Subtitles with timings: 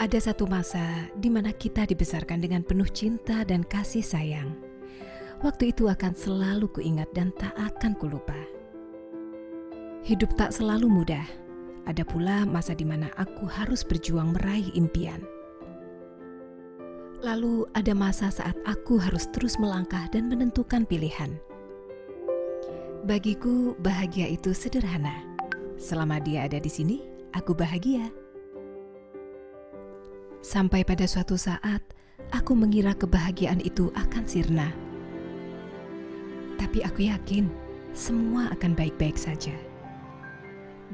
[0.00, 4.48] Ada satu masa di mana kita dibesarkan dengan penuh cinta dan kasih sayang.
[5.44, 8.40] Waktu itu akan selalu kuingat dan tak akan kulupa.
[10.00, 11.28] Hidup tak selalu mudah.
[11.84, 15.20] Ada pula masa di mana aku harus berjuang meraih impian.
[17.20, 21.36] Lalu ada masa saat aku harus terus melangkah dan menentukan pilihan.
[23.04, 25.28] Bagiku, bahagia itu sederhana.
[25.76, 27.04] Selama dia ada di sini,
[27.36, 28.08] aku bahagia.
[30.40, 31.84] Sampai pada suatu saat,
[32.32, 34.72] aku mengira kebahagiaan itu akan sirna.
[36.56, 37.44] Tapi aku yakin
[37.92, 39.52] semua akan baik-baik saja.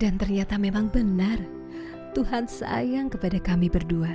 [0.03, 1.39] Dan ternyata memang benar,
[2.19, 4.11] Tuhan sayang kepada kami berdua.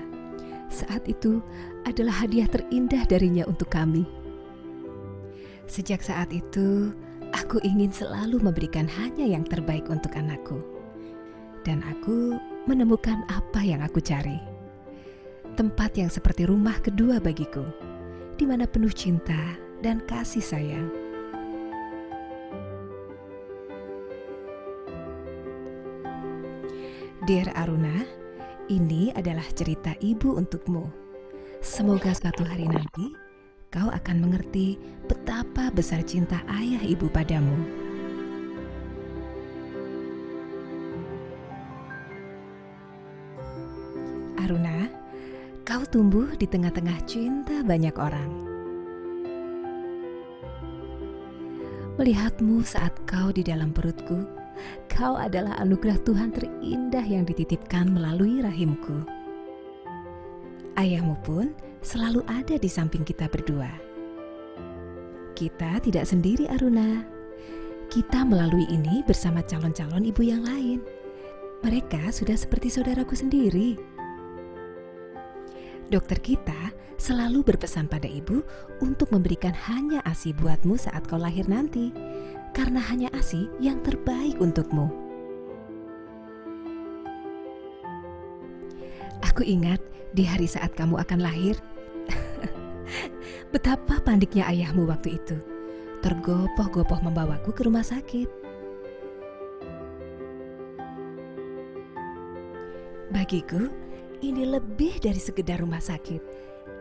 [0.68, 1.40] Saat itu
[1.88, 4.04] adalah hadiah terindah darinya untuk kami.
[5.64, 6.92] Sejak saat itu,
[7.32, 10.60] aku ingin selalu memberikan hanya yang terbaik untuk anakku.
[11.64, 12.36] Dan aku
[12.68, 14.51] menemukan apa yang aku cari
[15.56, 17.64] tempat yang seperti rumah kedua bagiku,
[18.40, 20.88] di mana penuh cinta dan kasih sayang.
[27.30, 28.02] Dear Aruna,
[28.66, 30.90] ini adalah cerita ibu untukmu.
[31.62, 33.14] Semoga suatu hari nanti
[33.70, 37.54] kau akan mengerti betapa besar cinta ayah ibu padamu.
[44.42, 44.90] Aruna,
[45.92, 48.32] tumbuh di tengah-tengah cinta banyak orang.
[52.00, 54.24] Melihatmu saat kau di dalam perutku,
[54.88, 59.04] kau adalah anugerah Tuhan terindah yang dititipkan melalui rahimku.
[60.80, 61.52] Ayahmu pun
[61.84, 63.70] selalu ada di samping kita berdua.
[65.36, 67.04] Kita tidak sendiri, Aruna.
[67.92, 70.80] Kita melalui ini bersama calon-calon ibu yang lain.
[71.68, 73.91] Mereka sudah seperti saudaraku sendiri
[75.92, 78.40] Dokter kita selalu berpesan pada ibu
[78.80, 81.92] untuk memberikan hanya ASI buatmu saat kau lahir nanti,
[82.56, 84.88] karena hanya ASI yang terbaik untukmu.
[89.20, 89.84] Aku ingat
[90.16, 91.60] di hari saat kamu akan lahir,
[93.52, 95.44] betapa pandiknya ayahmu waktu itu,
[96.00, 98.32] tergopoh-gopoh membawaku ke rumah sakit.
[103.12, 103.68] Bagiku,
[104.22, 106.22] ini lebih dari sekedar rumah sakit.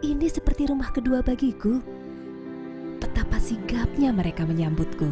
[0.05, 1.81] Ini seperti rumah kedua bagiku.
[3.01, 5.09] Betapa sigapnya mereka menyambutku.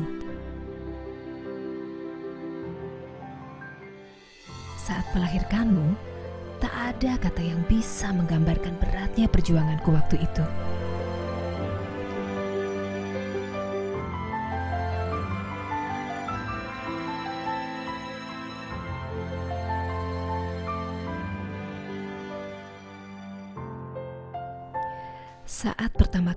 [4.76, 5.96] Saat melahirkanmu,
[6.60, 10.44] tak ada kata yang bisa menggambarkan beratnya perjuanganku waktu itu.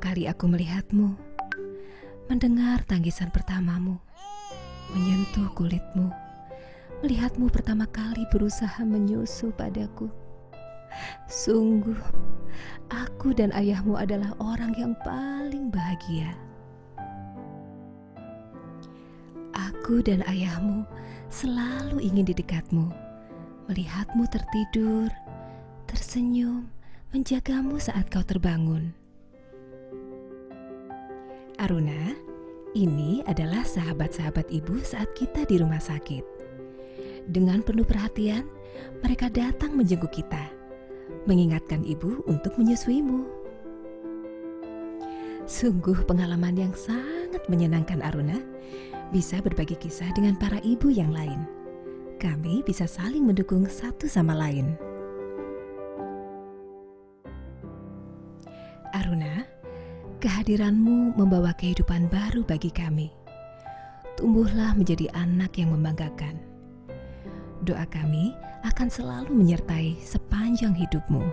[0.02, 1.14] Kali aku melihatmu,
[2.26, 4.02] mendengar tangisan pertamamu,
[4.98, 6.10] menyentuh kulitmu,
[7.06, 10.10] melihatmu pertama kali berusaha menyusu padaku.
[11.30, 12.02] Sungguh,
[12.90, 16.34] aku dan ayahmu adalah orang yang paling bahagia.
[19.54, 20.82] Aku dan ayahmu
[21.30, 22.90] selalu ingin di dekatmu,
[23.70, 25.14] melihatmu tertidur,
[25.86, 26.66] tersenyum,
[27.14, 28.98] menjagamu saat kau terbangun.
[31.62, 32.18] Aruna,
[32.74, 36.26] ini adalah sahabat-sahabat ibu saat kita di rumah sakit.
[37.30, 38.50] Dengan penuh perhatian,
[39.06, 40.50] mereka datang menjenguk kita,
[41.30, 43.30] mengingatkan ibu untuk menyusuimu.
[45.46, 48.42] Sungguh pengalaman yang sangat menyenangkan Aruna,
[49.14, 51.46] bisa berbagi kisah dengan para ibu yang lain.
[52.18, 54.74] Kami bisa saling mendukung satu sama lain.
[58.98, 59.31] Aruna,
[60.22, 63.10] Kehadiranmu membawa kehidupan baru bagi kami.
[64.22, 66.38] Tumbuhlah menjadi anak yang membanggakan.
[67.66, 71.26] Doa kami akan selalu menyertai sepanjang hidupmu.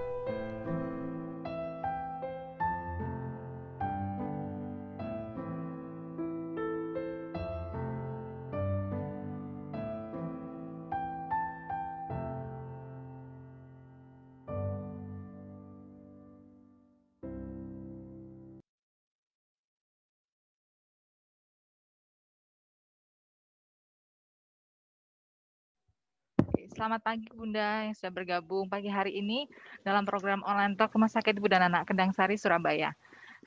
[26.79, 29.51] Selamat pagi Bunda yang sudah bergabung pagi hari ini
[29.83, 32.95] dalam program online talk Rumah Sakit Ibu dan Anak Kendang Sari, Surabaya.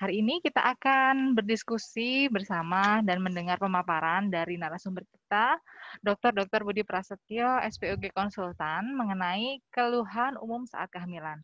[0.03, 5.55] Hari ini kita akan berdiskusi bersama dan mendengar pemaparan dari narasumber kita,
[6.03, 6.43] Dr.
[6.43, 6.67] Dr.
[6.67, 11.39] Budi Prasetyo, SPOG Konsultan, mengenai keluhan umum saat kehamilan.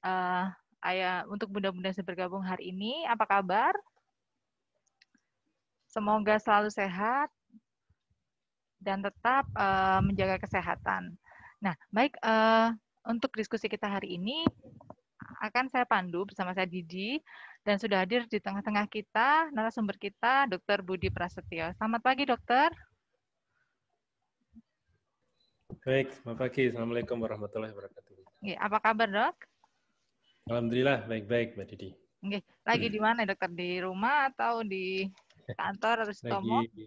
[0.00, 0.48] Uh,
[0.88, 3.76] ayah untuk bunda-bunda yang bergabung hari ini, apa kabar?
[5.92, 7.28] Semoga selalu sehat
[8.78, 11.14] dan tetap uh, menjaga kesehatan.
[11.58, 12.70] Nah, baik uh,
[13.06, 14.46] untuk diskusi kita hari ini
[15.42, 17.20] akan saya pandu bersama saya Didi
[17.62, 20.82] dan sudah hadir di tengah-tengah kita narasumber kita Dr.
[20.82, 21.74] Budi Prasetyo.
[21.76, 22.70] Selamat pagi, Dokter.
[25.84, 26.62] Baik, selamat pagi.
[26.72, 28.14] Assalamualaikum warahmatullahi wabarakatuh.
[28.40, 29.36] Ya, apa kabar, Dok?
[30.48, 31.90] Alhamdulillah, baik-baik, Mbak Didi.
[32.24, 33.52] Oke, lagi di mana, Dokter?
[33.52, 35.04] Di rumah atau di
[35.54, 36.84] kantor atau di Lagi,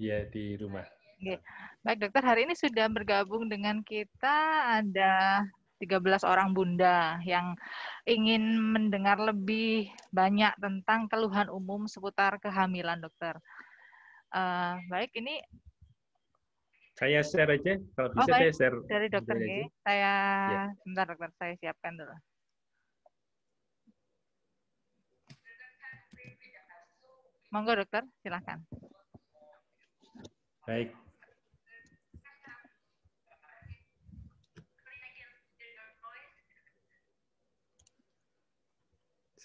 [0.00, 0.95] ya, di rumah.
[1.16, 1.40] Oke.
[1.80, 4.36] Baik dokter, hari ini sudah bergabung dengan kita
[4.84, 5.40] ada
[5.80, 7.56] 13 orang bunda yang
[8.04, 13.40] ingin mendengar lebih banyak tentang keluhan umum seputar kehamilan dokter.
[14.28, 15.40] Uh, baik, ini
[16.96, 18.76] saya share aja, kalau bisa oh, saya share.
[18.88, 19.48] Dari dokter G,
[19.84, 20.14] saya
[20.48, 20.64] ya.
[20.84, 22.16] sebentar dokter, saya siapkan dulu.
[27.52, 28.60] Monggo dokter, silahkan.
[30.66, 30.90] Baik,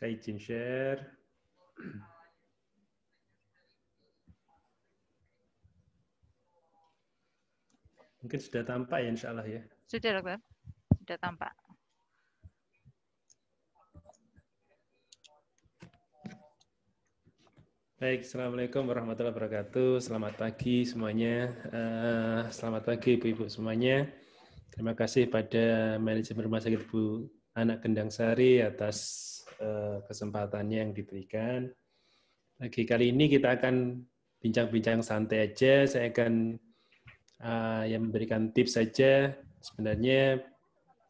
[0.01, 0.97] Saya izin share.
[8.25, 9.61] Mungkin sudah tampak ya insya Allah ya.
[9.85, 10.41] Sudah dokter,
[11.05, 11.53] sudah tampak.
[18.01, 20.01] Baik, Assalamualaikum warahmatullahi wabarakatuh.
[20.01, 21.53] Selamat pagi semuanya.
[21.69, 24.09] Uh, selamat pagi Ibu-Ibu semuanya.
[24.73, 29.40] Terima kasih pada manajemen Rumah Sakit Ibu Anak Gendang Sari atas Eh,
[30.07, 31.69] kesempatannya yang diberikan.
[32.61, 34.05] Lagi kali ini kita akan
[34.41, 35.85] bincang-bincang santai aja.
[35.85, 36.57] Saya akan
[37.41, 39.33] uh, yang memberikan tips saja.
[39.61, 40.41] Sebenarnya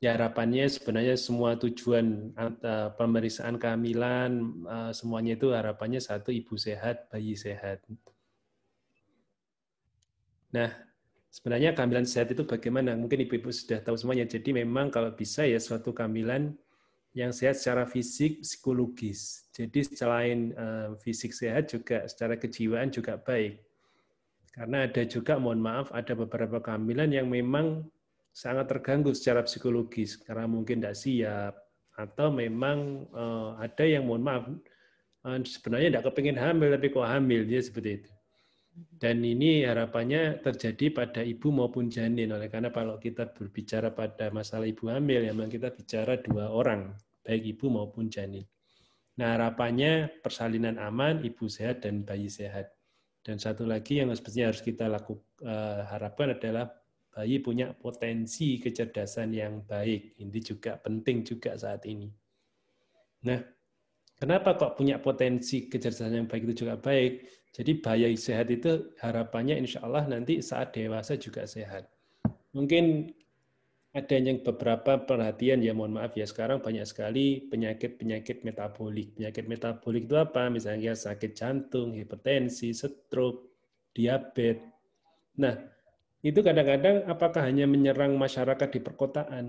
[0.02, 4.32] ya harapannya sebenarnya semua tujuan uh, pemeriksaan kehamilan
[4.66, 7.84] uh, semuanya itu harapannya satu ibu sehat, bayi sehat.
[10.52, 10.68] Nah,
[11.32, 12.92] sebenarnya kehamilan sehat itu bagaimana?
[13.00, 14.28] Mungkin ibu-ibu sudah tahu semuanya.
[14.28, 16.52] Jadi memang kalau bisa ya suatu kehamilan
[17.12, 19.52] yang sehat secara fisik, psikologis.
[19.52, 23.60] Jadi selain uh, fisik sehat juga secara kejiwaan juga baik.
[24.52, 27.88] Karena ada juga, mohon maaf, ada beberapa kehamilan yang memang
[28.32, 31.54] sangat terganggu secara psikologis karena mungkin tidak siap
[32.00, 34.44] atau memang uh, ada yang mohon maaf
[35.28, 38.12] uh, sebenarnya tidak kepingin hamil tapi kok hamil dia seperti itu.
[38.72, 42.32] Dan ini harapannya terjadi pada ibu maupun janin.
[42.32, 46.96] Oleh karena kalau kita berbicara pada masalah ibu hamil, ya memang kita bicara dua orang,
[47.26, 48.48] baik ibu maupun janin.
[49.20, 52.72] Nah harapannya persalinan aman, ibu sehat dan bayi sehat.
[53.22, 56.74] Dan satu lagi yang sepertinya harus kita lakukan uh, harapkan adalah
[57.12, 60.18] bayi punya potensi kecerdasan yang baik.
[60.18, 62.08] Ini juga penting juga saat ini.
[63.28, 63.38] Nah,
[64.18, 67.41] kenapa kok punya potensi kecerdasan yang baik itu juga baik?
[67.52, 71.84] Jadi bayi sehat itu harapannya insya Allah nanti saat dewasa juga sehat.
[72.56, 73.12] Mungkin
[73.92, 79.12] ada yang beberapa perhatian ya mohon maaf ya sekarang banyak sekali penyakit-penyakit metabolik.
[79.20, 80.48] Penyakit metabolik itu apa?
[80.48, 83.52] Misalnya sakit jantung, hipertensi, stroke,
[83.92, 84.64] diabetes.
[85.36, 85.60] Nah,
[86.24, 89.46] itu kadang-kadang apakah hanya menyerang masyarakat di perkotaan?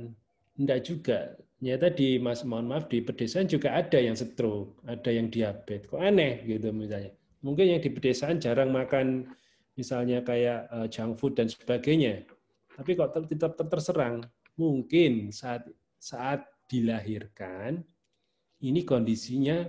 [0.58, 1.38] Tidak juga.
[1.62, 5.86] Nyata di mas mohon maaf di pedesaan juga ada yang stroke, ada yang diabetes.
[5.86, 9.28] Kok aneh gitu misalnya mungkin yang di pedesaan jarang makan
[9.74, 12.24] misalnya kayak uh, junk food dan sebagainya.
[12.72, 14.24] Tapi kok tetap terserang,
[14.56, 15.68] mungkin saat
[16.00, 17.84] saat dilahirkan
[18.64, 19.68] ini kondisinya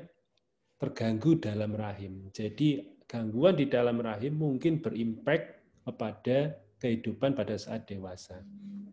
[0.79, 2.31] terganggu dalam rahim.
[2.31, 8.39] Jadi gangguan di dalam rahim mungkin berimpact kepada kehidupan pada saat dewasa.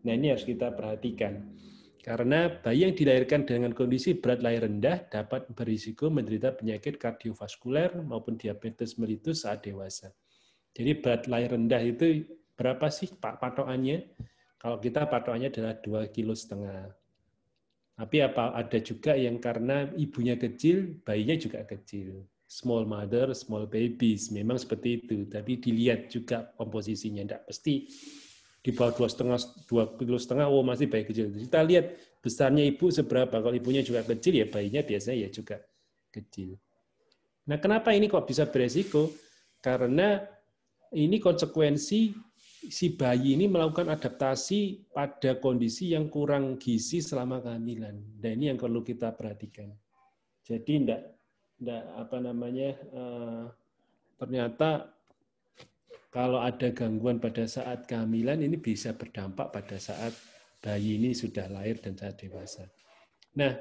[0.07, 1.51] Nah ini harus kita perhatikan.
[2.01, 8.41] Karena bayi yang dilahirkan dengan kondisi berat lahir rendah dapat berisiko menderita penyakit kardiovaskuler maupun
[8.41, 10.09] diabetes mellitus saat dewasa.
[10.73, 12.25] Jadi berat lahir rendah itu
[12.57, 14.17] berapa sih Pak patokannya?
[14.57, 16.89] Kalau kita patokannya adalah dua kilo setengah.
[18.01, 22.25] Tapi apa ada juga yang karena ibunya kecil, bayinya juga kecil.
[22.49, 25.29] Small mother, small babies, memang seperti itu.
[25.29, 27.93] Tapi dilihat juga komposisinya, tidak pasti
[28.61, 31.33] di bawah dua setengah dua kilo setengah oh masih bayi kecil.
[31.33, 33.41] Kita lihat besarnya ibu seberapa.
[33.41, 35.65] Kalau ibunya juga kecil ya bayinya biasanya ya juga
[36.13, 36.61] kecil.
[37.49, 39.09] Nah kenapa ini kok bisa beresiko?
[39.61, 40.21] Karena
[40.93, 42.13] ini konsekuensi
[42.69, 47.97] si bayi ini melakukan adaptasi pada kondisi yang kurang gizi selama kehamilan.
[48.21, 49.73] Dan ini yang perlu kita perhatikan.
[50.45, 51.17] Jadi tidak
[51.57, 53.45] tidak apa namanya uh,
[54.21, 54.93] ternyata
[56.11, 60.11] kalau ada gangguan pada saat kehamilan ini bisa berdampak pada saat
[60.59, 62.67] bayi ini sudah lahir dan saat dewasa.
[63.39, 63.55] Nah,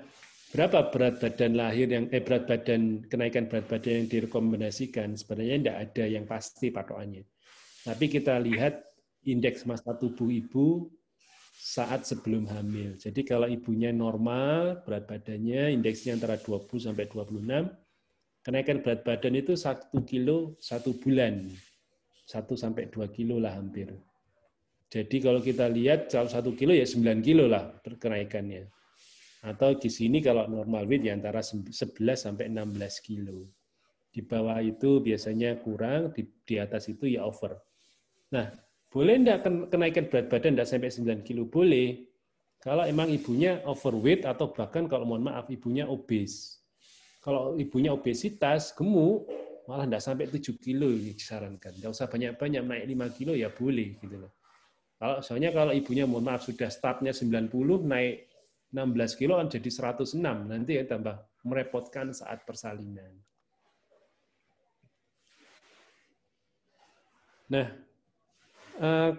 [0.50, 5.77] berapa berat badan lahir yang eh berat badan kenaikan berat badan yang direkomendasikan sebenarnya tidak
[5.77, 7.24] ada yang pasti patokannya.
[7.86, 8.82] Tapi kita lihat
[9.29, 10.89] indeks massa tubuh ibu
[11.53, 12.98] saat sebelum hamil.
[12.98, 17.46] Jadi kalau ibunya normal berat badannya indeksnya antara 20 sampai 26,
[18.41, 21.46] kenaikan berat badan itu satu kilo satu bulan.
[22.29, 23.89] 1 sampai 2 kilo lah hampir.
[24.89, 28.69] Jadi kalau kita lihat kalau satu kilo ya 9 kilo lah kenaikannya.
[29.41, 31.74] Atau di sini kalau normal weight ya antara 11
[32.13, 33.50] sampai 16 kilo.
[34.13, 37.57] Di bawah itu biasanya kurang, di, di atas itu ya over.
[38.33, 38.50] Nah,
[38.89, 41.50] boleh enggak kenaikan berat badan enggak sampai 9 kilo?
[41.50, 42.05] Boleh.
[42.59, 46.59] Kalau emang ibunya overweight atau bahkan kalau mohon maaf ibunya obes.
[47.24, 49.31] Kalau ibunya obesitas, gemuk,
[49.70, 51.78] malah enggak sampai 7 kilo disarankan.
[51.78, 54.34] Enggak usah banyak-banyak, naik 5 kilo ya boleh gitu loh.
[54.98, 58.26] Kalau soalnya kalau ibunya mohon maaf sudah startnya 90, naik
[58.74, 63.14] 16 kilo kan jadi 106 nanti ya tambah merepotkan saat persalinan.
[67.54, 67.68] Nah,
[68.82, 69.12] eh,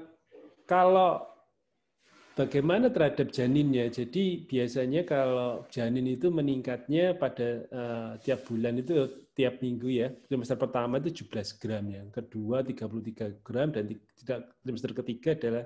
[0.66, 1.29] kalau
[2.40, 3.92] bagaimana terhadap janinnya?
[3.92, 10.08] Jadi biasanya kalau janin itu meningkatnya pada uh, tiap bulan itu tiap minggu ya.
[10.24, 15.64] Trimester pertama itu 17 gram ya, kedua 33 gram dan tidak trimester ketiga adalah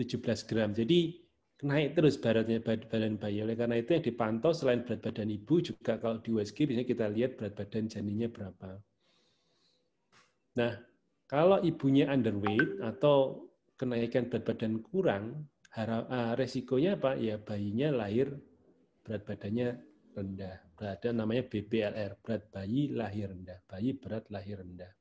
[0.00, 0.72] 17 gram.
[0.72, 1.20] Jadi
[1.62, 3.44] naik terus beratnya badan bayi.
[3.44, 7.06] Oleh karena itu yang dipantau selain berat badan ibu juga kalau di USG biasanya kita
[7.12, 8.80] lihat berat badan janinnya berapa.
[10.56, 10.72] Nah,
[11.28, 13.46] kalau ibunya underweight atau
[13.76, 17.16] kenaikan berat badan kurang, ah, resikonya apa?
[17.16, 18.36] Ya bayinya lahir
[19.02, 19.68] berat badannya
[20.12, 20.56] rendah.
[20.76, 23.58] Berada namanya BBLR, berat bayi lahir rendah.
[23.66, 24.92] Bayi berat lahir rendah.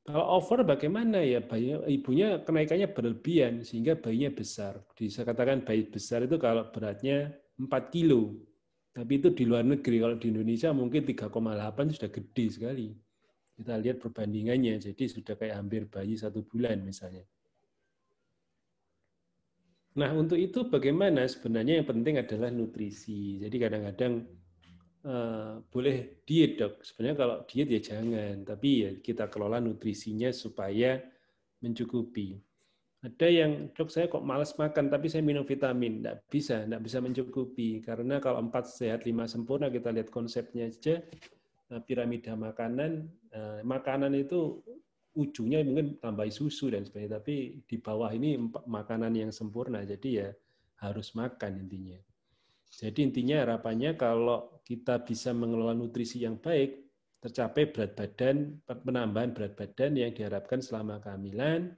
[0.00, 4.80] Kalau over bagaimana ya bayi, ibunya kenaikannya berlebihan sehingga bayinya besar.
[4.96, 8.40] Bisa katakan bayi besar itu kalau beratnya 4 kilo.
[8.90, 10.02] Tapi itu di luar negeri.
[10.02, 12.88] Kalau di Indonesia mungkin 3,8 sudah gede sekali.
[13.54, 14.80] Kita lihat perbandingannya.
[14.80, 17.22] Jadi sudah kayak hampir bayi satu bulan misalnya.
[19.98, 21.26] Nah untuk itu bagaimana?
[21.26, 23.40] Sebenarnya yang penting adalah nutrisi.
[23.42, 24.14] Jadi kadang-kadang
[25.00, 26.84] Uh, boleh diet dok.
[26.84, 31.00] Sebenarnya kalau diet ya jangan, tapi ya kita kelola nutrisinya supaya
[31.64, 32.36] mencukupi.
[33.00, 37.00] Ada yang dok saya kok malas makan tapi saya minum vitamin, tidak bisa, tidak bisa
[37.00, 41.00] mencukupi karena kalau empat sehat lima sempurna kita lihat konsepnya aja
[41.72, 44.60] eh, piramida makanan, uh, makanan itu
[45.14, 50.28] ujungnya mungkin tambah susu dan sebagainya, tapi di bawah ini makanan yang sempurna, jadi ya
[50.80, 51.98] harus makan intinya.
[52.70, 56.86] Jadi intinya harapannya kalau kita bisa mengelola nutrisi yang baik,
[57.18, 61.74] tercapai berat badan, penambahan berat badan yang diharapkan selama kehamilan,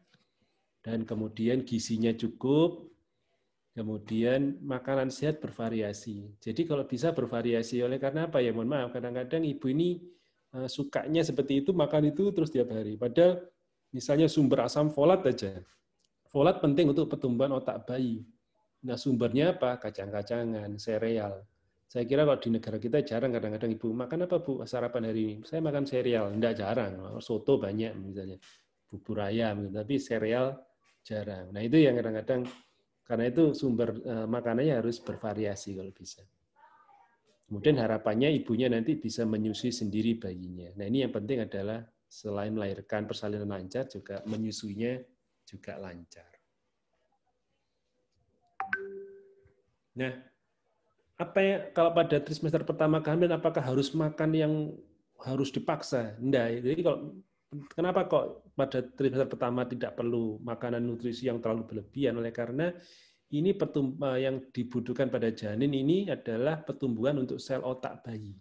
[0.84, 2.92] dan kemudian gizinya cukup,
[3.72, 6.36] kemudian makanan sehat bervariasi.
[6.36, 9.98] Jadi kalau bisa bervariasi, oleh karena apa ya mohon maaf, kadang-kadang ibu ini
[10.68, 13.00] sukanya seperti itu, makan itu terus tiap hari.
[13.00, 13.40] Padahal
[13.88, 15.64] misalnya sumber asam folat aja.
[16.28, 18.24] Folat penting untuk pertumbuhan otak bayi.
[18.84, 19.80] Nah sumbernya apa?
[19.80, 21.44] Kacang-kacangan, sereal.
[21.88, 25.34] Saya kira kalau di negara kita jarang kadang-kadang ibu makan apa bu sarapan hari ini?
[25.44, 27.20] Saya makan sereal, enggak jarang.
[27.20, 28.40] Soto banyak misalnya,
[28.88, 29.76] bubur ayam, gitu.
[29.76, 30.56] tapi sereal
[31.04, 31.52] jarang.
[31.52, 32.48] Nah itu yang kadang-kadang
[33.04, 36.24] karena itu sumber uh, makanannya harus bervariasi kalau bisa.
[37.52, 40.72] Kemudian harapannya ibunya nanti bisa menyusui sendiri bayinya.
[40.72, 44.96] Nah ini yang penting adalah selain melahirkan persalinan lancar juga menyusuinya
[45.44, 46.32] juga lancar.
[50.00, 50.16] Nah,
[51.20, 54.54] apa ya kalau pada trimester pertama kehamilan apakah harus makan yang
[55.20, 56.16] harus dipaksa?
[56.24, 56.56] Enggak.
[56.64, 56.98] Jadi kalau
[57.76, 62.72] kenapa kok pada trimester pertama tidak perlu makanan nutrisi yang terlalu berlebihan oleh karena
[63.32, 63.56] ini
[64.20, 68.36] yang dibutuhkan pada janin ini adalah pertumbuhan untuk sel otak bayi.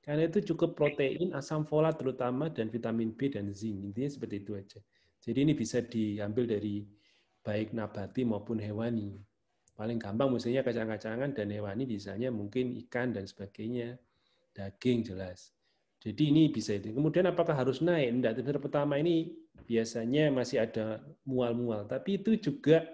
[0.00, 3.82] Karena itu cukup protein, asam folat terutama dan vitamin B dan zinc.
[3.84, 4.80] Intinya seperti itu aja.
[5.20, 6.86] Jadi ini bisa diambil dari
[7.44, 9.20] baik nabati maupun hewani.
[9.76, 14.00] Paling gampang misalnya kacang-kacangan dan hewani misalnya mungkin ikan dan sebagainya.
[14.56, 15.52] Daging jelas.
[16.00, 16.96] Jadi ini bisa itu.
[16.96, 18.14] Kemudian apakah harus naik?
[18.24, 18.56] Tidak.
[18.56, 19.36] Pertama ini
[19.68, 21.84] biasanya masih ada mual-mual.
[21.84, 22.88] Tapi itu juga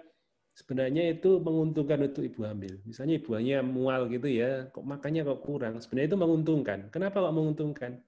[0.57, 2.81] sebenarnya itu menguntungkan untuk ibu hamil.
[2.89, 5.77] Misalnya ibu hanya mual gitu ya, kok makannya kok kurang.
[5.77, 6.79] Sebenarnya itu menguntungkan.
[6.89, 8.01] Kenapa kok menguntungkan?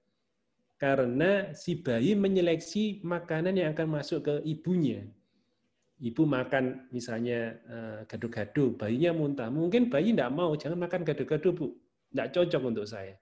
[0.74, 5.06] Karena si bayi menyeleksi makanan yang akan masuk ke ibunya
[6.00, 9.52] ibu makan misalnya eh, gado-gado, bayinya muntah.
[9.52, 11.68] Mungkin bayi tidak mau, jangan makan gado-gado, Bu.
[12.10, 13.14] Tidak cocok untuk saya.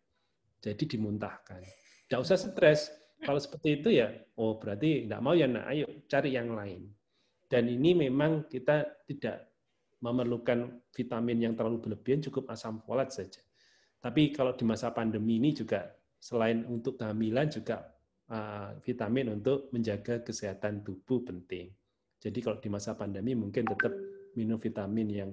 [0.62, 1.60] Jadi dimuntahkan.
[2.06, 2.88] Tidak usah stres.
[3.18, 6.86] Kalau seperti itu ya, oh berarti tidak mau ya, nah ayo cari yang lain.
[7.48, 9.48] Dan ini memang kita tidak
[10.04, 13.40] memerlukan vitamin yang terlalu berlebihan cukup asam folat saja.
[13.98, 15.90] Tapi kalau di masa pandemi ini juga
[16.20, 17.82] selain untuk kehamilan juga
[18.30, 21.74] uh, vitamin untuk menjaga kesehatan tubuh penting.
[22.18, 23.90] Jadi kalau di masa pandemi mungkin tetap
[24.38, 25.30] minum vitamin yang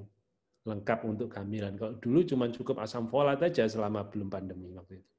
[0.66, 1.78] lengkap untuk kehamilan.
[1.78, 5.12] Kalau dulu cuma cukup asam folat aja selama belum pandemi waktu itu.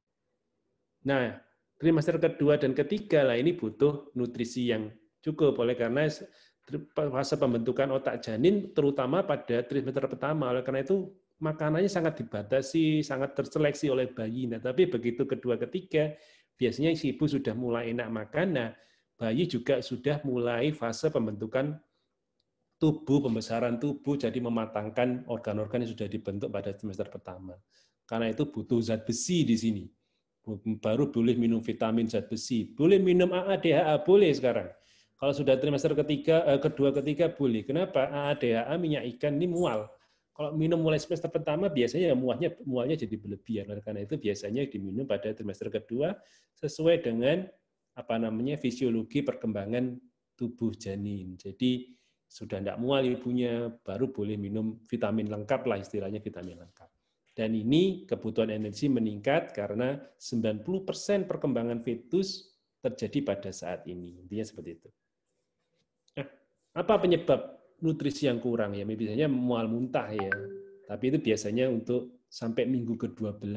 [1.07, 1.38] Nah,
[1.79, 4.91] trimester kedua dan ketiga lah ini butuh nutrisi yang
[5.23, 6.11] cukup oleh karena
[6.92, 10.50] fase pembentukan otak janin terutama pada trimester pertama.
[10.50, 14.50] Oleh karena itu makanannya sangat dibatasi, sangat terseleksi oleh bayi.
[14.50, 16.16] Nah, tapi begitu kedua ketiga,
[16.58, 18.70] biasanya si ibu sudah mulai enak makan, nah
[19.16, 21.76] bayi juga sudah mulai fase pembentukan
[22.76, 27.56] tubuh, pembesaran tubuh, jadi mematangkan organ-organ yang sudah dibentuk pada semester pertama.
[28.04, 29.85] Karena itu butuh zat besi di sini.
[30.78, 32.70] Baru boleh minum vitamin zat besi.
[32.70, 34.70] Boleh minum AA, DHA, boleh sekarang.
[35.16, 37.64] Kalau sudah trimester ketiga, eh, kedua, ketiga boleh.
[37.64, 38.08] Kenapa?
[38.08, 39.88] AA, DHA, minyak ikan ini mual
[40.37, 43.73] kalau minum mulai semester pertama biasanya muahnya mualnya jadi berlebihan.
[43.80, 46.12] Karena itu biasanya diminum pada trimester kedua
[46.61, 47.49] sesuai dengan
[47.96, 49.96] apa namanya fisiologi perkembangan
[50.37, 51.40] tubuh janin.
[51.40, 51.88] Jadi
[52.28, 56.90] sudah tidak mual ibunya, baru boleh minum vitamin lengkap lah istilahnya vitamin lengkap.
[57.32, 62.52] Dan ini kebutuhan energi meningkat karena 90% perkembangan fetus
[62.85, 64.20] terjadi pada saat ini.
[64.20, 64.88] Intinya seperti itu.
[66.76, 70.28] Apa penyebab nutrisi yang kurang ya, biasanya mual muntah ya.
[70.85, 73.49] Tapi itu biasanya untuk sampai minggu ke-12.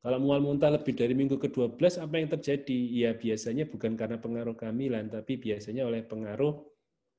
[0.00, 2.78] Kalau mual muntah lebih dari minggu ke-12, apa yang terjadi?
[2.88, 6.64] Ya biasanya bukan karena pengaruh kehamilan, tapi biasanya oleh pengaruh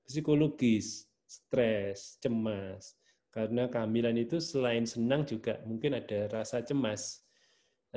[0.01, 2.97] psikologis, stres, cemas.
[3.29, 7.26] Karena kehamilan itu selain senang juga mungkin ada rasa cemas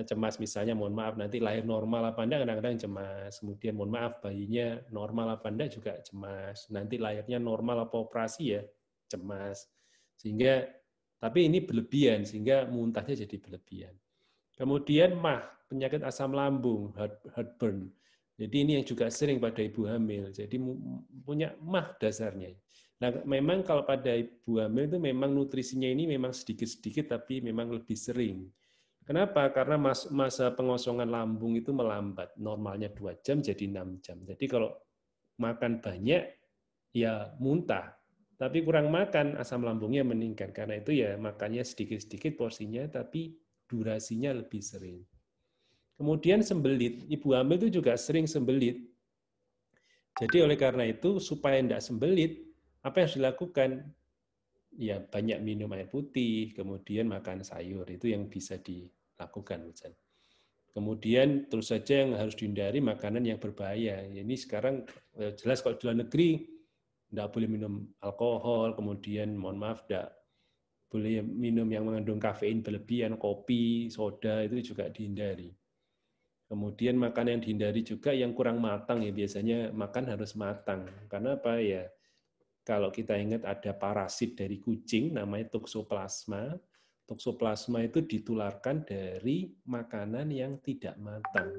[0.04, 3.32] cemas misalnya mohon maaf nanti lahir normal apa enggak kadang-kadang cemas.
[3.40, 6.68] Kemudian mohon maaf bayinya normal apa enggak juga cemas.
[6.72, 8.62] Nanti lahirnya normal apa operasi ya
[9.10, 9.68] cemas.
[10.16, 10.68] Sehingga
[11.20, 13.94] tapi ini berlebihan sehingga muntahnya jadi berlebihan.
[14.56, 16.92] Kemudian mah penyakit asam lambung
[17.36, 17.88] heartburn.
[18.40, 20.32] Jadi ini yang juga sering pada ibu hamil.
[20.32, 20.56] Jadi
[21.24, 22.56] punya mah dasarnya.
[23.00, 27.96] Nah, memang kalau pada ibu hamil itu memang nutrisinya ini memang sedikit-sedikit tapi memang lebih
[27.96, 28.48] sering.
[29.04, 29.50] Kenapa?
[29.50, 29.74] Karena
[30.14, 32.30] masa pengosongan lambung itu melambat.
[32.38, 34.16] Normalnya 2 jam jadi 6 jam.
[34.22, 34.70] Jadi kalau
[35.40, 36.30] makan banyak,
[36.94, 37.96] ya muntah.
[38.38, 40.54] Tapi kurang makan, asam lambungnya meningkat.
[40.54, 43.34] Karena itu ya makannya sedikit-sedikit porsinya, tapi
[43.66, 45.02] durasinya lebih sering.
[45.98, 47.04] Kemudian sembelit.
[47.10, 48.80] Ibu hamil itu juga sering sembelit.
[50.16, 52.40] Jadi oleh karena itu, supaya tidak sembelit,
[52.80, 53.70] apa yang harus dilakukan?
[54.80, 57.84] Ya banyak minum air putih, kemudian makan sayur.
[57.84, 58.88] Itu yang bisa di
[59.20, 59.68] lakukan.
[60.72, 64.08] Kemudian terus saja yang harus dihindari makanan yang berbahaya.
[64.08, 64.88] Ini sekarang
[65.20, 66.30] eh, jelas kalau di luar negeri
[67.12, 70.16] tidak boleh minum alkohol, kemudian mohon maaf tidak
[70.90, 75.52] boleh minum yang mengandung kafein berlebihan, kopi, soda itu juga dihindari.
[76.50, 80.82] Kemudian makan yang dihindari juga yang kurang matang ya biasanya makan harus matang.
[81.06, 81.86] Karena apa ya?
[82.60, 86.54] Kalau kita ingat ada parasit dari kucing namanya toxoplasma,
[87.08, 91.50] toksoplasma itu ditularkan dari makanan yang tidak matang.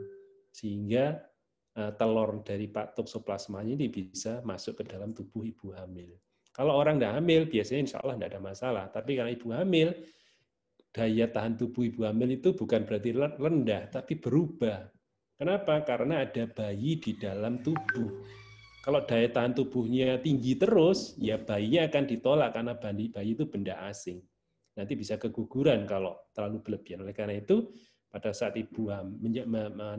[0.54, 1.20] Sehingga
[1.76, 6.14] eh, telur dari pak toksoplasma ini bisa masuk ke dalam tubuh ibu hamil.
[6.52, 8.86] Kalau orang tidak hamil, biasanya insya Allah tidak ada masalah.
[8.92, 9.90] Tapi kalau ibu hamil,
[10.92, 14.92] daya tahan tubuh ibu hamil itu bukan berarti rendah, tapi berubah.
[15.40, 15.82] Kenapa?
[15.88, 18.22] Karena ada bayi di dalam tubuh.
[18.82, 23.78] Kalau daya tahan tubuhnya tinggi terus, ya bayinya akan ditolak karena bayi, bayi itu benda
[23.86, 24.22] asing
[24.76, 27.04] nanti bisa keguguran kalau terlalu berlebihan.
[27.04, 27.72] Oleh karena itu,
[28.12, 28.92] pada saat ibu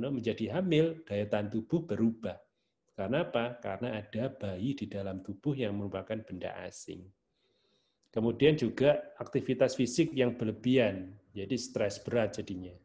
[0.00, 2.36] menjadi hamil, daya tahan tubuh berubah.
[2.92, 3.56] Karena apa?
[3.60, 7.08] Karena ada bayi di dalam tubuh yang merupakan benda asing.
[8.12, 12.76] Kemudian juga aktivitas fisik yang berlebihan, jadi stres berat jadinya.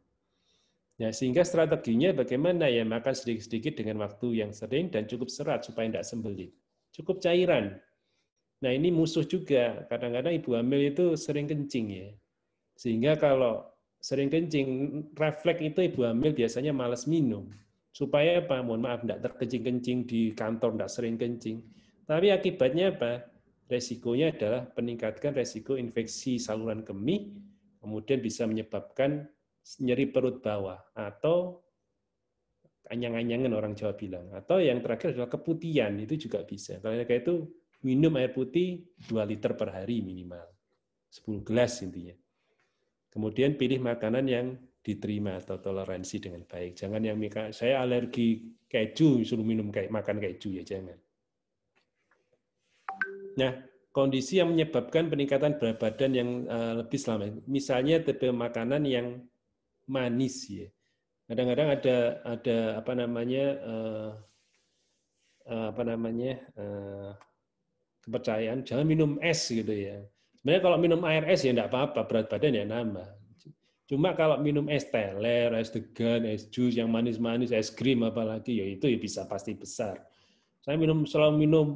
[0.98, 5.86] Nah, sehingga strateginya bagaimana ya makan sedikit-sedikit dengan waktu yang sering dan cukup serat supaya
[5.86, 6.50] tidak sembelit.
[6.90, 7.78] Cukup cairan,
[8.58, 9.86] Nah ini musuh juga.
[9.86, 12.08] Kadang-kadang ibu hamil itu sering kencing ya.
[12.74, 13.66] Sehingga kalau
[14.02, 14.66] sering kencing,
[15.14, 17.50] refleks itu ibu hamil biasanya malas minum.
[17.94, 18.62] Supaya apa?
[18.62, 21.66] Mohon maaf, tidak terkencing-kencing di kantor, tidak sering kencing.
[22.06, 23.26] Tapi akibatnya apa?
[23.68, 27.36] Resikonya adalah peningkatkan resiko infeksi saluran kemih,
[27.84, 29.28] kemudian bisa menyebabkan
[29.84, 31.60] nyeri perut bawah, atau
[32.88, 34.32] anyang-anyangan orang Jawa bilang.
[34.32, 36.80] Atau yang terakhir adalah keputihan, itu juga bisa.
[36.80, 37.34] Kalau kayak itu
[37.84, 40.48] minum air putih 2 liter per hari minimal.
[41.12, 42.16] 10 gelas intinya.
[43.08, 44.46] Kemudian pilih makanan yang
[44.84, 46.76] diterima atau toleransi dengan baik.
[46.76, 47.16] Jangan yang
[47.52, 50.96] saya alergi keju suruh minum kayak makan keju ya jangan.
[53.38, 53.52] Nah,
[53.92, 59.06] kondisi yang menyebabkan peningkatan berat badan yang uh, lebih selama Misalnya tipe makanan yang
[59.88, 60.68] manis ya.
[61.28, 64.10] Kadang-kadang ada ada apa namanya uh,
[65.48, 67.12] apa namanya uh,
[68.04, 70.00] kepercayaan jangan minum es gitu ya.
[70.40, 73.08] Sebenarnya kalau minum air es ya enggak apa-apa, berat badan ya nambah.
[73.88, 78.66] Cuma kalau minum es teler, es degan, es jus yang manis-manis, es krim apalagi ya
[78.68, 80.04] itu ya bisa pasti besar.
[80.60, 81.66] Saya minum selalu minum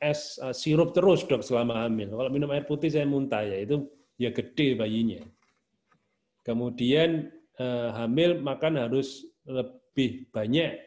[0.00, 2.08] es uh, sirup terus dok selama hamil.
[2.08, 3.84] Kalau minum air putih saya muntah ya itu
[4.16, 5.20] ya gede bayinya.
[6.40, 10.78] Kemudian uh, hamil makan harus lebih banyak.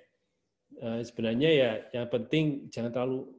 [0.82, 3.30] Uh, sebenarnya ya yang penting jangan terlalu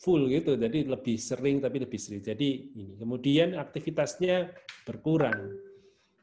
[0.00, 0.56] full gitu.
[0.56, 2.24] Jadi lebih sering tapi lebih sering.
[2.24, 2.94] Jadi ini.
[2.96, 4.50] Kemudian aktivitasnya
[4.88, 5.54] berkurang.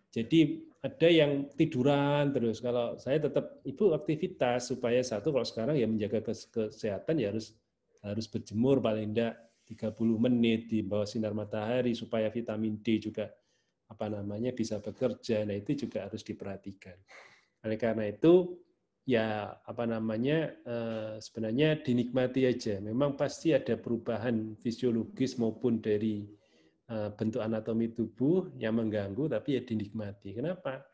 [0.10, 2.64] Jadi ada yang tiduran terus.
[2.64, 7.58] Kalau saya tetap ibu aktivitas supaya satu kalau sekarang ya menjaga kesehatan ya harus
[8.06, 9.34] harus berjemur paling tidak
[9.66, 9.98] 30
[10.30, 13.34] menit di bawah sinar matahari supaya vitamin D juga
[13.90, 15.46] apa namanya bisa bekerja.
[15.46, 16.98] Nah, itu juga harus diperhatikan.
[17.66, 18.58] Oleh karena itu
[19.06, 22.82] ya apa namanya eh, sebenarnya dinikmati aja.
[22.82, 26.26] Memang pasti ada perubahan fisiologis maupun dari
[26.86, 30.38] Eh, bentuk anatomi tubuh yang mengganggu tapi ya dinikmati.
[30.38, 30.86] Kenapa?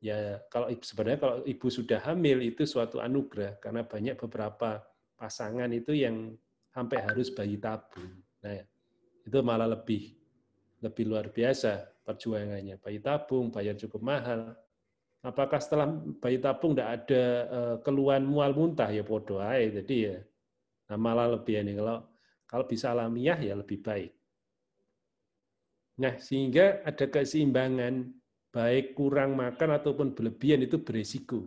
[0.00, 4.80] Ya kalau sebenarnya kalau ibu sudah hamil itu suatu anugerah karena banyak beberapa
[5.20, 6.32] pasangan itu yang
[6.72, 8.16] sampai harus bayi tabung.
[8.40, 8.64] Nah,
[9.28, 10.16] itu malah lebih
[10.80, 12.80] lebih luar biasa perjuangannya.
[12.82, 14.56] Bayi tabung bayar cukup mahal.
[15.20, 15.86] Apakah setelah
[16.18, 19.80] bayi tabung tidak ada eh, keluhan mual muntah ya podo aja.
[19.82, 20.18] Jadi ya
[20.90, 22.02] nah malah lebih ini kalau
[22.50, 24.10] kalau bisa alamiah ya lebih baik.
[26.00, 28.08] Nah, sehingga ada keseimbangan,
[28.50, 31.44] baik kurang makan ataupun berlebihan itu beresiko.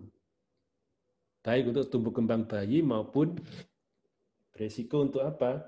[1.43, 3.36] Baik untuk tumbuh kembang bayi maupun
[4.54, 5.67] beresiko untuk apa?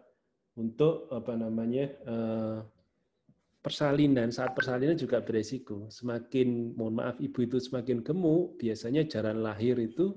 [0.55, 2.58] Untuk apa namanya eh,
[3.65, 4.30] persalinan.
[4.30, 5.89] Saat persalinan juga beresiko.
[5.89, 10.13] Semakin, mohon maaf, ibu itu semakin gemuk, biasanya jalan lahir itu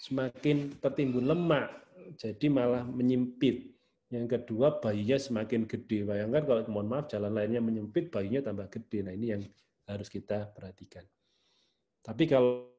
[0.00, 1.68] semakin tertimbun lemak,
[2.18, 3.72] jadi malah menyempit
[4.12, 6.04] yang kedua, bayinya semakin gede.
[6.04, 9.08] Bayangkan kalau mohon maaf jalan lainnya menyempit, bayinya tambah gede.
[9.08, 9.42] Nah ini yang
[9.88, 11.00] harus kita perhatikan.
[12.04, 12.71] Tapi kalau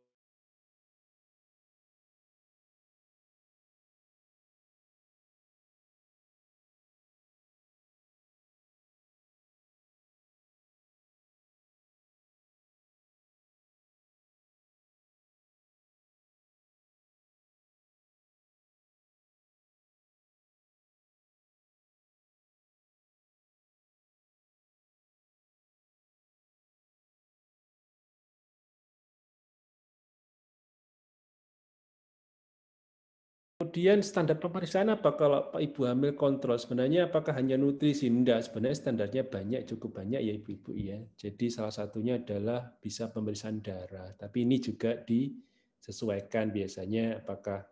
[33.63, 36.59] Kemudian standar pemeriksaan apa kalau Ibu hamil kontrol?
[36.59, 38.11] Sebenarnya apakah hanya nutrisi?
[38.11, 40.99] Tidak, sebenarnya standarnya banyak, cukup banyak ya Ibu-Ibu ya.
[41.15, 44.11] Jadi salah satunya adalah bisa pemeriksaan darah.
[44.19, 47.63] Tapi ini juga disesuaikan biasanya apakah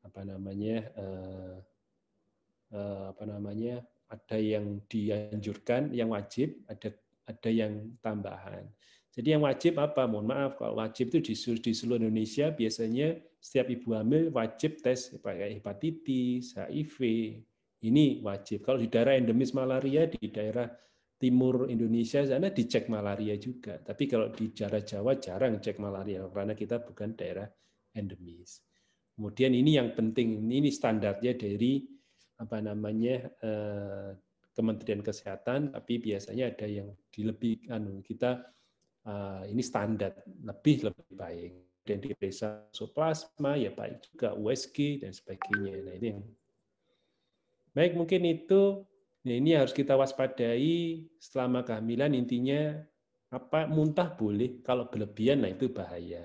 [0.00, 1.56] apa namanya eh,
[2.72, 6.88] eh, apa namanya ada yang dianjurkan, yang wajib, ada
[7.28, 8.64] ada yang tambahan.
[9.12, 10.08] Jadi yang wajib apa?
[10.08, 15.10] Mohon maaf, kalau wajib itu di, di seluruh Indonesia biasanya setiap ibu hamil wajib tes
[15.18, 16.98] hepatitis, HIV.
[17.82, 18.62] Ini wajib.
[18.62, 20.70] Kalau di daerah endemis malaria di daerah
[21.18, 23.82] timur Indonesia sana dicek malaria juga.
[23.82, 27.50] Tapi kalau di daerah Jawa jarang cek malaria karena kita bukan daerah
[27.98, 28.62] endemis.
[29.18, 31.82] Kemudian ini yang penting, ini standarnya dari
[32.38, 34.10] apa namanya eh,
[34.54, 37.66] Kementerian Kesehatan, tapi biasanya ada yang dilebih,
[38.06, 38.52] kita
[39.02, 40.14] Ah, ini standar
[40.46, 45.82] lebih lebih baik dan diperiksa plasma ya baik juga USG dan sebagainya.
[45.82, 46.10] Nah ini
[47.72, 48.86] baik mungkin itu
[49.22, 52.74] nah ini harus kita waspadai selama kehamilan intinya
[53.32, 56.22] apa muntah boleh kalau berlebihan nah itu bahaya.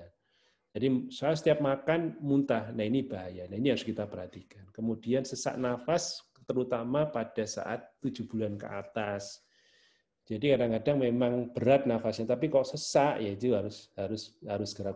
[0.77, 3.49] Jadi saya setiap makan muntah, nah ini bahaya.
[3.49, 4.61] Nah ini harus kita perhatikan.
[4.69, 9.41] Kemudian sesak nafas terutama pada saat tujuh bulan ke atas
[10.27, 14.91] jadi kadang-kadang memang berat nafasnya, tapi kok sesak ya itu harus harus harus segera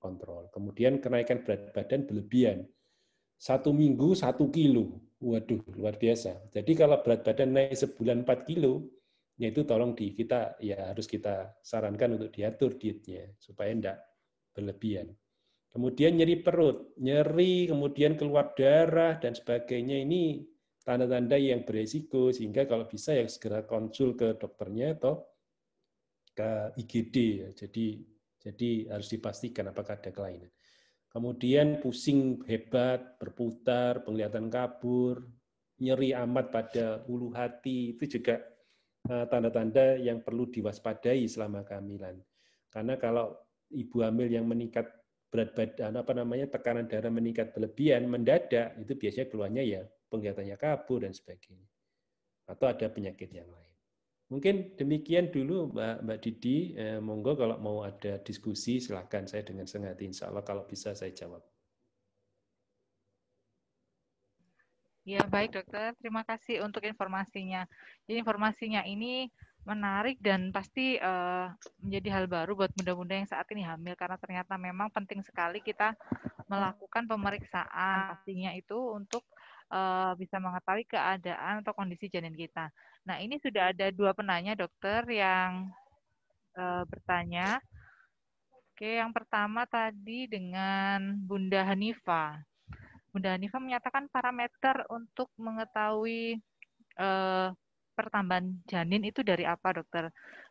[0.00, 0.48] kontrol.
[0.48, 2.64] Kemudian kenaikan berat badan berlebihan,
[3.36, 6.48] satu minggu satu kilo, waduh luar biasa.
[6.48, 8.88] Jadi kalau berat badan naik sebulan 4 kilo,
[9.36, 14.00] ya itu tolong di kita ya harus kita sarankan untuk diatur dietnya supaya tidak
[14.56, 15.12] berlebihan.
[15.70, 20.40] Kemudian nyeri perut, nyeri, kemudian keluar darah dan sebagainya ini
[20.80, 25.24] tanda-tanda yang beresiko sehingga kalau bisa ya segera konsul ke dokternya atau
[26.32, 27.48] ke IGD ya.
[27.52, 27.86] Jadi
[28.40, 30.48] jadi harus dipastikan apakah ada kelainan.
[31.10, 35.26] Kemudian pusing hebat, berputar, penglihatan kabur,
[35.82, 38.40] nyeri amat pada ulu hati itu juga
[39.10, 42.16] eh, tanda-tanda yang perlu diwaspadai selama kehamilan.
[42.70, 43.36] Karena kalau
[43.74, 44.86] ibu hamil yang meningkat
[45.30, 51.06] berat badan apa namanya tekanan darah meningkat berlebihan mendadak itu biasanya keluarnya ya penglihatannya kabur
[51.06, 51.70] dan sebagainya
[52.50, 53.70] atau ada penyakit yang lain.
[54.30, 56.56] Mungkin demikian dulu Mbak, Mbak Didi.
[56.78, 60.06] Eh, monggo kalau mau ada diskusi silahkan saya dengan senang hati.
[60.06, 61.42] Insya Allah kalau bisa saya jawab.
[65.02, 67.66] Ya baik dokter, terima kasih untuk informasinya.
[68.06, 69.26] Jadi informasinya ini
[69.66, 71.50] menarik dan pasti uh,
[71.82, 75.92] menjadi hal baru buat bunda-bunda yang saat ini hamil karena ternyata memang penting sekali kita
[76.48, 79.26] melakukan pemeriksaan pastinya itu untuk
[79.70, 82.68] uh, bisa mengetahui keadaan atau kondisi janin kita.
[83.06, 85.70] Nah, ini sudah ada dua penanya dokter yang
[86.58, 87.62] uh, bertanya.
[88.52, 92.40] Oke, yang pertama tadi dengan Bunda Hanifa.
[93.10, 96.38] Bunda Hanifa menyatakan parameter untuk mengetahui
[96.98, 97.50] uh,
[97.94, 100.08] pertambahan janin itu dari apa, dokter?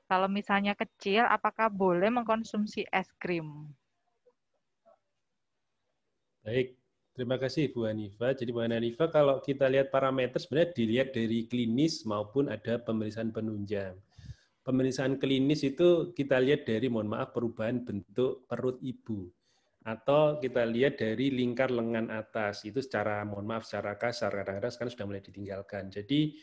[0.10, 3.70] Kalau misalnya kecil, apakah boleh mengkonsumsi es krim?
[6.42, 6.79] Baik,
[7.20, 8.32] Terima kasih Bu Hanifa.
[8.32, 14.00] Jadi Bu Hanifa kalau kita lihat parameter sebenarnya dilihat dari klinis maupun ada pemeriksaan penunjang.
[14.64, 19.28] Pemeriksaan klinis itu kita lihat dari mohon maaf perubahan bentuk perut ibu
[19.84, 24.92] atau kita lihat dari lingkar lengan atas itu secara mohon maaf secara kasar kadang-kadang sekarang
[24.96, 25.92] sudah mulai ditinggalkan.
[25.92, 26.40] Jadi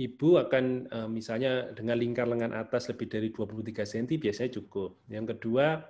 [0.00, 5.04] ibu akan eh, misalnya dengan lingkar lengan atas lebih dari 23 cm biasanya cukup.
[5.12, 5.84] Yang kedua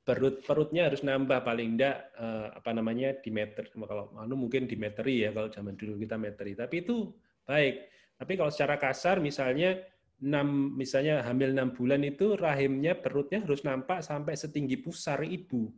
[0.00, 4.74] perut perutnya harus nambah paling enggak uh, apa namanya di meter kalau anu mungkin di
[4.74, 7.12] meteri ya kalau zaman dulu kita meteri tapi itu
[7.44, 7.86] baik
[8.16, 9.80] tapi kalau secara kasar misalnya
[10.20, 15.72] 6 misalnya hamil 6 bulan itu rahimnya perutnya harus nampak sampai setinggi pusar ibu.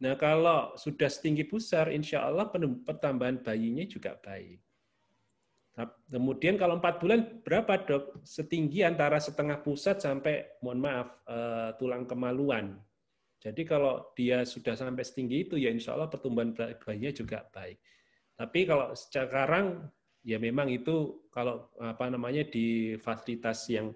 [0.00, 4.58] Nah kalau sudah setinggi pusar, insya Allah pertambahan bayinya juga baik.
[6.08, 8.24] Kemudian kalau empat bulan berapa dok?
[8.24, 12.76] Setinggi antara setengah pusat sampai mohon maaf eh, tulang kemaluan.
[13.42, 17.74] Jadi kalau dia sudah sampai setinggi itu, ya insya Allah pertumbuhan bayinya juga baik.
[18.38, 19.90] Tapi kalau sekarang
[20.22, 23.90] ya memang itu kalau apa namanya di fasilitas yang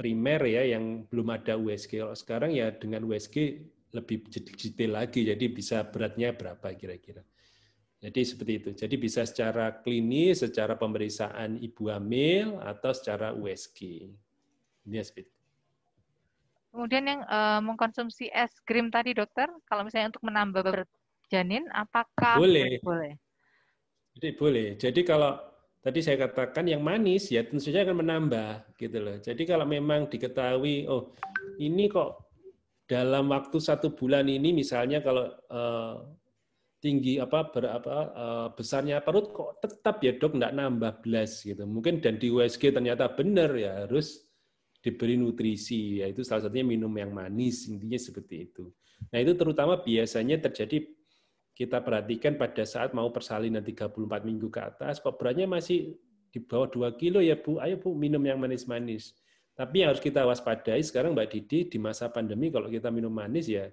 [0.00, 2.00] primer ya yang belum ada USG.
[2.00, 7.20] Kalau sekarang ya dengan USG lebih detail lagi, jadi bisa beratnya berapa kira-kira.
[8.00, 8.70] Jadi seperti itu.
[8.72, 14.08] Jadi bisa secara klinis, secara pemeriksaan ibu hamil, atau secara USG.
[14.88, 15.39] Ini seperti itu.
[16.70, 20.90] Kemudian yang uh, mengkonsumsi es krim tadi dokter, kalau misalnya untuk menambah berat
[21.26, 22.78] janin, apakah boleh?
[22.82, 23.18] Boleh.
[24.14, 24.68] Jadi boleh.
[24.78, 25.38] Jadi kalau
[25.80, 29.16] tadi saya katakan yang manis ya tentu saja akan menambah gitu loh.
[29.18, 31.14] Jadi kalau memang diketahui oh
[31.58, 32.30] ini kok
[32.84, 36.04] dalam waktu satu bulan ini misalnya kalau uh,
[36.80, 41.64] tinggi apa berapa uh, besarnya perut kok tetap ya dok nggak nambah belas gitu.
[41.64, 44.29] Mungkin dan di USG ternyata benar ya harus
[44.80, 48.72] diberi nutrisi, yaitu salah satunya minum yang manis, intinya seperti itu.
[49.12, 50.88] Nah itu terutama biasanya terjadi
[51.52, 55.92] kita perhatikan pada saat mau persalinan 34 minggu ke atas, kok beratnya masih
[56.32, 59.12] di bawah 2 kilo ya Bu, ayo Bu minum yang manis-manis.
[59.52, 63.44] Tapi yang harus kita waspadai sekarang Mbak Didi di masa pandemi kalau kita minum manis
[63.44, 63.68] ya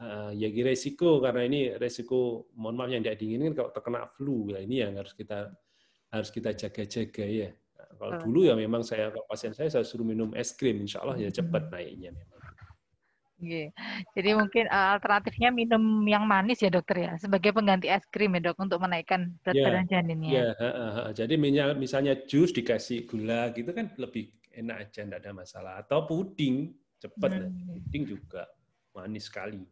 [0.00, 4.60] uh, ya resiko karena ini resiko mohon maaf yang tidak diinginkan kalau terkena flu ya
[4.60, 5.48] ini yang harus kita
[6.10, 7.50] harus kita jaga-jaga ya.
[7.98, 8.20] Kalau oh.
[8.24, 11.30] dulu ya memang saya kalau pasien saya saya suruh minum es krim, insya Allah ya
[11.32, 11.72] cepat hmm.
[11.72, 12.40] naiknya memang.
[13.40, 13.72] Yeah.
[14.12, 18.52] Jadi mungkin uh, alternatifnya minum yang manis ya dokter ya, sebagai pengganti es krim ya
[18.52, 19.64] dok untuk menaikkan berat yeah.
[19.64, 20.30] badan janinnya.
[20.30, 21.08] Ya, yeah.
[21.08, 25.72] uh, jadi misalnya, misalnya jus dikasih gula gitu kan lebih enak aja, tidak ada masalah.
[25.80, 27.64] Atau puding, cepat hmm.
[27.64, 28.44] puding juga
[28.92, 29.64] manis sekali.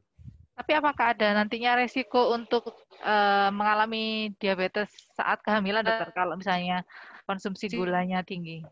[0.59, 2.75] Tapi apakah ada nantinya resiko untuk
[3.07, 6.83] uh, mengalami diabetes saat kehamilan dokter kalau misalnya
[7.29, 8.65] konsumsi gulanya tinggi.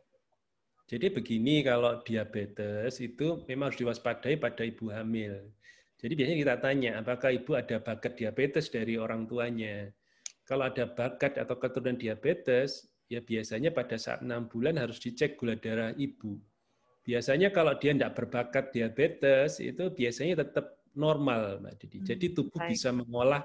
[0.88, 5.44] Jadi begini kalau diabetes itu memang harus diwaspadai pada ibu hamil.
[6.00, 9.90] Jadi biasanya kita tanya apakah ibu ada bakat diabetes dari orang tuanya.
[10.46, 15.58] Kalau ada bakat atau keturunan diabetes, ya biasanya pada saat enam bulan harus dicek gula
[15.58, 16.38] darah ibu.
[17.02, 21.98] Biasanya kalau dia tidak berbakat diabetes, itu biasanya tetap normal, Mbak Didi.
[22.02, 22.70] Jadi hmm, tubuh Baik.
[22.78, 23.42] bisa mengolah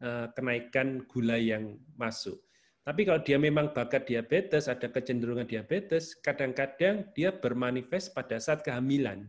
[0.00, 2.47] eh, kenaikan gula yang masuk.
[2.88, 9.28] Tapi kalau dia memang bakat diabetes, ada kecenderungan diabetes, kadang-kadang dia bermanifest pada saat kehamilan.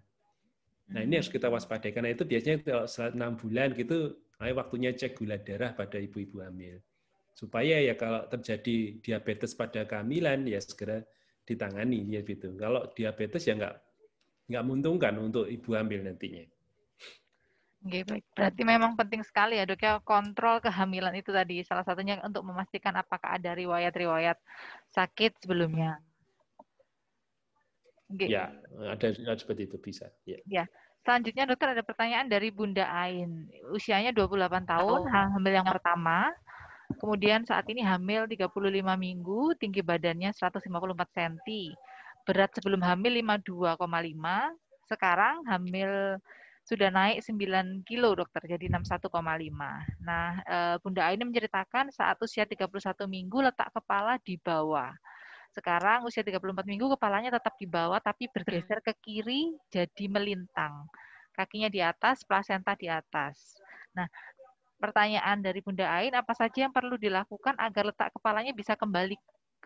[0.88, 1.60] Nah ini harus kita hmm.
[1.60, 6.00] waspadai, karena itu biasanya kalau setelah enam bulan gitu, ayo waktunya cek gula darah pada
[6.00, 6.80] ibu-ibu hamil.
[7.36, 11.04] Supaya ya kalau terjadi diabetes pada kehamilan, ya segera
[11.43, 12.56] ditangani ya gitu.
[12.56, 13.76] Kalau diabetes ya nggak
[14.56, 16.48] nggak menguntungkan untuk ibu hamil nantinya.
[17.80, 18.24] Oke, baik.
[18.36, 21.63] Berarti memang penting sekali ya dok ya kontrol kehamilan itu tadi.
[21.63, 24.36] Salah satunya untuk memastikan apakah ada riwayat-riwayat
[24.92, 26.04] sakit sebelumnya.
[28.12, 28.28] Oke.
[28.28, 28.52] Ya,
[28.84, 30.12] ada, ada seperti itu bisa.
[30.28, 30.39] Ya.
[30.44, 30.65] ya.
[31.08, 33.48] Selanjutnya dokter ada pertanyaan dari Bunda Ain.
[33.72, 35.08] Usianya 28 tahun, oh.
[35.08, 36.36] hamil yang pertama.
[37.00, 38.52] Kemudian saat ini hamil 35
[38.98, 40.68] minggu, tinggi badannya 154
[41.15, 41.36] cm.
[42.28, 43.80] Berat sebelum hamil 52,5.
[44.89, 46.20] Sekarang hamil
[46.70, 49.10] sudah naik 9 kilo dokter, jadi 61,5.
[50.06, 54.94] Nah, eh, Bunda Aini menceritakan saat usia 31 minggu letak kepala di bawah.
[55.50, 60.86] Sekarang usia 34 minggu kepalanya tetap di bawah tapi bergeser ke kiri jadi melintang.
[61.34, 63.58] Kakinya di atas, plasenta di atas.
[63.98, 64.06] Nah,
[64.78, 69.18] pertanyaan dari Bunda Ain, apa saja yang perlu dilakukan agar letak kepalanya bisa kembali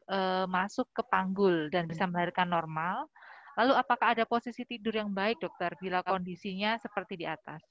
[0.07, 3.11] e, masuk ke panggul dan bisa melahirkan normal?
[3.53, 7.61] Lalu apakah ada posisi tidur yang baik, dokter, bila kondisinya seperti di atas?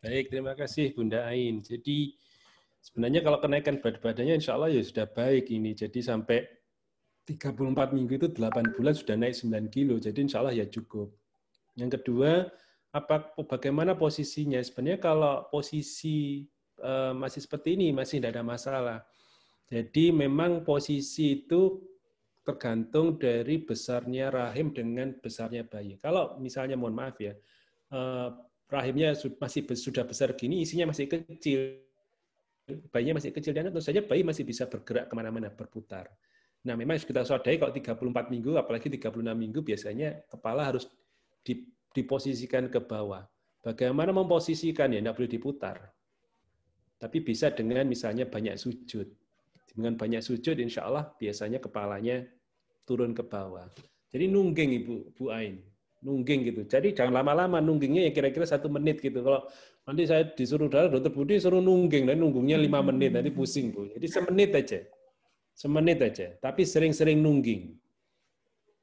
[0.00, 1.60] Baik, terima kasih Bunda Ain.
[1.60, 2.16] Jadi
[2.80, 5.74] sebenarnya kalau kenaikan berat badannya insya Allah ya sudah baik ini.
[5.74, 6.46] Jadi sampai
[7.28, 10.00] 34 minggu itu 8 bulan sudah naik 9 kilo.
[10.00, 11.12] Jadi insya Allah ya cukup.
[11.76, 12.48] Yang kedua,
[12.96, 14.62] apa bagaimana posisinya?
[14.64, 16.48] Sebenarnya kalau posisi
[16.80, 18.98] uh, masih seperti ini masih tidak ada masalah.
[19.68, 21.84] Jadi memang posisi itu
[22.48, 26.00] tergantung dari besarnya rahim dengan besarnya bayi.
[26.00, 27.36] Kalau misalnya mohon maaf ya,
[27.92, 28.28] eh,
[28.72, 31.84] rahimnya masih sudah besar gini, isinya masih kecil,
[32.88, 36.08] bayinya masih kecil dan tentu saja bayi masih bisa bergerak ke mana-mana berputar.
[36.64, 40.88] Nah memang kita sadari kalau 34 minggu, apalagi 36 minggu biasanya kepala harus
[41.92, 43.24] diposisikan ke bawah.
[43.64, 45.76] Bagaimana memposisikan ya, tidak boleh diputar.
[46.98, 49.06] Tapi bisa dengan misalnya banyak sujud.
[49.70, 52.26] Dengan banyak sujud, insya Allah biasanya kepalanya
[52.88, 53.68] turun ke bawah.
[54.08, 55.60] Jadi nungging Ibu Bu Ain,
[56.00, 56.64] nungging gitu.
[56.64, 59.20] Jadi jangan lama-lama nunggingnya ya kira-kira satu menit gitu.
[59.20, 59.44] Kalau
[59.84, 63.92] nanti saya disuruh dari dokter Budi suruh nungging, dan nunggungnya lima menit, nanti pusing Bu.
[63.92, 64.80] Jadi semenit aja,
[65.52, 66.32] semenit aja.
[66.40, 67.76] Tapi sering-sering nungging.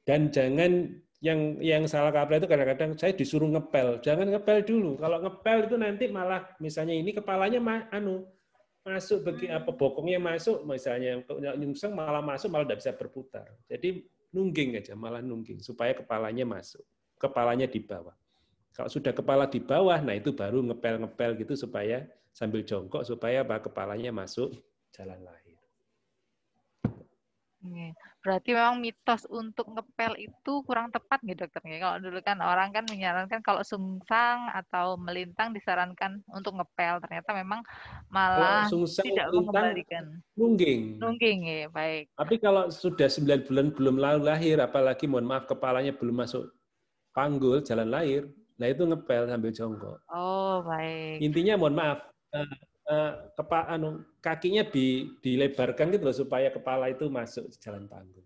[0.05, 0.93] Dan jangan
[1.25, 3.97] yang yang salah kaprah itu kadang-kadang saya disuruh ngepel.
[4.05, 5.01] Jangan ngepel dulu.
[5.01, 7.57] Kalau ngepel itu nanti malah misalnya ini kepalanya
[7.89, 8.29] anu
[8.85, 11.25] masuk bagi apa bokongnya masuk misalnya
[11.57, 13.49] nyungseng malah masuk malah tidak bisa berputar.
[13.65, 16.85] Jadi nungging aja malah nungging supaya kepalanya masuk
[17.17, 18.13] kepalanya di bawah.
[18.77, 23.41] Kalau sudah kepala di bawah nah itu baru ngepel ngepel gitu supaya sambil jongkok supaya
[23.41, 24.51] apa kepalanya masuk
[24.91, 25.55] jalan lahir
[28.25, 31.61] Berarti memang mitos untuk ngepel itu kurang tepat nih dokter.
[31.61, 36.97] Kalau dulu kan orang kan menyarankan kalau sungsang atau melintang disarankan untuk ngepel.
[37.05, 37.61] Ternyata memang
[38.09, 40.25] malah kalau sungsang, tidak mengembalikan.
[40.33, 40.97] Nungging.
[40.97, 42.09] Nungging ya, baik.
[42.17, 46.49] Tapi kalau sudah 9 bulan belum lalu lahir, apalagi mohon maaf kepalanya belum masuk
[47.13, 48.25] panggul jalan lahir,
[48.57, 50.01] nah itu ngepel sambil jongkok.
[50.09, 51.21] Oh, baik.
[51.21, 52.01] Intinya mohon maaf,
[52.85, 58.25] eh, Eh, kepa, anu, kakinya di, dilebarkan gitu loh supaya kepala itu masuk jalan panggung.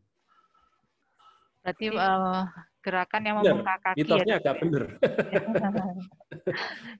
[1.63, 2.47] Berarti uh,
[2.79, 3.99] gerakan yang membuka kaki.
[4.03, 4.83] Mitosnya ya, agak benar.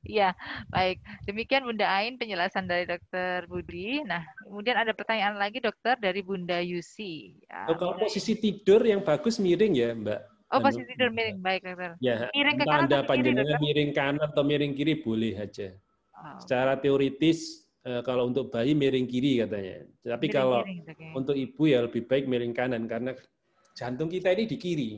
[0.05, 0.33] Iya,
[0.69, 1.01] baik.
[1.25, 4.01] Demikian Bunda Ain penjelasan dari Dokter Budi.
[4.05, 7.39] Nah, kemudian ada pertanyaan lagi Dokter dari Bunda Yusi.
[7.49, 10.19] Ya, oh, kalau posisi tidur yang bagus miring ya, Mbak.
[10.53, 11.97] Oh, posisi tidur miring, baik Dokter.
[12.01, 15.73] Ya, miring ke kanan Anda panjangnya miring kanan atau miring kiri boleh aja.
[16.43, 19.85] Secara teoritis eh, kalau untuk bayi miring kiri katanya.
[20.03, 21.11] Tapi miring kalau kiri, okay.
[21.15, 23.11] untuk ibu ya lebih baik miring kanan karena
[23.75, 24.91] jantung kita ini di kiri.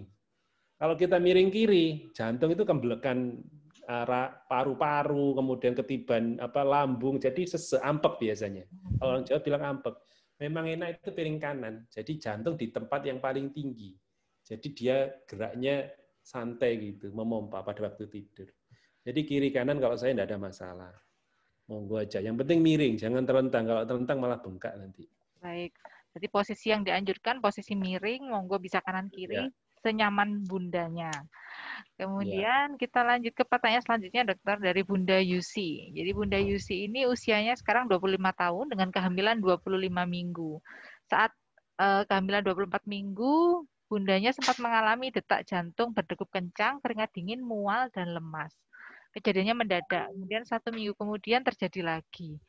[0.82, 3.38] Kalau kita miring kiri, jantung itu kembelekan
[3.86, 8.66] arah paru-paru, kemudian ketiban apa lambung, jadi seseampek biasanya.
[8.98, 9.96] Kalau orang Jawa bilang ampek.
[10.42, 11.86] Memang enak itu piring kanan.
[11.86, 13.94] Jadi jantung di tempat yang paling tinggi.
[14.42, 15.86] Jadi dia geraknya
[16.18, 18.50] santai gitu, memompa pada waktu tidur.
[19.06, 20.94] Jadi kiri kanan kalau saya tidak ada masalah
[21.72, 22.20] monggo aja.
[22.20, 23.64] Yang penting miring, jangan terlentang.
[23.64, 25.08] Kalau terlentang malah bengkak nanti.
[25.40, 25.72] Baik.
[26.12, 29.48] Jadi posisi yang dianjurkan posisi miring, monggo bisa kanan kiri, ya.
[29.80, 31.08] senyaman bundanya.
[31.96, 32.78] Kemudian ya.
[32.78, 35.96] kita lanjut ke pertanyaan selanjutnya dokter dari Bunda Yusi.
[35.96, 40.60] Jadi Bunda Yusi ini usianya sekarang 25 tahun dengan kehamilan 25 minggu.
[41.08, 41.32] Saat
[41.80, 48.12] uh, kehamilan 24 minggu, bundanya sempat mengalami detak jantung berdegup kencang, keringat dingin, mual dan
[48.12, 48.52] lemas
[49.16, 50.08] kejadiannya mendadak.
[50.12, 52.40] Kemudian satu minggu kemudian terjadi lagi.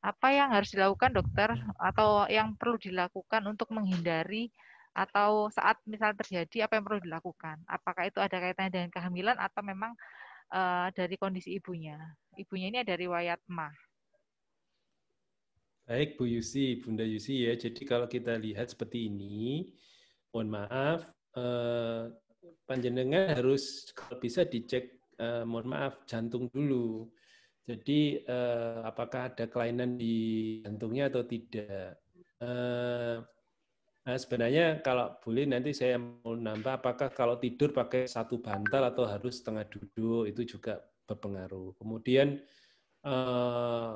[0.00, 4.52] Apa yang harus dilakukan dokter atau yang perlu dilakukan untuk menghindari
[4.96, 7.60] atau saat misal terjadi apa yang perlu dilakukan?
[7.68, 9.92] Apakah itu ada kaitannya dengan kehamilan atau memang
[10.52, 12.00] uh, dari kondisi ibunya?
[12.36, 13.72] Ibunya ini ada riwayat mah.
[15.86, 17.54] Baik Bu Yusi, Bunda Yusi ya.
[17.54, 19.70] Jadi kalau kita lihat seperti ini,
[20.34, 21.06] mohon maaf,
[21.38, 22.10] eh,
[22.66, 27.08] panjenengan harus kalau bisa dicek eh, mohon maaf jantung dulu.
[27.66, 31.98] Jadi eh, apakah ada kelainan di jantungnya atau tidak?
[32.38, 33.16] Eh,
[34.06, 39.02] nah sebenarnya kalau boleh nanti saya mau nambah apakah kalau tidur pakai satu bantal atau
[39.02, 40.78] harus setengah duduk itu juga
[41.10, 41.74] berpengaruh.
[41.80, 42.38] Kemudian
[43.02, 43.94] eh,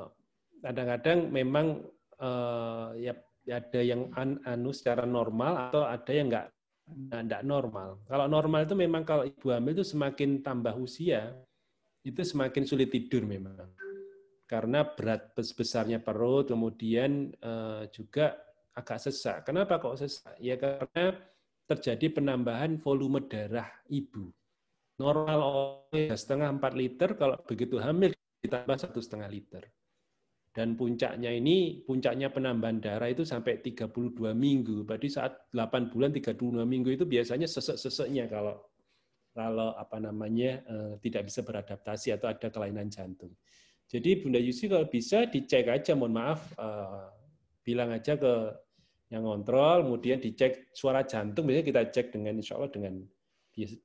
[0.59, 1.79] kadang-kadang memang
[2.19, 3.13] eh, ya
[3.49, 6.47] ada yang an, anu secara normal atau ada yang enggak
[6.89, 8.01] enggak normal.
[8.07, 11.33] Kalau normal itu memang kalau ibu hamil itu semakin tambah usia,
[12.01, 13.69] itu semakin sulit tidur memang.
[14.49, 18.35] Karena berat besarnya perut, kemudian uh, juga
[18.75, 19.47] agak sesak.
[19.47, 20.35] Kenapa kok sesak?
[20.43, 21.15] Ya karena
[21.71, 24.27] terjadi penambahan volume darah ibu.
[24.99, 25.39] Normal
[25.95, 28.11] setengah 4 liter, kalau begitu hamil
[28.43, 29.63] ditambah satu setengah liter.
[30.51, 34.83] Dan puncaknya ini, puncaknya penambahan darah itu sampai 32 minggu.
[34.83, 38.59] Berarti saat 8 bulan 32 minggu itu biasanya sesek-seseknya kalau
[39.31, 43.31] kalau apa namanya eh, tidak bisa beradaptasi atau ada kelainan jantung.
[43.87, 47.07] Jadi Bunda Yusi kalau bisa dicek aja, mohon maaf, eh,
[47.63, 48.51] bilang aja ke
[49.11, 51.47] yang kontrol, kemudian dicek suara jantung.
[51.47, 52.93] Biasanya kita cek dengan insya Allah dengan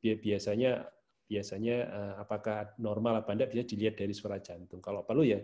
[0.03, 0.83] biasanya
[1.27, 4.83] biasanya eh, apakah normal apa enggak bisa dilihat dari suara jantung.
[4.83, 5.39] Kalau perlu ya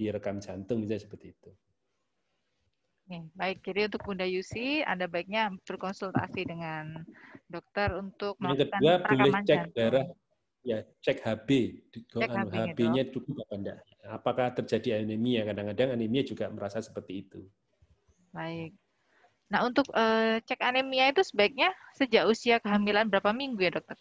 [0.00, 1.52] direkam jantung bisa seperti itu.
[3.04, 7.04] Oke, baik, jadi untuk Bunda Yusi, ada baiknya berkonsultasi dengan
[7.50, 9.74] dokter untuk Yang kedua, boleh cek jantung.
[9.74, 10.06] darah,
[10.62, 11.48] ya cek HB,
[11.90, 13.78] cek HB-nya HB cukup apa enggak.
[14.06, 15.42] Apakah terjadi anemia?
[15.42, 17.42] Kadang-kadang anemia juga merasa seperti itu.
[18.30, 18.78] Baik.
[19.50, 23.98] Nah, untuk uh, cek anemia itu sebaiknya sejak usia kehamilan berapa minggu ya, dokter?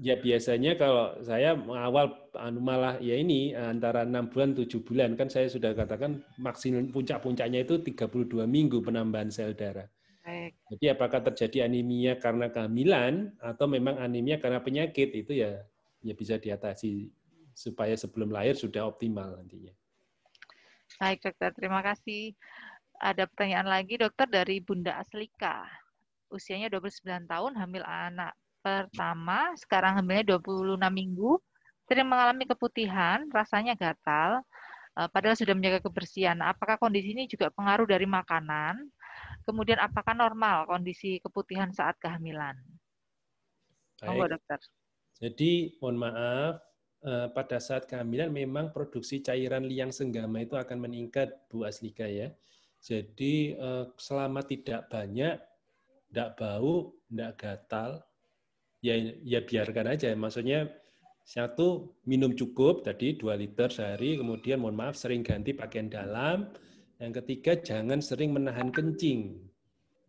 [0.00, 5.28] Ya biasanya kalau saya awal anu malah ya ini antara enam bulan tujuh bulan kan
[5.28, 9.84] saya sudah katakan maksimum puncak-puncaknya itu 32 minggu penambahan sel darah.
[10.24, 10.56] Baik.
[10.72, 15.60] Jadi apakah terjadi anemia karena kehamilan atau memang anemia karena penyakit itu ya
[16.00, 17.12] ya bisa diatasi
[17.52, 19.76] supaya sebelum lahir sudah optimal nantinya.
[20.96, 22.32] Baik dokter, terima kasih.
[22.96, 25.68] Ada pertanyaan lagi dokter dari Bunda Aslika.
[26.32, 28.32] Usianya 29 tahun, hamil anak
[28.62, 31.36] pertama, sekarang hamilnya 26 minggu,
[31.90, 34.40] sering mengalami keputihan, rasanya gatal,
[34.96, 36.38] eh, padahal sudah menjaga kebersihan.
[36.40, 38.88] Apakah kondisi ini juga pengaruh dari makanan?
[39.42, 42.54] Kemudian apakah normal kondisi keputihan saat kehamilan?
[44.02, 44.38] Baik.
[44.38, 44.58] dokter.
[45.22, 46.58] Jadi mohon maaf,
[47.06, 52.30] eh, pada saat kehamilan memang produksi cairan liang senggama itu akan meningkat, Bu Aslika ya.
[52.82, 55.38] Jadi eh, selama tidak banyak,
[56.10, 58.02] tidak bau, tidak gatal,
[58.82, 60.10] ya ya biarkan aja.
[60.12, 60.68] Maksudnya
[61.22, 66.50] satu minum cukup tadi 2 liter sehari, kemudian mohon maaf sering ganti pakaian dalam.
[66.98, 69.38] Yang ketiga jangan sering menahan kencing.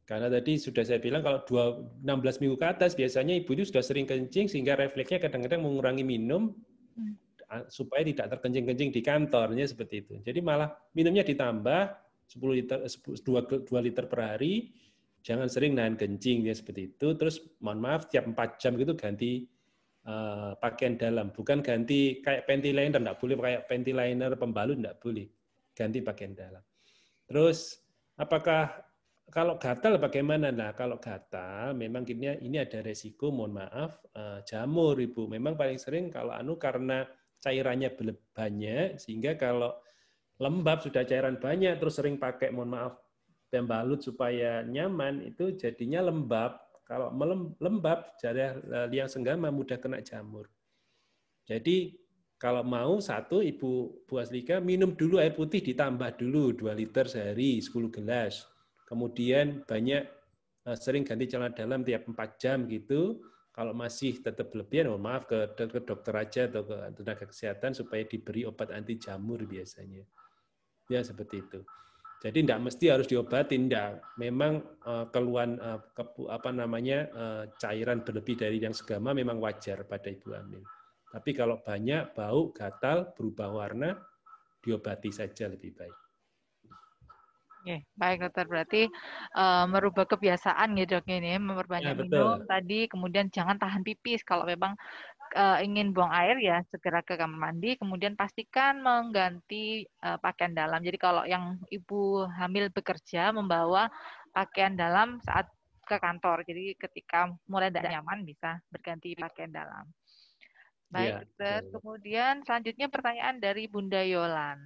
[0.03, 3.79] Karena tadi sudah saya bilang kalau 2, 16 minggu ke atas biasanya ibu itu sudah
[3.79, 6.51] sering kencing sehingga refleksnya kadang-kadang mengurangi minum
[6.99, 7.15] hmm.
[7.71, 10.19] supaya tidak terkencing-kencing di kantornya seperti itu.
[10.19, 11.81] Jadi malah minumnya ditambah
[12.29, 14.75] 10 liter 2, 2 liter per hari
[15.23, 17.15] jangan sering nahan kencing ya seperti itu.
[17.15, 19.47] Terus mohon maaf tiap 4 jam gitu ganti
[20.05, 24.99] uh, pakaian dalam, bukan ganti kayak panty liner, enggak boleh kayak panty liner pembalut enggak
[24.99, 25.25] boleh.
[25.73, 26.61] Ganti pakaian dalam.
[27.25, 27.79] Terus
[28.19, 28.69] apakah
[29.31, 30.53] kalau gatal bagaimana?
[30.53, 35.31] Nah, kalau gatal memang ini ini ada resiko mohon maaf uh, jamur Ibu.
[35.31, 37.07] Memang paling sering kalau anu karena
[37.41, 37.91] cairannya
[38.31, 39.75] banyak sehingga kalau
[40.39, 43.02] lembab sudah cairan banyak terus sering pakai mohon maaf
[43.53, 46.57] pembalut supaya nyaman itu jadinya lembab.
[46.89, 47.13] Kalau
[47.61, 48.49] lembab, jari
[48.89, 50.49] liang senggama mudah kena jamur.
[51.45, 51.93] Jadi
[52.41, 57.63] kalau mau satu Ibu Bu Aslika minum dulu air putih ditambah dulu 2 liter sehari
[57.63, 58.43] 10 gelas.
[58.83, 60.03] Kemudian banyak
[60.67, 63.23] eh, sering ganti celana dalam tiap 4 jam gitu.
[63.53, 68.01] Kalau masih tetap berlebihan, oh maaf ke, ke dokter aja atau ke tenaga kesehatan supaya
[68.01, 70.01] diberi obat anti jamur biasanya.
[70.89, 71.61] Ya seperti itu.
[72.23, 73.99] Jadi tidak mesti harus diobati, tidak.
[74.15, 79.83] Memang uh, keluhan uh, kepu, apa namanya uh, cairan berlebih dari yang segama memang wajar
[79.83, 80.63] pada ibu hamil.
[81.11, 83.99] Tapi kalau banyak bau, gatal, berubah warna,
[84.63, 85.97] diobati saja lebih baik.
[87.63, 88.43] Oke, baik dokter.
[88.43, 88.81] Berarti
[89.39, 94.43] uh, merubah kebiasaan ya dok ini, memperbanyak ya, minum tadi, kemudian jangan tahan pipis kalau
[94.43, 94.75] memang
[95.33, 100.79] uh, ingin buang air ya segera ke kamar mandi, kemudian pastikan mengganti uh, pakaian dalam.
[100.79, 103.89] Jadi kalau yang ibu hamil bekerja membawa
[104.31, 105.49] pakaian dalam saat
[105.83, 106.47] ke kantor.
[106.47, 109.85] Jadi ketika mulai tidak nyaman bisa berganti pakaian dalam.
[110.93, 114.61] Baik, ya, Kemudian selanjutnya pertanyaan dari Bunda Yolan.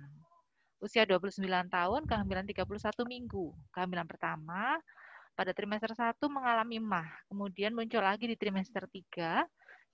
[0.77, 1.41] Usia 29
[1.71, 2.67] tahun, kehamilan 31
[3.07, 3.55] minggu.
[3.71, 4.77] Kehamilan pertama
[5.33, 9.45] pada trimester 1 mengalami mah, kemudian muncul lagi di trimester 3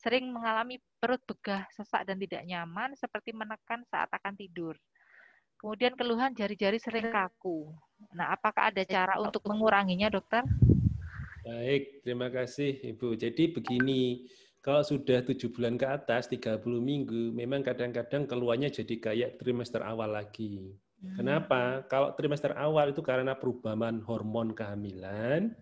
[0.03, 4.75] sering mengalami perut begah, sesak dan tidak nyaman seperti menekan saat akan tidur.
[5.55, 7.71] Kemudian keluhan jari-jari sering kaku.
[8.11, 10.43] Nah, apakah ada cara untuk menguranginya, dokter?
[11.47, 13.15] Baik, terima kasih Ibu.
[13.15, 14.27] Jadi begini,
[14.59, 20.11] kalau sudah tujuh bulan ke atas, 30 minggu, memang kadang-kadang keluarnya jadi kayak trimester awal
[20.11, 20.75] lagi.
[20.99, 21.15] Hmm.
[21.19, 21.87] Kenapa?
[21.87, 25.55] Kalau trimester awal itu karena perubahan hormon kehamilan,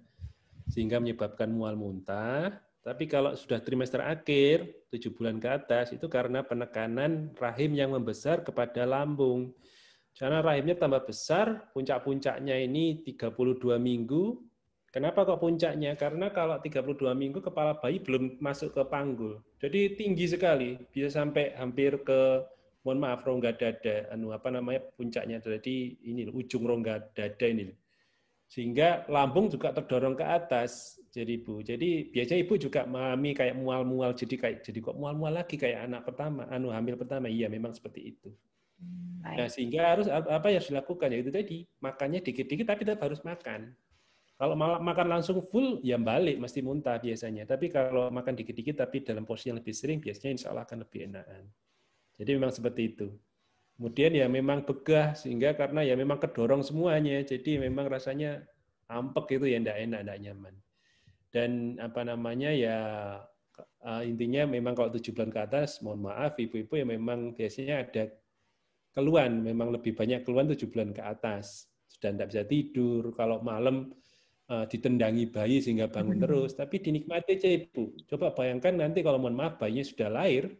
[0.65, 2.57] sehingga menyebabkan mual muntah.
[2.81, 8.41] Tapi kalau sudah trimester akhir, tujuh bulan ke atas, itu karena penekanan rahim yang membesar
[8.41, 9.53] kepada lambung.
[10.17, 14.51] Karena rahimnya tambah besar, puncak-puncaknya ini 32 minggu,
[14.91, 15.95] Kenapa kok puncaknya?
[15.95, 19.39] Karena kalau 32 minggu kepala bayi belum masuk ke panggul.
[19.63, 22.43] Jadi tinggi sekali, bisa sampai hampir ke
[22.83, 25.39] mohon maaf rongga dada, anu apa namanya puncaknya.
[25.39, 27.71] Jadi ini ujung rongga dada ini.
[28.51, 30.99] Sehingga lambung juga terdorong ke atas.
[31.11, 35.59] Jadi Bu, jadi biasanya Ibu juga mengalami kayak mual-mual jadi kayak jadi kok mual-mual lagi
[35.59, 37.27] kayak anak pertama, anu hamil pertama.
[37.27, 38.31] Iya, memang seperti itu.
[38.79, 43.03] Hmm, nah, sehingga harus apa yang harus dilakukan ya itu tadi, makannya dikit-dikit tapi tetap
[43.03, 43.75] harus makan.
[44.39, 47.45] Kalau makan langsung full, ya balik, mesti muntah biasanya.
[47.45, 51.13] Tapi kalau makan dikit-dikit, tapi dalam porsi yang lebih sering, biasanya insya Allah akan lebih
[51.13, 51.45] enakan.
[52.17, 53.13] Jadi memang seperti itu.
[53.77, 58.41] Kemudian ya memang begah, sehingga karena ya memang kedorong semuanya, jadi memang rasanya
[58.89, 60.53] ampek itu ya tidak enak, tidak nyaman.
[61.31, 62.79] Dan apa namanya ya
[63.87, 68.03] eh, intinya memang kalau tujuh bulan ke atas, mohon maaf ibu-ibu ya memang biasanya ada
[68.91, 71.71] keluhan, memang lebih banyak keluhan tujuh bulan ke atas.
[71.87, 73.95] Sudah tidak bisa tidur, kalau malam
[74.51, 76.23] uh, ditendangi bayi sehingga bangun hmm.
[76.27, 77.95] terus, tapi dinikmati aja ibu.
[78.11, 80.51] Coba bayangkan nanti kalau mohon maaf bayinya sudah lahir,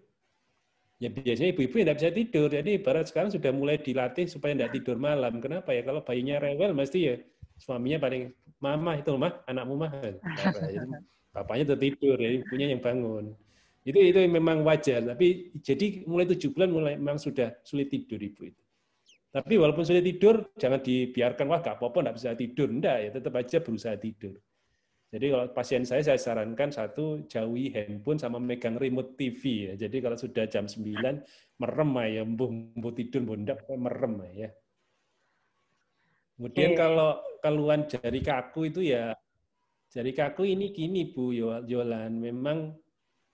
[1.04, 2.48] ya biasanya ibu-ibu yang tidak bisa tidur.
[2.48, 5.44] Jadi ibarat sekarang sudah mulai dilatih supaya tidak tidur malam.
[5.44, 5.84] Kenapa ya?
[5.84, 7.16] Kalau bayinya rewel, mesti ya
[7.60, 8.32] suaminya paling
[8.62, 9.92] mama itu mah anakmu mah.
[11.36, 13.34] Bapaknya tertidur, ya ibunya yang bangun.
[13.82, 15.02] Itu itu memang wajar.
[15.02, 18.62] Tapi jadi mulai tujuh bulan mulai memang sudah sulit tidur ibu itu.
[19.32, 22.68] Tapi walaupun sudah tidur, jangan dibiarkan, wah gak apa-apa, nggak bisa tidur.
[22.68, 24.36] Enggak, ya tetap aja berusaha tidur.
[25.12, 29.72] Jadi kalau pasien saya, saya sarankan satu, jauhi handphone sama megang remote TV.
[29.72, 29.88] Ya.
[29.88, 31.24] Jadi kalau sudah jam 9,
[31.64, 34.52] merem ya, mbuh, tidur, mbuh merem ya.
[36.36, 39.18] Kemudian kalau keluhan jari kaku itu ya,
[39.90, 42.78] jari kaku ini gini Bu Yolan, memang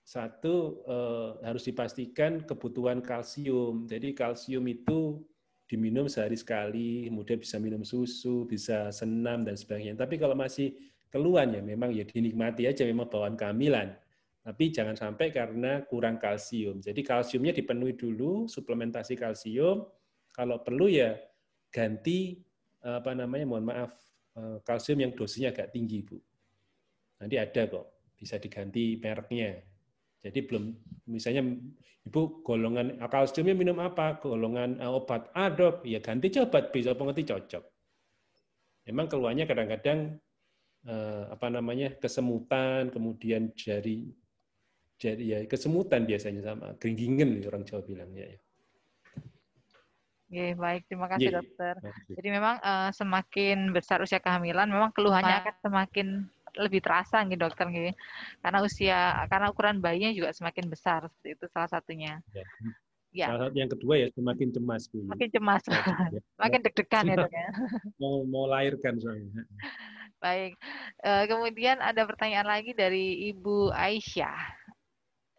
[0.08, 3.84] satu eh, harus dipastikan kebutuhan kalsium.
[3.91, 5.20] Jadi kalsium itu
[5.68, 9.99] diminum sehari sekali, kemudian bisa minum susu, bisa senam dan sebagainya.
[9.99, 10.80] Tapi kalau masih
[11.12, 13.99] keluhan ya memang ya dinikmati aja memang bawaan kehamilan.
[14.47, 16.80] Tapi jangan sampai karena kurang kalsium.
[16.80, 19.84] Jadi kalsiumnya dipenuhi dulu, suplementasi kalsium.
[20.32, 21.20] Kalau perlu ya
[21.68, 22.47] ganti
[22.88, 23.91] apa namanya, mohon maaf,
[24.39, 26.15] eh, kalsium yang dosisnya agak tinggi, Bu.
[27.19, 27.85] Nanti ada kok,
[28.15, 29.57] bisa diganti mereknya.
[30.17, 30.63] Jadi belum
[31.13, 31.45] misalnya
[32.07, 34.17] ibu golongan kalsiumnya minum apa?
[34.17, 37.63] Golongan uh, obat A dok, ya ganti obat B, apa ngerti cocok.
[38.88, 40.15] Memang keluarnya kadang-kadang
[40.88, 44.09] uh, apa namanya kesemutan, kemudian jari
[44.97, 48.39] jari ya kesemutan biasanya sama geringgingen orang Jawa bilangnya ya.
[50.28, 50.82] Oke, baik.
[50.91, 51.38] Terima kasih, yeah.
[51.39, 51.73] dokter.
[52.11, 56.07] Jadi memang uh, semakin besar usia kehamilan, memang keluhannya akan semakin
[56.57, 57.93] lebih terasa nih dokter nih
[58.41, 58.97] karena usia
[59.30, 62.43] karena ukuran bayinya juga semakin besar itu salah satunya ya.
[63.13, 63.28] ya.
[63.30, 65.05] Salah satu yang kedua ya semakin cemas bu.
[65.05, 65.63] Makin cemas,
[66.15, 66.21] ya.
[66.41, 67.47] makin deg-degan ya dok ya.
[68.01, 69.45] Mau mau lahirkan soalnya.
[70.17, 70.57] Baik,
[71.05, 74.65] uh, kemudian ada pertanyaan lagi dari Ibu Aisyah.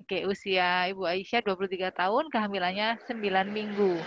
[0.06, 3.18] Oke, usia Ibu Aisyah 23 tahun, kehamilannya 9
[3.50, 3.98] minggu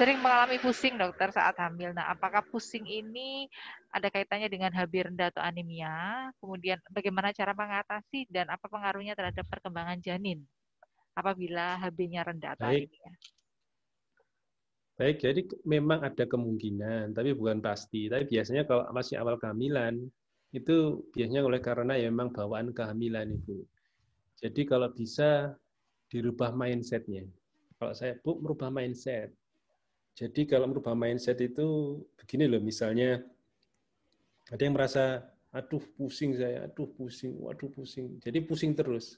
[0.00, 1.92] sering mengalami pusing dokter saat hamil.
[1.92, 3.44] Nah, apakah pusing ini
[3.92, 6.32] ada kaitannya dengan HB rendah atau anemia?
[6.40, 10.40] Kemudian bagaimana cara mengatasi dan apa pengaruhnya terhadap perkembangan janin
[11.12, 12.88] apabila HB-nya rendah atau Baik.
[12.88, 13.12] anemia?
[14.96, 18.08] Baik, jadi memang ada kemungkinan, tapi bukan pasti.
[18.08, 20.00] Tapi biasanya kalau masih awal kehamilan,
[20.56, 23.68] itu biasanya oleh karena ya memang bawaan kehamilan itu.
[24.40, 25.52] Jadi kalau bisa
[26.08, 27.28] dirubah mindsetnya.
[27.76, 29.32] Kalau saya bu merubah mindset,
[30.20, 33.24] jadi kalau merubah mindset itu begini loh, misalnya
[34.52, 38.20] ada yang merasa, aduh pusing saya, aduh pusing, waduh pusing.
[38.20, 39.16] Jadi pusing terus.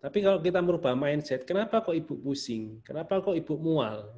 [0.00, 2.80] Tapi kalau kita merubah mindset, kenapa kok ibu pusing?
[2.80, 4.08] Kenapa kok ibu mual?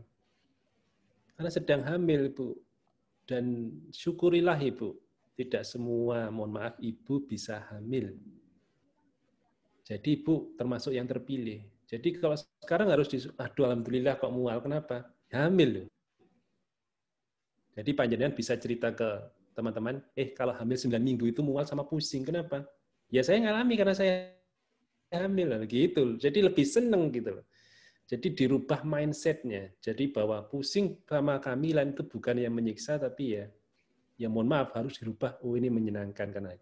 [1.35, 2.63] Karena sedang hamil ibu.
[3.27, 4.95] Dan syukurilah ibu,
[5.35, 8.15] tidak semua, mohon maaf, ibu bisa hamil.
[9.83, 11.67] Jadi ibu termasuk yang terpilih.
[11.91, 15.11] Jadi kalau sekarang harus di, aduh alhamdulillah kok mual, kenapa?
[15.35, 15.94] Hamil loh.
[17.75, 19.09] Jadi panjenengan bisa cerita ke
[19.55, 22.23] teman-teman, eh kalau hamil 9 minggu itu mual sama pusing.
[22.27, 22.67] Kenapa?
[23.11, 24.35] Ya saya ngalami karena saya
[25.15, 26.19] hamil gitu.
[26.19, 27.39] Jadi lebih seneng gitu.
[28.05, 29.73] Jadi dirubah mindsetnya.
[29.81, 33.45] Jadi bahwa pusing sama kehamilan itu bukan yang menyiksa, tapi ya,
[34.21, 35.41] ya mohon maaf harus dirubah.
[35.41, 36.53] Oh ini menyenangkan karena.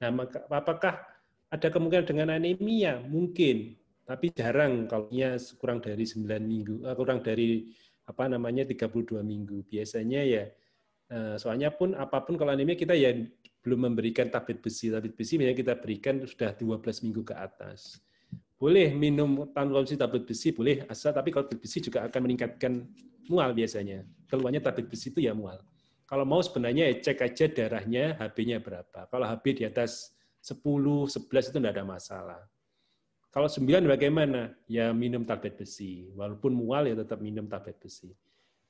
[0.00, 1.00] Nah, maka, apakah
[1.48, 3.00] ada kemungkinan dengan anemia?
[3.00, 5.08] Mungkin, tapi jarang kalau
[5.56, 7.72] kurang dari 9 minggu, eh, kurang dari
[8.04, 9.64] apa namanya 32 minggu.
[9.72, 10.44] Biasanya ya,
[11.10, 13.10] soalnya pun apa pun kalau anemia kita ya
[13.66, 14.94] belum memberikan tablet besi.
[14.94, 17.98] Tablet besi yang kita berikan sudah 12 minggu ke atas
[18.60, 22.84] boleh minum konsumsi tablet besi, boleh asal, tapi kalau tablet besi juga akan meningkatkan
[23.32, 24.04] mual biasanya.
[24.28, 25.56] Keluarnya tablet besi itu ya mual.
[26.04, 29.08] Kalau mau sebenarnya ya cek aja darahnya, HB-nya berapa.
[29.08, 30.12] Kalau HB di atas
[30.44, 30.60] 10,
[31.08, 32.40] 11 itu tidak ada masalah.
[33.32, 34.52] Kalau 9 bagaimana?
[34.68, 36.12] Ya minum tablet besi.
[36.12, 38.12] Walaupun mual ya tetap minum tablet besi.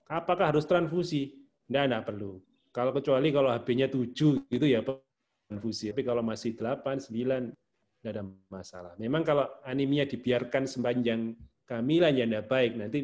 [0.06, 1.34] Apakah harus transfusi?
[1.70, 2.42] Tidak, tidak perlu.
[2.74, 4.82] Kalau kecuali kalau HB-nya 7 gitu ya
[5.46, 5.94] transfusi.
[5.94, 7.50] Tapi kalau masih 8, 9,
[8.02, 8.92] tidak ada masalah.
[8.98, 12.98] Memang kalau anemia dibiarkan sepanjang kehamilan ya tidak baik, nanti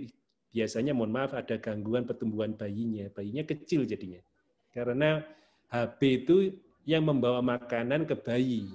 [0.51, 3.07] biasanya mohon maaf ada gangguan pertumbuhan bayinya.
[3.15, 4.19] Bayinya kecil jadinya.
[4.75, 5.23] Karena
[5.71, 6.37] HB itu
[6.87, 8.71] yang membawa makanan ke bayi.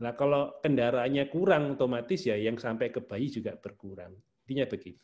[0.00, 4.12] Nah, kalau kendaraannya kurang otomatis ya yang sampai ke bayi juga berkurang.
[4.44, 4.98] Intinya begitu.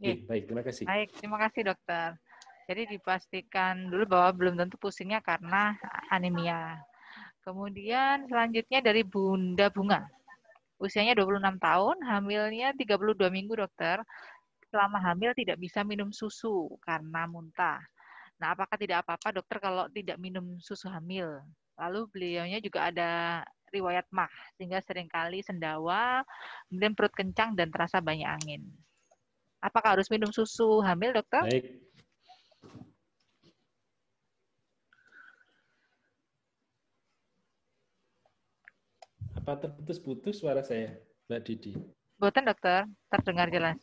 [0.00, 0.84] Oke, baik, terima kasih.
[0.88, 2.16] Baik, terima kasih dokter.
[2.70, 5.74] Jadi dipastikan dulu bahwa belum tentu pusingnya karena
[6.06, 6.78] anemia.
[7.42, 10.06] Kemudian selanjutnya dari Bunda Bunga.
[10.78, 13.98] Usianya 26 tahun, hamilnya 32 minggu, dokter.
[14.70, 17.82] Selama hamil tidak bisa minum susu karena muntah.
[18.38, 21.42] Nah, apakah tidak apa-apa, dokter, kalau tidak minum susu hamil?
[21.74, 23.42] Lalu beliaunya juga ada
[23.74, 26.22] riwayat mah, sehingga sering kali sendawa,
[26.70, 28.62] kemudian perut kencang dan terasa banyak angin.
[29.58, 31.42] Apakah harus minum susu hamil, dokter?
[31.44, 31.89] Baik,
[39.40, 41.00] Apa terputus-putus suara saya,
[41.32, 41.72] Mbak Didi?
[42.20, 43.80] Buatan dokter, terdengar jelas.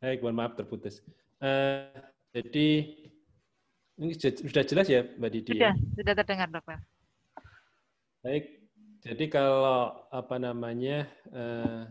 [0.00, 1.04] Baik, mohon maaf terputus.
[1.44, 1.84] Uh,
[2.32, 2.88] jadi
[4.00, 5.60] ini sudah jelas ya, Mbak Didi?
[5.60, 5.92] Sudah, ya?
[5.92, 6.80] sudah terdengar, dokter.
[8.24, 8.64] Baik,
[9.04, 11.04] jadi kalau apa namanya
[11.36, 11.84] uh,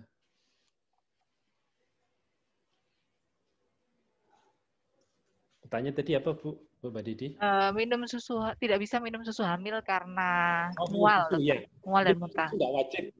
[5.69, 7.37] Pertanyaan tadi apa Bu, Mbak Didi?
[7.37, 11.61] Uh, minum susu tidak bisa minum susu hamil karena oh, mual, susu, ya.
[11.85, 12.49] mual dan muntah.
[12.49, 13.13] Tidak wajib.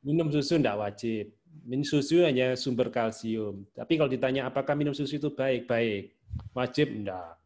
[0.00, 3.64] Minum susu tidak wajib minum susu hanya sumber kalsium.
[3.72, 6.12] Tapi kalau ditanya apakah minum susu itu baik, baik.
[6.52, 7.38] Wajib enggak.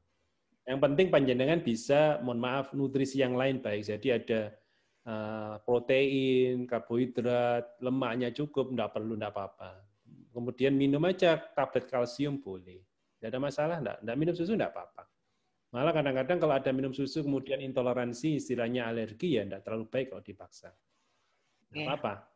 [0.66, 3.86] Yang penting panjenengan bisa, mohon maaf, nutrisi yang lain baik.
[3.86, 4.40] Jadi ada
[5.06, 9.82] uh, protein, karbohidrat, lemaknya cukup, enggak perlu, enggak apa-apa.
[10.30, 12.82] Kemudian minum aja tablet kalsium boleh.
[13.18, 13.98] Tidak ada masalah, enggak.
[14.02, 15.04] Enggak minum susu enggak apa-apa.
[15.70, 20.22] Malah kadang-kadang kalau ada minum susu kemudian intoleransi, istilahnya alergi, ya enggak terlalu baik kalau
[20.22, 20.70] dipaksa.
[21.74, 22.29] Enggak apa-apa.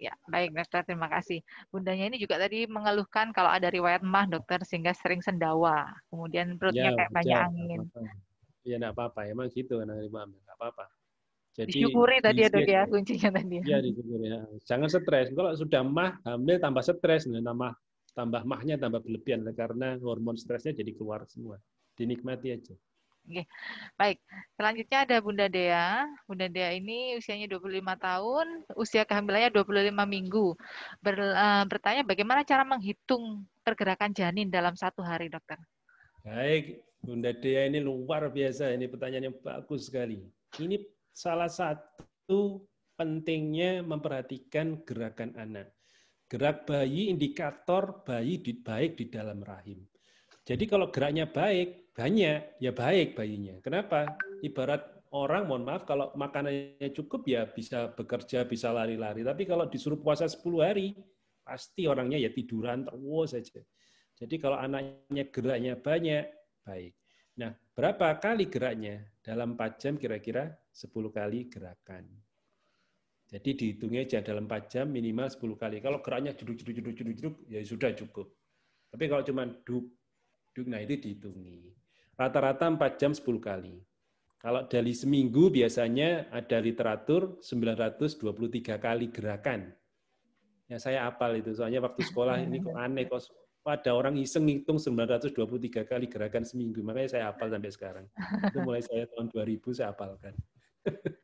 [0.00, 1.44] Ya, baik dokter, terima kasih.
[1.68, 6.88] Bundanya ini juga tadi mengeluhkan kalau ada riwayat mah dokter sehingga sering sendawa, kemudian perutnya
[6.88, 7.80] ya, kayak banyak angin.
[8.64, 9.20] Iya, enggak apa-apa.
[9.28, 10.84] Emang gitu kan mah, enggak apa-apa.
[11.52, 13.56] Jadi disyukuri tadi ya dok ya kuncinya tadi.
[13.60, 14.24] Iya, disyukuri.
[14.32, 14.40] Ya.
[14.64, 15.28] Jangan stres.
[15.36, 17.70] Kalau sudah mah hamil tambah stres, tambah
[18.16, 21.60] tambah mahnya tambah berlebihan karena hormon stresnya jadi keluar semua.
[22.00, 22.72] Dinikmati aja.
[23.26, 23.46] Oke.
[23.94, 24.18] Baik.
[24.56, 26.08] Selanjutnya ada Bunda Dea.
[26.26, 30.56] Bunda Dea ini usianya 25 tahun, usia kehamilannya 25 minggu.
[30.98, 35.60] Ber, uh, bertanya bagaimana cara menghitung pergerakan janin dalam satu hari, dokter?
[36.26, 38.72] Baik, Bunda Dea ini luar biasa.
[38.74, 40.20] Ini pertanyaan yang bagus sekali.
[40.58, 40.76] Ini
[41.14, 42.66] salah satu
[42.98, 45.72] pentingnya memperhatikan gerakan anak.
[46.30, 49.89] Gerak bayi indikator bayi baik di dalam rahim.
[50.50, 53.62] Jadi kalau geraknya baik, banyak, ya baik bayinya.
[53.62, 54.18] Kenapa?
[54.42, 54.82] Ibarat
[55.14, 59.22] orang, mohon maaf, kalau makanannya cukup ya bisa bekerja, bisa lari-lari.
[59.22, 60.98] Tapi kalau disuruh puasa 10 hari,
[61.46, 63.62] pasti orangnya ya tiduran terus saja.
[64.18, 66.26] Jadi kalau anaknya geraknya banyak,
[66.66, 66.98] baik.
[67.38, 69.06] Nah, berapa kali geraknya?
[69.22, 72.10] Dalam 4 jam kira-kira 10 kali gerakan.
[73.30, 75.78] Jadi dihitungnya aja dalam 4 jam minimal 10 kali.
[75.78, 78.34] Kalau geraknya jeduk-jeduk-jeduk-jeduk, ya sudah cukup.
[78.90, 79.99] Tapi kalau cuma duk,
[80.54, 81.72] duk, nah itu dihitungi.
[82.18, 83.80] Rata-rata 4 jam 10 kali.
[84.40, 89.68] Kalau dari seminggu biasanya ada literatur 923 kali gerakan.
[90.64, 93.20] Ya saya apal itu, soalnya waktu sekolah ini kok aneh kok
[93.68, 96.80] ada orang iseng ngitung 923 kali gerakan seminggu.
[96.80, 98.06] Makanya saya hafal sampai sekarang.
[98.48, 100.34] Itu mulai saya tahun 2000 saya hafalkan.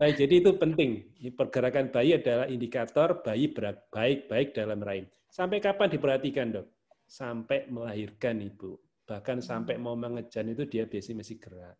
[0.00, 0.90] Baik, jadi itu penting.
[1.36, 3.52] Pergerakan bayi adalah indikator bayi
[3.92, 5.04] baik-baik dalam rahim.
[5.28, 6.66] Sampai kapan diperhatikan, dok?
[7.10, 8.78] Sampai melahirkan ibu.
[9.02, 11.74] Bahkan sampai mau mengejan itu dia biasanya masih gerak.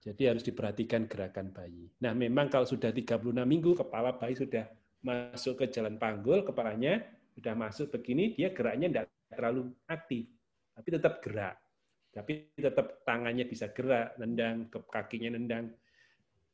[0.00, 1.92] Jadi harus diperhatikan gerakan bayi.
[2.00, 4.64] Nah, memang kalau sudah 36 minggu, kepala bayi sudah
[5.04, 7.04] masuk ke jalan panggul, kepalanya
[7.36, 10.24] sudah masuk begini, dia geraknya tidak terlalu aktif.
[10.72, 11.60] Tapi tetap gerak.
[12.08, 15.76] Tapi tetap tangannya bisa gerak, nendang, kakinya nendang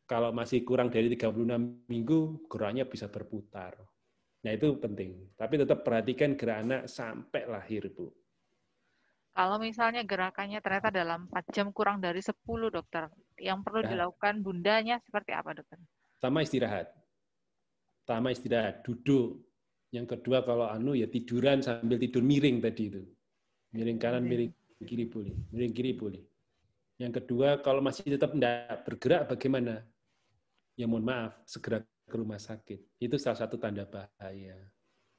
[0.07, 3.74] kalau masih kurang dari 36 minggu, geraknya bisa berputar.
[4.47, 5.11] Nah, itu penting.
[5.34, 8.07] Tapi tetap perhatikan gerak anak sampai lahir, Bu.
[9.34, 12.30] Kalau misalnya gerakannya ternyata dalam 4 jam kurang dari 10,
[12.70, 13.11] dokter,
[13.42, 13.90] yang perlu nah.
[13.90, 15.82] dilakukan bundanya seperti apa, dokter?
[16.14, 16.94] Pertama istirahat.
[18.07, 19.42] Pertama istirahat, duduk.
[19.90, 23.03] Yang kedua kalau anu ya tiduran sambil tidur miring tadi itu.
[23.74, 25.34] Miring kanan, miring kiri boleh.
[25.51, 26.22] Miring kiri boleh.
[26.97, 29.82] Yang kedua, kalau masih tetap tidak bergerak, bagaimana?
[30.76, 33.02] ya mohon maaf, segera ke rumah sakit.
[33.02, 34.57] Itu salah satu tanda bahaya.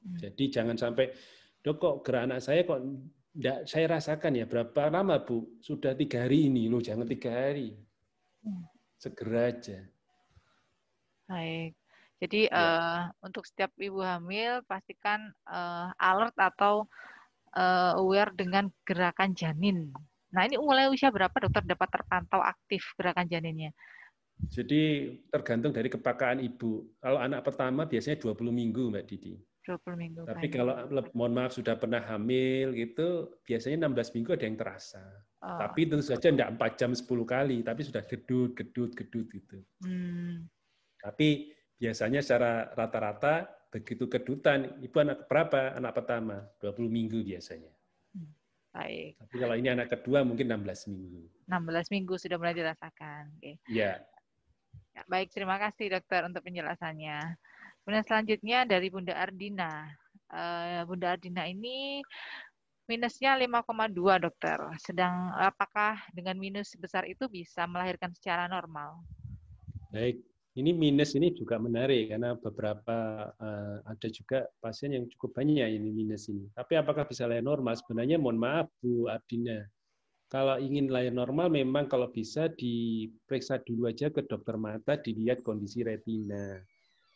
[0.01, 0.17] Hmm.
[0.17, 1.11] Jadi jangan sampai,
[1.61, 2.79] dok kok gerak anak saya kok
[3.37, 5.59] enggak saya rasakan ya berapa lama bu?
[5.61, 7.75] Sudah tiga hari ini loh, jangan tiga hari.
[8.41, 8.65] Hmm.
[8.97, 9.79] Segera aja.
[11.27, 11.75] Baik.
[12.17, 12.57] Jadi ya.
[12.57, 16.89] uh, untuk setiap ibu hamil pastikan uh, alert atau
[17.53, 19.93] uh, aware dengan gerakan janin.
[20.33, 23.69] Nah ini mulai usia berapa dokter dapat terpantau aktif gerakan janinnya?
[24.45, 26.85] Jadi tergantung dari kepakaan ibu.
[27.01, 29.35] Kalau anak pertama biasanya 20 minggu, Mbak Didi.
[29.67, 30.21] 20 minggu.
[30.23, 30.55] Tapi baik.
[30.55, 30.73] kalau
[31.11, 35.03] mohon maaf sudah pernah hamil gitu, biasanya 16 minggu ada yang terasa.
[35.43, 35.59] Oh.
[35.59, 39.59] Tapi tentu saja tidak 4 jam 10 kali, tapi sudah gedut, gedut, gedut gitu.
[39.83, 40.47] Hmm.
[41.03, 45.75] Tapi biasanya secara rata-rata begitu kedutan, ibu anak berapa?
[45.75, 47.73] Anak pertama, 20 minggu biasanya.
[48.15, 48.31] Hmm.
[48.71, 49.19] Baik.
[49.19, 51.21] Tapi kalau ini anak kedua mungkin 16 minggu.
[51.51, 53.35] 16 minggu sudah mulai dirasakan.
[53.35, 53.59] Oke.
[53.67, 53.99] Iya.
[54.97, 57.37] Ya, baik, terima kasih dokter untuk penjelasannya.
[57.85, 59.93] Kemudian selanjutnya dari Bunda Ardina.
[60.25, 62.01] Uh, Bunda Ardina ini
[62.89, 64.57] minusnya 5,2 dokter.
[64.81, 69.05] Sedang apakah dengan minus sebesar itu bisa melahirkan secara normal?
[69.93, 70.17] Baik,
[70.57, 75.93] ini minus ini juga menarik karena beberapa uh, ada juga pasien yang cukup banyak ini
[75.93, 76.49] minus ini.
[76.57, 77.77] Tapi apakah bisa lahir normal?
[77.77, 79.61] Sebenarnya mohon maaf Bu Ardina,
[80.27, 85.87] kalau ingin lahir normal, memang kalau bisa diperiksa dulu aja ke dokter mata, dilihat kondisi
[85.87, 86.59] retina.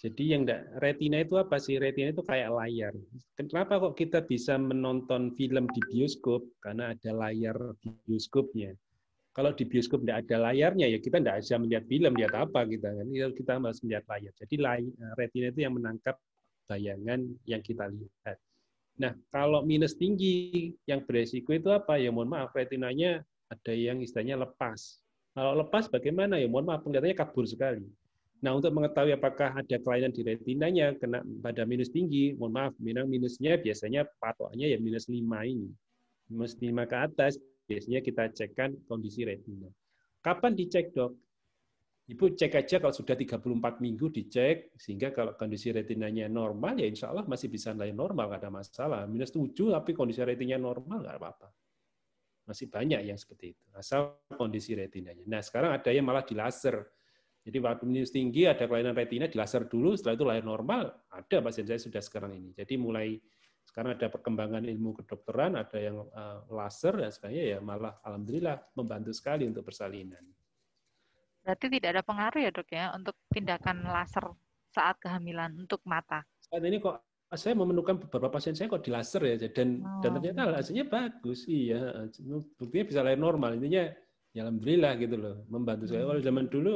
[0.01, 1.77] Jadi yang enggak, retina itu apa sih?
[1.77, 2.95] Retina itu kayak layar.
[3.37, 6.41] Kenapa kok kita bisa menonton film di bioskop?
[6.63, 7.53] Karena ada layar
[8.09, 8.73] bioskopnya.
[9.31, 12.89] Kalau di bioskop tidak ada layarnya, ya kita tidak bisa melihat film, lihat apa kita
[12.95, 13.07] kan?
[13.13, 14.33] Kita harus melihat layar.
[14.39, 14.55] Jadi
[15.19, 16.15] retina itu yang menangkap
[16.65, 18.39] bayangan yang kita lihat.
[18.99, 21.95] Nah, kalau minus tinggi, yang beresiko itu apa?
[21.95, 24.99] Ya mohon maaf, retinanya ada yang istilahnya lepas.
[25.31, 26.35] Kalau lepas bagaimana?
[26.39, 27.87] Ya mohon maaf, penglihatannya kabur sekali.
[28.41, 33.05] Nah, untuk mengetahui apakah ada kelainan di retinanya kena pada minus tinggi, mohon maaf, minang
[33.05, 35.69] minusnya biasanya patokannya ya minus 5 ini.
[36.27, 37.37] Minus 5 ke atas,
[37.69, 39.69] biasanya kita cekkan kondisi retina.
[40.25, 41.13] Kapan dicek, dok?
[42.11, 47.07] Ibu cek aja kalau sudah 34 minggu dicek, sehingga kalau kondisi retinanya normal, ya insya
[47.07, 49.01] Allah masih bisa lain normal, nggak ada masalah.
[49.07, 51.47] Minus 7, tapi kondisi retinanya normal, nggak apa-apa.
[52.51, 55.23] Masih banyak yang seperti itu, asal kondisi retinanya.
[55.23, 56.83] Nah, sekarang ada yang malah di laser.
[57.47, 61.37] Jadi waktu minus tinggi, ada kelainan retina, di laser dulu, setelah itu lahir normal, ada
[61.39, 62.51] pasien saya sudah sekarang ini.
[62.51, 63.15] Jadi mulai
[63.63, 69.15] sekarang ada perkembangan ilmu kedokteran, ada yang uh, laser, dan sebenarnya ya malah alhamdulillah membantu
[69.15, 70.40] sekali untuk persalinan.
[71.41, 74.25] Berarti tidak ada pengaruh ya dok ya untuk tindakan laser
[74.69, 76.21] saat kehamilan untuk mata.
[76.45, 77.01] Saat ini kok
[77.33, 79.99] saya menemukan beberapa pasien saya kok di laser ya dan oh.
[80.05, 81.49] dan ternyata hasilnya bagus.
[81.49, 82.11] Iya
[82.61, 83.57] buktinya bisa lahir normal.
[83.57, 83.89] Intinya
[84.31, 86.05] ya alhamdulillah gitu loh membantu saya.
[86.05, 86.73] Kalau zaman dulu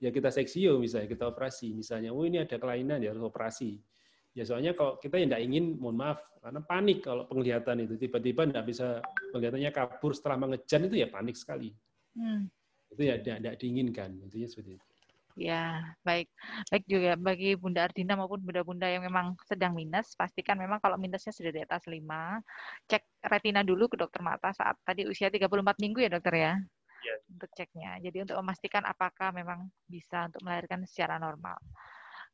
[0.00, 1.76] ya kita seksio misalnya kita operasi.
[1.76, 3.76] Misalnya oh ini ada kelainan ya harus operasi.
[4.32, 8.00] Ya soalnya kalau kita yang tidak ingin mohon maaf karena panik kalau penglihatan itu.
[8.00, 9.04] Tiba-tiba tidak bisa
[9.36, 11.76] penglihatannya kabur setelah mengejan itu ya panik sekali.
[12.16, 12.48] Hmm
[12.92, 14.88] itu ya tidak diinginkan intinya seperti itu
[15.38, 16.26] Ya, baik.
[16.66, 21.30] Baik juga bagi Bunda Ardina maupun bunda-bunda yang memang sedang minus, pastikan memang kalau minusnya
[21.30, 22.42] sudah di atas 5,
[22.90, 26.52] cek retina dulu ke dokter mata saat tadi usia 34 minggu ya dokter ya?
[27.06, 27.14] Ya.
[27.30, 28.02] Untuk ceknya.
[28.02, 31.54] Jadi untuk memastikan apakah memang bisa untuk melahirkan secara normal.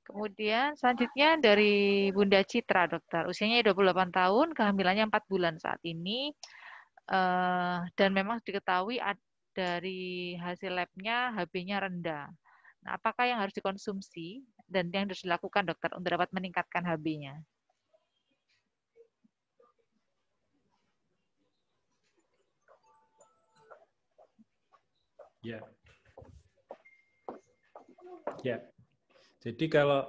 [0.08, 6.32] Kemudian selanjutnya dari Bunda Citra dokter, usianya 28 tahun, kehamilannya 4 bulan saat ini,
[7.12, 8.96] uh, dan memang diketahui
[9.54, 12.26] dari hasil labnya HB-nya rendah.
[12.84, 17.40] Nah, apakah yang harus dikonsumsi dan yang harus dilakukan dokter untuk dapat meningkatkan HB-nya?
[25.40, 25.60] Ya.
[28.42, 28.58] Ya.
[29.44, 30.04] Jadi kalau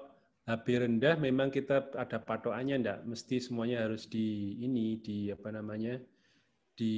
[0.47, 6.01] HB rendah memang kita ada patokannya enggak mesti semuanya harus di ini di apa namanya?
[6.75, 6.95] di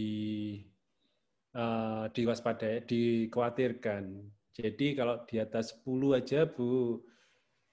[1.56, 4.04] uh, diwaspadai dikhawatirkan.
[4.52, 6.98] Jadi kalau di atas 10 aja Bu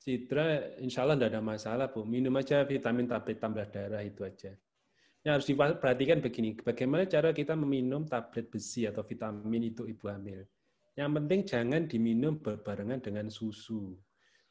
[0.04, 2.04] Citra insya Allah tidak ada masalah Bu.
[2.04, 4.52] Minum aja vitamin tablet tambah darah itu aja.
[5.24, 10.44] Yang harus diperhatikan begini, bagaimana cara kita meminum tablet besi atau vitamin itu ibu hamil.
[10.92, 13.96] Yang penting jangan diminum berbarengan dengan susu.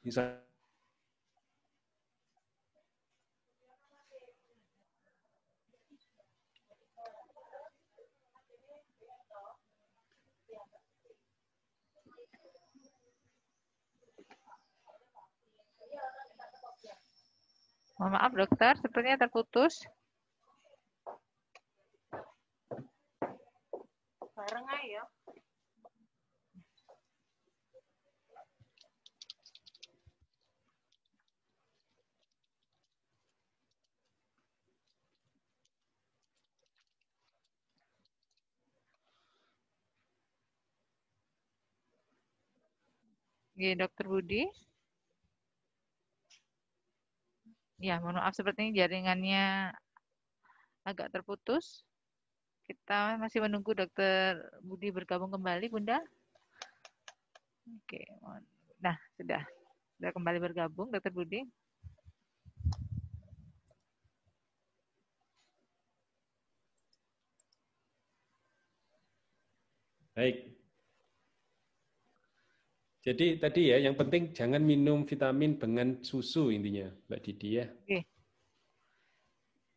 [0.02, 0.42] Misalnya
[18.04, 19.80] Mohon maaf dokter, sepertinya terputus.
[24.36, 25.08] Bareng ayo.
[43.56, 44.44] Oke, Dokter Budi.
[47.84, 49.76] Ya, mohon maaf sepertinya jaringannya
[50.88, 51.84] agak terputus.
[52.64, 56.00] Kita masih menunggu Dokter Budi bergabung kembali, Bunda.
[57.68, 58.08] Oke,
[58.80, 59.44] nah sudah,
[60.00, 61.44] sudah kembali bergabung, Dokter Budi.
[70.16, 70.53] Baik,
[73.04, 77.68] jadi tadi ya, yang penting jangan minum vitamin dengan susu intinya, Mbak Didi ya.
[77.68, 78.08] Oke.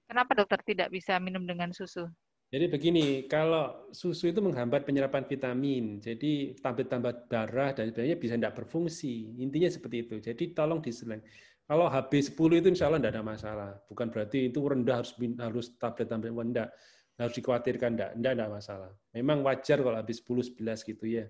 [0.06, 2.06] Kenapa dokter tidak bisa minum dengan susu?
[2.46, 8.54] Jadi begini, kalau susu itu menghambat penyerapan vitamin, jadi tambah-tambah darah dan sebagainya bisa tidak
[8.62, 9.34] berfungsi.
[9.42, 10.22] Intinya seperti itu.
[10.22, 11.18] Jadi tolong diselang.
[11.66, 13.70] Kalau HB 10 itu insya Allah tidak ada masalah.
[13.90, 16.70] Bukan berarti itu rendah harus harus tablet-tablet rendah.
[17.18, 18.90] Harus dikhawatirkan tidak, tidak ada masalah.
[19.10, 21.26] Memang wajar kalau habis 10 11 gitu ya.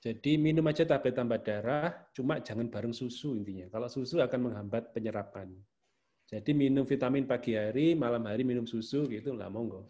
[0.00, 3.68] Jadi minum aja tablet tambah darah, cuma jangan bareng susu intinya.
[3.68, 5.52] Kalau susu akan menghambat penyerapan.
[6.24, 9.84] Jadi minum vitamin pagi hari, malam hari minum susu gitu lah monggo.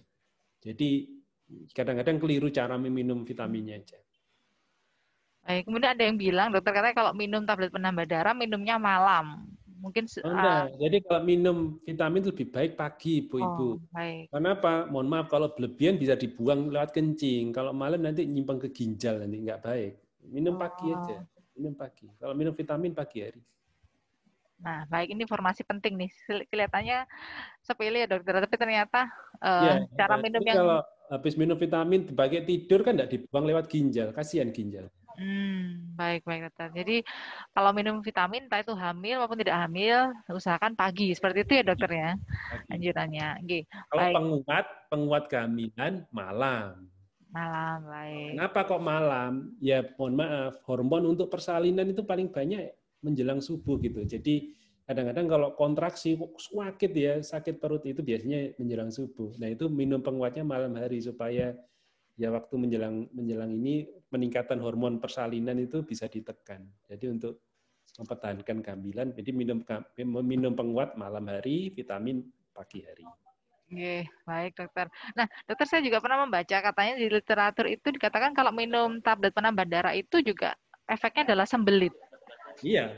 [0.58, 1.06] Jadi
[1.70, 4.02] kadang-kadang keliru cara minum vitaminnya aja.
[5.46, 9.46] Baik, kemudian ada yang bilang dokter katanya kalau minum tablet penambah darah minumnya malam.
[9.80, 13.68] Mungkin oh, uh, Jadi kalau minum vitamin lebih baik pagi, Ibu-ibu.
[13.80, 14.28] Oh, baik.
[14.28, 14.84] Kenapa?
[14.92, 17.56] Mohon maaf kalau berlebihan bisa dibuang lewat kencing.
[17.56, 19.92] Kalau malam nanti nyimpang ke ginjal nanti nggak baik.
[20.28, 21.00] Minum pagi oh.
[21.00, 21.16] aja.
[21.56, 22.06] Minum pagi.
[22.20, 23.40] Kalau minum vitamin pagi hari.
[24.60, 26.10] Nah, baik ini informasi penting nih.
[26.52, 27.08] Kelihatannya
[27.64, 29.08] sepele ya dokter, tapi ternyata
[29.40, 33.66] uh, ya, cara minum yang kalau habis minum vitamin dipakai tidur kan tidak dibuang lewat
[33.72, 34.92] ginjal, kasihan ginjal.
[35.20, 36.72] Hmm, baik baik dokter.
[36.72, 36.96] Jadi
[37.52, 41.12] kalau minum vitamin entah itu hamil maupun tidak hamil, usahakan pagi.
[41.12, 42.10] Seperti itu ya dokter ya.
[42.72, 43.44] Anjurannya.
[43.44, 43.68] Oke.
[43.68, 44.16] Kalau baik.
[44.16, 46.88] penguat, penguat kehamilan malam.
[47.30, 48.28] Malam, baik.
[48.32, 49.32] Kenapa kok malam?
[49.60, 52.72] Ya mohon maaf, hormon untuk persalinan itu paling banyak
[53.04, 54.00] menjelang subuh gitu.
[54.08, 54.56] Jadi
[54.88, 59.36] kadang-kadang kalau kontraksi sakit ya, sakit perut itu biasanya menjelang subuh.
[59.36, 61.52] Nah, itu minum penguatnya malam hari supaya
[62.16, 66.66] ya waktu menjelang menjelang ini peningkatan hormon persalinan itu bisa ditekan.
[66.90, 67.40] Jadi untuk
[67.96, 69.62] mempertahankan kehamilan, jadi minum
[70.22, 73.06] minum penguat malam hari, vitamin pagi hari.
[73.70, 74.90] Oke, baik dokter.
[75.14, 79.62] Nah, dokter saya juga pernah membaca katanya di literatur itu dikatakan kalau minum tablet penambah
[79.70, 80.58] darah itu juga
[80.90, 81.94] efeknya adalah sembelit.
[82.66, 82.90] Iya,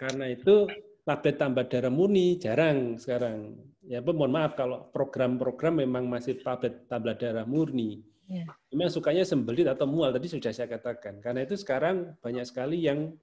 [0.00, 0.64] karena itu
[1.04, 3.52] tablet tambah darah murni jarang sekarang.
[3.84, 8.00] Ya, mohon maaf kalau program-program memang masih tablet tambah darah murni.
[8.26, 8.46] Ya.
[8.74, 11.22] Memang sukanya sembelit atau mual tadi sudah saya katakan.
[11.22, 13.14] Karena itu sekarang banyak sekali yang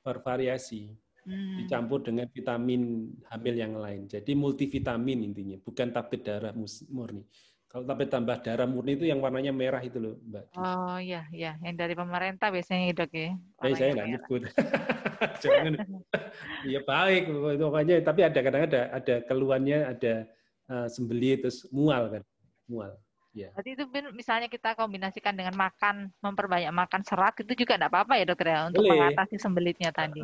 [0.00, 0.92] bervariasi.
[1.22, 1.54] Hmm.
[1.62, 4.10] Dicampur dengan vitamin hamil yang lain.
[4.10, 6.50] Jadi multivitamin intinya, bukan tablet darah
[6.90, 7.22] murni.
[7.70, 10.58] Kalau tablet tambah darah murni itu yang warnanya merah itu loh, Mbak.
[10.58, 13.38] Oh iya, iya, yang dari pemerintah biasanya dok ya.
[13.38, 14.42] Eh, saya nggak nyebut.
[15.46, 15.72] Jangan.
[16.66, 20.14] Iya baik itu makanya, tapi ada kadang ada ada keluhannya, ada
[20.74, 22.22] uh, sembeli terus mual kan,
[22.66, 22.98] mual.
[23.32, 23.48] Ya.
[23.56, 28.24] Berarti itu misalnya kita kombinasikan dengan makan, memperbanyak makan serat itu juga tidak apa-apa ya
[28.28, 28.92] dokter ya untuk Boleh.
[28.92, 30.20] mengatasi sembelitnya tadi.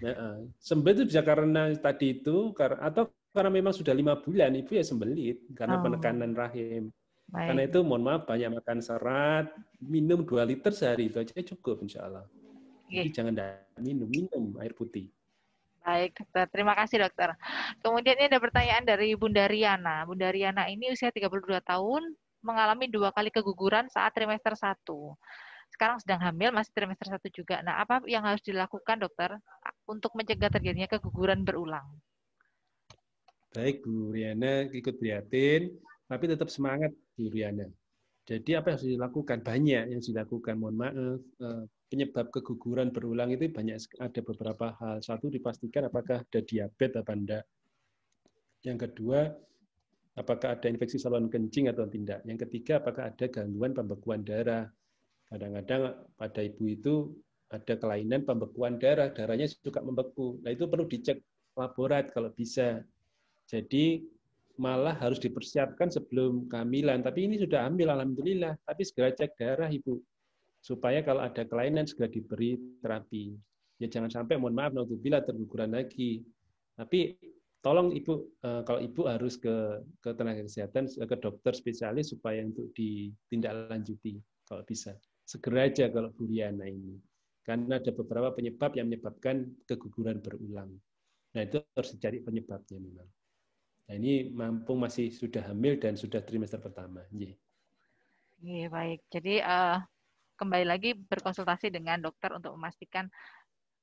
[0.00, 4.80] Nah, sembelit itu bisa karena tadi itu atau karena memang sudah lima bulan ibu ya
[4.80, 5.82] sembelit karena oh.
[5.84, 6.88] penekanan rahim.
[7.28, 7.46] Baik.
[7.52, 9.46] Karena itu mohon maaf banyak makan serat,
[9.82, 12.24] minum 2 liter sehari itu aja cukup insya Allah.
[12.86, 13.34] Jadi jangan
[13.82, 15.10] minum, minum air putih.
[15.82, 16.46] Baik, dokter.
[16.50, 17.34] Terima kasih, dokter.
[17.82, 20.06] Kemudian ini ada pertanyaan dari Bunda Riana.
[20.06, 22.14] Bunda Riana ini usia 32 tahun,
[22.46, 24.78] mengalami dua kali keguguran saat trimester 1.
[25.66, 27.58] sekarang sedang hamil, masih trimester satu juga.
[27.60, 29.34] Nah, apa yang harus dilakukan dokter
[29.84, 31.84] untuk mencegah terjadinya keguguran berulang?
[33.50, 35.74] Baik, Bu Riana ikut prihatin,
[36.06, 37.66] tapi tetap semangat, Bu Riana.
[38.26, 39.38] Jadi apa yang harus dilakukan?
[39.42, 40.54] Banyak yang harus dilakukan.
[40.58, 44.98] Mohon maaf, eh, penyebab keguguran berulang itu banyak ada beberapa hal.
[44.98, 47.44] Satu dipastikan apakah ada diabetes atau tidak.
[48.66, 49.30] Yang kedua,
[50.16, 52.24] apakah ada infeksi saluran kencing atau tidak.
[52.24, 54.66] Yang ketiga, apakah ada gangguan pembekuan darah.
[55.28, 56.94] Kadang-kadang pada ibu itu
[57.52, 60.40] ada kelainan pembekuan darah, darahnya suka membeku.
[60.42, 61.20] Nah itu perlu dicek
[61.54, 62.82] laborat kalau bisa.
[63.46, 64.02] Jadi
[64.56, 67.04] malah harus dipersiapkan sebelum kehamilan.
[67.04, 68.56] Tapi ini sudah hamil, alhamdulillah.
[68.64, 70.00] Tapi segera cek darah ibu,
[70.64, 73.36] supaya kalau ada kelainan segera diberi terapi.
[73.76, 76.24] Ya jangan sampai, mohon maaf, bila terguguran lagi.
[76.72, 77.12] Tapi
[77.66, 82.70] tolong ibu, eh, kalau ibu harus ke ke tenaga kesehatan, ke dokter spesialis supaya untuk
[82.78, 84.94] ditindaklanjuti kalau bisa.
[85.26, 86.94] Segera aja kalau Bu Riana ini.
[87.42, 90.70] Karena ada beberapa penyebab yang menyebabkan keguguran berulang.
[91.34, 93.10] Nah itu harus dicari penyebabnya memang.
[93.86, 97.06] Nah, ini mampu masih sudah hamil dan sudah trimester pertama.
[97.14, 97.38] Iya,
[98.42, 99.06] yeah, baik.
[99.14, 99.78] Jadi uh,
[100.38, 103.06] kembali lagi berkonsultasi dengan dokter untuk memastikan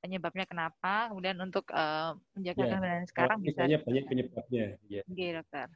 [0.04, 3.64] penyebabnya kenapa, kemudian untuk uh, menjaga kehamilan sekarang bisa.
[3.64, 4.76] banyak penyebabnya.
[4.92, 5.08] Yeah.
[5.08, 5.68] Oke, dokter.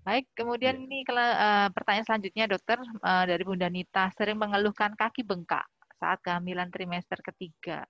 [0.00, 0.86] Baik, kemudian yeah.
[0.88, 5.68] ini kalau uh, pertanyaan selanjutnya dokter uh, dari Bunda Nita sering mengeluhkan kaki bengkak
[6.00, 7.84] saat kehamilan trimester ketiga.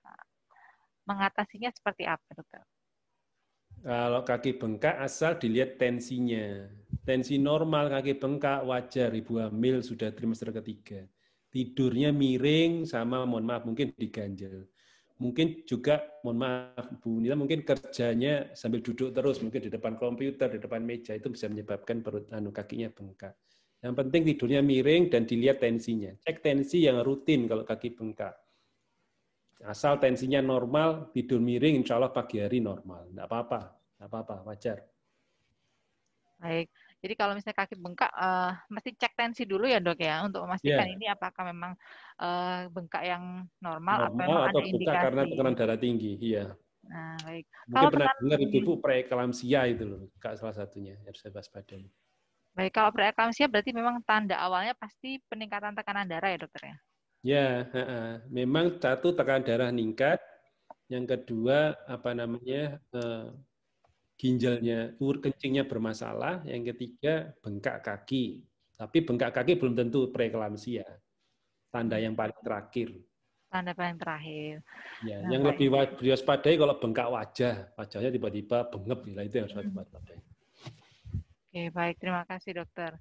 [1.07, 2.61] Mengatasinya seperti apa, dokter?
[3.81, 6.67] Kalau kaki bengkak asal dilihat tensinya.
[7.07, 11.07] Tensi normal kaki bengkak wajar ibu hamil sudah trimester ketiga.
[11.49, 14.69] Tidurnya miring sama mohon maaf mungkin diganjel.
[15.21, 20.49] Mungkin juga mohon maaf Bu Nila mungkin kerjanya sambil duduk terus mungkin di depan komputer,
[20.49, 23.37] di depan meja itu bisa menyebabkan perut anu kakinya bengkak.
[23.85, 26.09] Yang penting tidurnya miring dan dilihat tensinya.
[26.25, 28.33] Cek tensi yang rutin kalau kaki bengkak.
[29.61, 33.13] Asal tensinya normal, tidur miring, insya Allah pagi hari normal.
[33.13, 34.77] Tidak apa-apa, tidak apa-apa, wajar.
[36.41, 40.45] Baik, jadi kalau misalnya kaki bengkak, uh, mesti cek tensi dulu ya dok ya, untuk
[40.45, 40.95] memastikan yeah.
[40.95, 41.73] ini apakah memang
[42.21, 45.05] uh, bengkak yang normal, normal atau memang atau ada indikasi.
[45.09, 46.45] karena tekanan darah tinggi, iya.
[46.85, 47.45] Nah, baik.
[47.49, 51.89] Mungkin kalau pernah dengar ibu preeklamsia itu loh, kak salah satunya harus waspadai.
[52.53, 56.75] Baik, kalau preeklamsia berarti memang tanda awalnya pasti peningkatan tekanan darah ya dokter ya?
[57.21, 57.47] Ya,
[58.29, 60.21] memang satu tekanan darah meningkat,
[60.85, 63.25] yang kedua apa namanya eh,
[64.21, 68.45] ginjalnya, ur kencingnya bermasalah, yang ketiga bengkak kaki.
[68.77, 70.85] Tapi bengkak kaki belum tentu preeklamsia.
[71.73, 72.93] Tanda yang paling terakhir.
[73.49, 74.61] Tanda paling terakhir.
[75.01, 75.57] Ya, nah, yang baik.
[75.57, 75.67] lebih
[76.05, 80.19] diwaspadai kalau bengkak wajah, wajahnya tiba-tiba bengep, lah itu yang harus diwaspadai.
[81.49, 81.95] Oke, baik.
[81.97, 82.93] Terima kasih, dokter.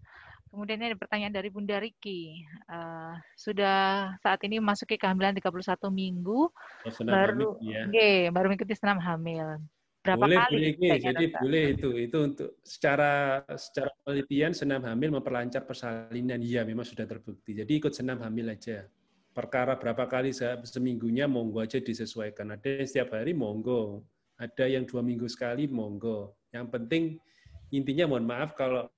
[0.51, 2.43] Kemudian ada pertanyaan dari Bunda Riki.
[2.67, 5.53] Uh, sudah saat ini memasuki kehamilan 31
[5.93, 6.51] minggu.
[6.51, 7.87] Oh, baru hamil, ya.
[7.87, 9.63] okay, baru mengikuti senam hamil.
[10.01, 10.57] Berapa boleh, kali?
[10.81, 11.41] Boleh, jadi dokter?
[11.45, 11.91] boleh itu.
[12.01, 16.41] Itu untuk secara secara penelitian senam hamil memperlancar persalinan.
[16.41, 17.53] Iya, memang sudah terbukti.
[17.53, 18.89] Jadi ikut senam hamil aja.
[19.37, 20.33] Perkara berapa kali
[20.65, 22.57] seminggunya monggo aja disesuaikan.
[22.57, 24.01] Ada yang setiap hari monggo.
[24.41, 26.33] Ada yang dua minggu sekali monggo.
[26.49, 27.03] Yang penting
[27.69, 28.89] intinya mohon maaf kalau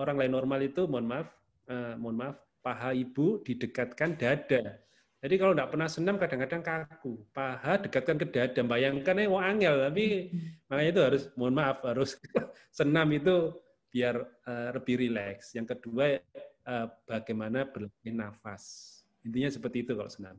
[0.00, 1.28] orang lain normal itu, mohon maaf,
[1.68, 4.80] uh, mohon maaf, paha ibu didekatkan dada.
[5.18, 7.18] Jadi kalau tidak pernah senam kadang-kadang kaku.
[7.34, 8.62] Paha dekatkan ke dada.
[8.62, 10.30] Bayangkan ya mau angel, tapi
[10.70, 12.14] makanya itu harus, mohon maaf, harus
[12.78, 13.50] senam itu
[13.90, 14.14] biar
[14.46, 15.58] uh, lebih rileks.
[15.58, 16.22] Yang kedua,
[16.70, 18.94] uh, bagaimana berlatih nafas.
[19.26, 20.38] Intinya seperti itu kalau senam.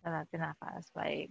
[0.00, 1.28] Berlatih nafas, baik.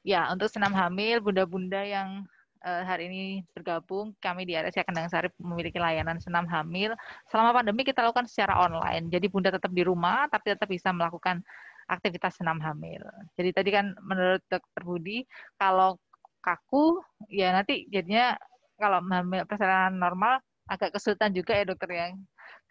[0.00, 2.24] Ya, untuk senam hamil, bunda-bunda yang
[2.64, 4.16] uh, hari ini bergabung.
[4.24, 6.96] Kami di RSI Kendang Sari memiliki layanan senam hamil.
[7.28, 9.12] Selama pandemi kita lakukan secara online.
[9.12, 11.44] Jadi Bunda tetap di rumah, tapi tetap bisa melakukan
[11.88, 13.00] aktivitas senam hamil.
[13.36, 15.18] Jadi tadi kan menurut Dokter Budi,
[15.60, 16.00] kalau
[16.44, 17.00] kaku,
[17.32, 18.36] ya nanti jadinya
[18.76, 22.06] kalau hamil persalinan normal agak kesulitan juga ya dokter ya.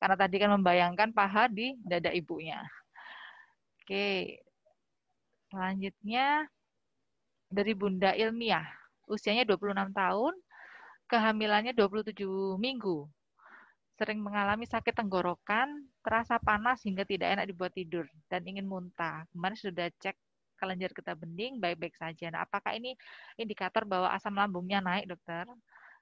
[0.01, 2.59] Karena tadi kan membayangkan paha di dada ibunya.
[3.84, 4.39] Oke,
[5.51, 6.47] selanjutnya
[7.51, 8.66] dari Bunda Ilmiah
[9.05, 10.34] usianya 26 tahun,
[11.11, 13.05] kehamilannya 27 minggu.
[13.94, 19.22] Sering mengalami sakit tenggorokan, terasa panas hingga tidak enak dibuat tidur, dan ingin muntah.
[19.30, 20.18] Kemarin sudah cek
[20.58, 22.32] kelenjar getah bening, baik-baik saja.
[22.34, 22.98] Nah, apakah ini
[23.38, 25.46] indikator bahwa asam lambungnya naik, dokter?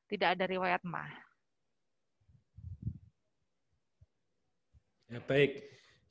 [0.07, 1.11] Tidak ada riwayat mah.
[5.11, 5.59] Ya, baik.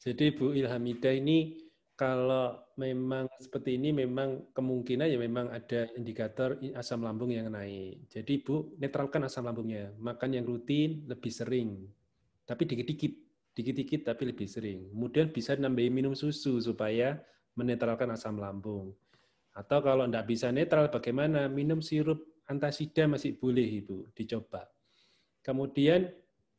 [0.01, 1.70] Jadi Bu Ilhamida ini
[2.01, 8.09] kalau memang seperti ini memang kemungkinan ya memang ada indikator asam lambung yang naik.
[8.09, 11.85] Jadi Bu netralkan asam lambungnya, makan yang rutin lebih sering,
[12.49, 13.13] tapi dikit-dikit,
[13.53, 14.89] dikit-dikit tapi lebih sering.
[14.89, 17.21] Kemudian bisa nambahin minum susu supaya
[17.53, 18.97] menetralkan asam lambung.
[19.53, 21.53] Atau kalau tidak bisa netral, bagaimana?
[21.53, 24.65] Minum sirup antasida masih boleh, Ibu, dicoba.
[25.45, 26.09] Kemudian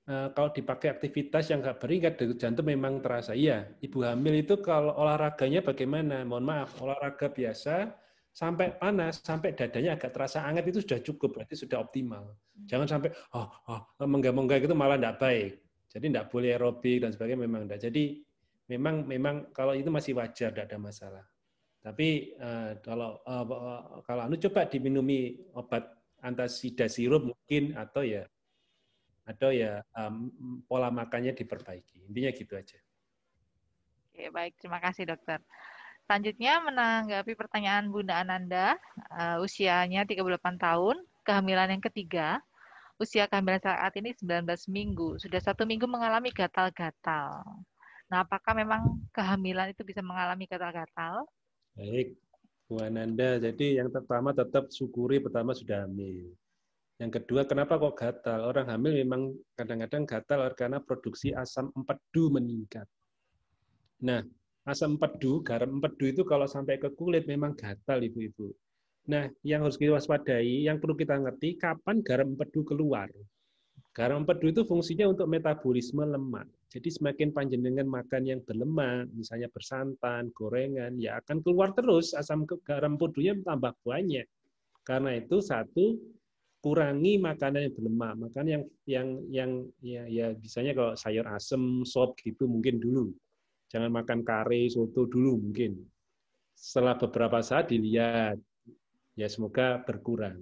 [0.10, 3.38] kalau dipakai aktivitas yang nggak beringat degup jantung memang terasa.
[3.38, 6.26] Iya, ibu hamil itu kalau olahraganya bagaimana?
[6.26, 7.94] Mohon maaf, olahraga biasa
[8.32, 12.34] sampai panas, sampai dadanya agak terasa hangat itu sudah cukup, berarti sudah optimal.
[12.66, 15.52] Jangan sampai oh, oh menggah-menggah itu malah tidak baik.
[15.92, 17.80] Jadi tidak boleh aerobik dan sebagainya memang tidak.
[17.92, 18.04] Jadi
[18.72, 21.24] memang memang kalau itu masih wajar, tidak ada masalah.
[21.82, 23.46] Tapi uh, kalau uh,
[24.06, 25.92] kalau anu coba diminumi obat
[26.22, 28.24] antasida sirup mungkin atau ya
[29.32, 30.30] atau ya um,
[30.68, 32.08] pola makannya diperbaiki.
[32.08, 32.80] Intinya gitu aja.
[34.12, 34.54] Oke, baik.
[34.60, 35.40] Terima kasih, dokter.
[36.06, 38.76] Selanjutnya menanggapi pertanyaan Bunda Ananda,
[39.16, 42.44] uh, usianya 38 tahun, kehamilan yang ketiga,
[43.00, 47.48] usia kehamilan saat ini 19 minggu, sudah satu minggu mengalami gatal-gatal.
[48.12, 51.24] Nah, apakah memang kehamilan itu bisa mengalami gatal-gatal?
[51.80, 52.20] Baik,
[52.68, 53.40] Bu Ananda.
[53.40, 56.36] Jadi yang pertama tetap syukuri pertama sudah hamil.
[57.02, 58.46] Yang kedua, kenapa kok gatal?
[58.46, 62.86] Orang hamil memang kadang-kadang gatal karena produksi asam empedu meningkat.
[64.06, 64.22] Nah,
[64.70, 68.54] asam empedu, garam empedu itu kalau sampai ke kulit memang gatal, Ibu-ibu.
[69.10, 73.10] Nah, yang harus kita waspadai, yang perlu kita ngerti, kapan garam empedu keluar.
[73.98, 76.46] Garam empedu itu fungsinya untuk metabolisme lemak.
[76.70, 82.94] Jadi semakin panjenengan makan yang berlemak, misalnya bersantan, gorengan, ya akan keluar terus asam garam
[82.94, 84.30] empedunya tambah banyak.
[84.86, 85.98] Karena itu satu
[86.62, 89.52] kurangi makanan yang berlemak, makan yang yang yang
[89.82, 93.10] ya, ya bisanya kalau sayur asem, sop gitu mungkin dulu.
[93.74, 95.82] Jangan makan kare, soto dulu mungkin.
[96.54, 98.38] Setelah beberapa saat dilihat,
[99.18, 100.38] ya semoga berkurang.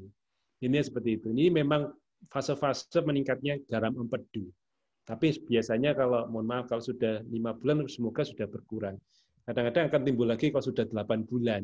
[0.60, 1.32] Ini seperti itu.
[1.32, 1.88] Ini memang
[2.28, 4.52] fase-fase meningkatnya garam empedu.
[5.08, 9.00] Tapi biasanya kalau mohon maaf kalau sudah lima bulan semoga sudah berkurang.
[9.48, 11.64] Kadang-kadang akan timbul lagi kalau sudah delapan bulan.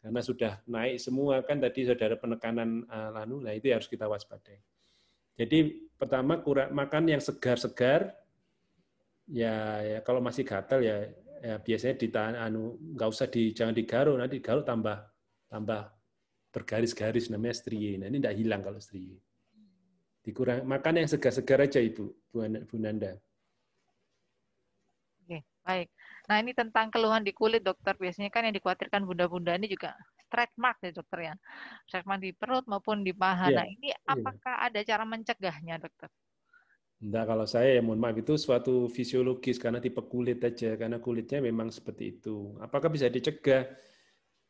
[0.00, 4.56] Karena sudah naik semua kan tadi saudara penekanan uh, lanu, nah itu harus kita waspadai.
[5.36, 8.16] Jadi pertama kurang makan yang segar-segar,
[9.28, 11.04] ya, ya kalau masih gatal ya,
[11.40, 15.04] ya biasanya ditahan anu nggak usah di jangan digaruk nanti digaruk tambah
[15.48, 15.88] tambah
[16.50, 17.96] bergaris-garis namanya strie.
[18.00, 19.20] Nah ini tidak hilang kalau strie.
[20.20, 23.16] Dikurang makan yang segar-segar aja Ibu, Bu, Bu Nanda.
[25.24, 25.88] Oke, baik.
[26.30, 27.98] Nah, ini tentang keluhan di kulit, dokter.
[27.98, 29.98] Biasanya kan yang dikhawatirkan bunda-bunda ini juga
[30.30, 31.34] stretch mark ya, dokter ya.
[31.90, 33.50] Stretch mark di perut maupun di paha.
[33.50, 33.58] Yeah.
[33.58, 33.98] Nah, ini iya.
[34.06, 34.66] apakah yeah.
[34.70, 36.06] ada cara mencegahnya, dokter?
[37.02, 41.42] Enggak, kalau saya ya mohon maaf itu suatu fisiologis karena tipe kulit aja, karena kulitnya
[41.42, 42.54] memang seperti itu.
[42.62, 43.66] Apakah bisa dicegah?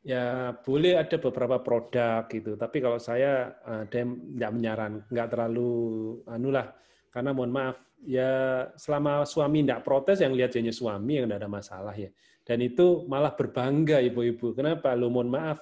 [0.04, 5.72] Ya boleh ada beberapa produk gitu, tapi kalau saya ada eh, nggak menyaran, nggak terlalu
[6.24, 6.72] anulah,
[7.12, 11.50] karena mohon maaf ya selama suami tidak protes yang lihat hanya suami yang tidak ada
[11.50, 12.08] masalah ya,
[12.44, 14.56] dan itu malah berbangga ibu-ibu.
[14.56, 14.92] Kenapa?
[14.96, 15.60] Lu mohon maaf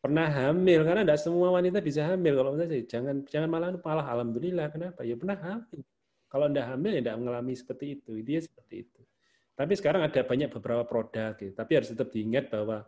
[0.00, 4.72] pernah hamil karena tidak semua wanita bisa hamil kalau saya jangan jangan malah malah alhamdulillah
[4.72, 5.84] kenapa ya pernah hamil
[6.32, 9.00] kalau tidak hamil ya tidak mengalami seperti itu dia seperti itu
[9.60, 11.52] tapi sekarang ada banyak beberapa produk gitu.
[11.52, 12.80] tapi harus tetap diingat bahwa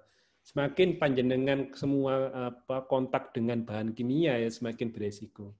[0.42, 5.54] semakin panjenengan semua apa kontak dengan bahan kimia ya semakin beresiko.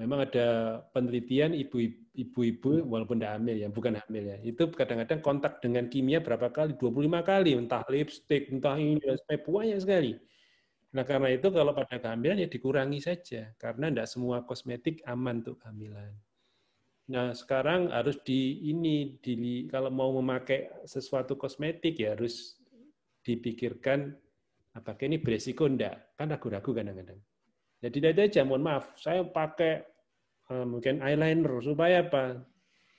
[0.00, 4.36] Memang ada penelitian ibu-ibu walaupun tidak hamil ya, bukan hamil ya.
[4.40, 6.72] Itu kadang-kadang kontak dengan kimia berapa kali?
[6.80, 10.16] 25 kali, entah lipstick, entah ini banyak sekali.
[10.96, 15.60] Nah, karena itu kalau pada kehamilan ya dikurangi saja karena tidak semua kosmetik aman untuk
[15.62, 16.10] kehamilan.
[17.14, 22.58] Nah, sekarang harus di ini di kalau mau memakai sesuatu kosmetik ya harus
[23.22, 24.16] dipikirkan
[24.74, 26.16] apakah ini beresiko enggak?
[26.18, 27.22] Kan ragu-ragu kadang-kadang.
[27.80, 29.80] Jadi tidak aja, mohon maaf, saya pakai
[30.52, 32.44] uh, mungkin eyeliner supaya apa?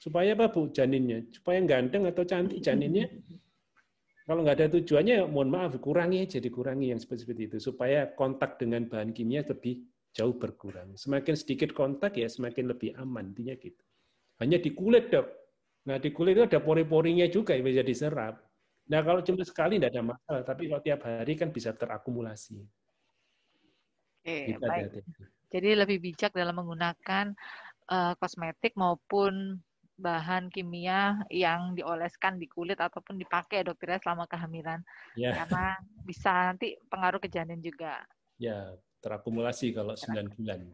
[0.01, 1.21] Supaya apa Bu janinnya?
[1.29, 3.05] Supaya ganteng atau cantik janinnya?
[4.25, 7.57] Kalau nggak ada tujuannya, mohon maaf, kurangi aja, dikurangi yang seperti itu.
[7.61, 9.85] Supaya kontak dengan bahan kimia lebih
[10.17, 10.97] jauh berkurang.
[10.97, 13.83] Semakin sedikit kontak ya semakin lebih aman, intinya gitu.
[14.41, 15.29] Hanya di kulit dok.
[15.85, 18.41] Nah di kulit itu ada pori-porinya juga yang bisa diserap.
[18.91, 22.59] Nah, kalau cuma sekali tidak ada masalah, tapi kalau tiap hari kan bisa terakumulasi.
[24.21, 24.83] Oke, Kita gitu baik.
[25.51, 27.35] Jadi lebih bijak dalam menggunakan
[27.91, 29.59] uh, kosmetik maupun
[30.01, 34.81] bahan kimia yang dioleskan di kulit ataupun dipakai dokternya selama kehamilan.
[35.13, 35.33] Ya.
[35.33, 38.01] Karena bisa nanti pengaruh ke janin juga.
[38.41, 40.65] Ya, terakumulasi kalau 9 bulan.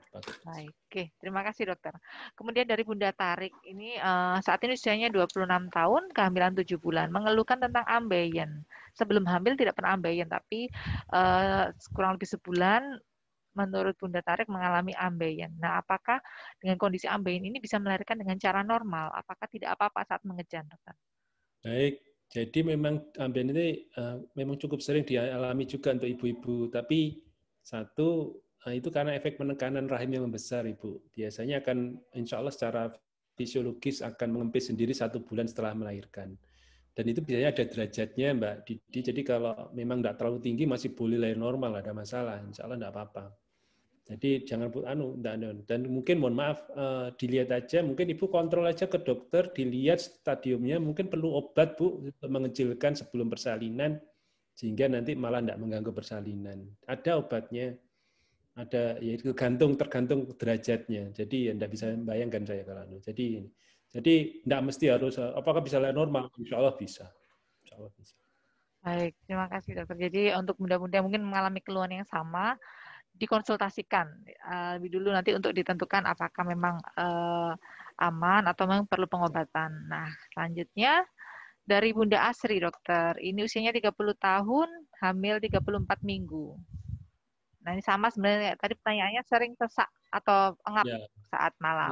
[0.48, 1.04] Baik, oke.
[1.20, 1.96] Terima kasih dokter.
[2.36, 7.60] Kemudian dari Bunda Tarik, ini uh, saat ini usianya 26 tahun, kehamilan 7 bulan, mengeluhkan
[7.60, 8.64] tentang ambeien.
[8.96, 10.72] Sebelum hamil tidak pernah ambeien, tapi
[11.12, 13.00] uh, kurang lebih sebulan
[13.58, 15.58] menurut Bunda Tarik mengalami ambeien.
[15.58, 16.22] Nah, apakah
[16.62, 19.10] dengan kondisi ambeien ini bisa melahirkan dengan cara normal?
[19.18, 20.94] Apakah tidak apa-apa saat mengejan, dokter?
[21.66, 26.70] Baik, jadi memang ambeien ini uh, memang cukup sering dialami juga untuk ibu-ibu.
[26.70, 27.18] Tapi
[27.66, 28.38] satu
[28.70, 31.02] uh, itu karena efek penekanan rahim yang membesar, ibu.
[31.18, 32.94] Biasanya akan, insya Allah secara
[33.34, 36.38] fisiologis akan mengempis sendiri satu bulan setelah melahirkan.
[36.98, 39.00] Dan itu biasanya ada derajatnya, Mbak Didi.
[39.06, 42.42] Jadi kalau memang tidak terlalu tinggi, masih boleh lahir normal, ada masalah.
[42.42, 43.26] Insya Allah tidak apa-apa.
[44.08, 48.64] Jadi jangan put anu, enggak, dan mungkin mohon maaf uh, dilihat aja, mungkin ibu kontrol
[48.64, 54.00] aja ke dokter, dilihat stadiumnya, mungkin perlu obat bu untuk mengecilkan sebelum persalinan,
[54.56, 56.64] sehingga nanti malah tidak mengganggu persalinan.
[56.88, 57.76] Ada obatnya,
[58.56, 61.12] ada ya itu tergantung tergantung derajatnya.
[61.12, 62.98] Jadi ya tidak bisa bayangkan saya kalau anu.
[63.04, 63.44] Jadi
[63.92, 64.14] jadi
[64.48, 66.32] tidak mesti harus apakah bisa normal?
[66.40, 67.06] Insya Allah bisa.
[67.68, 68.16] Insya Allah bisa.
[68.88, 69.98] Baik, terima kasih dokter.
[70.00, 72.56] Jadi untuk muda-muda mungkin mengalami keluhan yang sama,
[73.18, 74.08] dikonsultasikan
[74.46, 77.54] uh, lebih dulu nanti untuk ditentukan apakah memang uh,
[77.98, 79.90] aman atau memang perlu pengobatan.
[79.90, 81.02] Nah, selanjutnya
[81.68, 83.18] dari Bunda Asri, dokter.
[83.20, 84.70] Ini usianya 30 tahun,
[85.04, 86.56] hamil 34 minggu.
[87.68, 88.56] Nah, ini sama sebenarnya.
[88.56, 91.04] Tadi pertanyaannya sering sesak atau engap ya.
[91.28, 91.92] saat malam.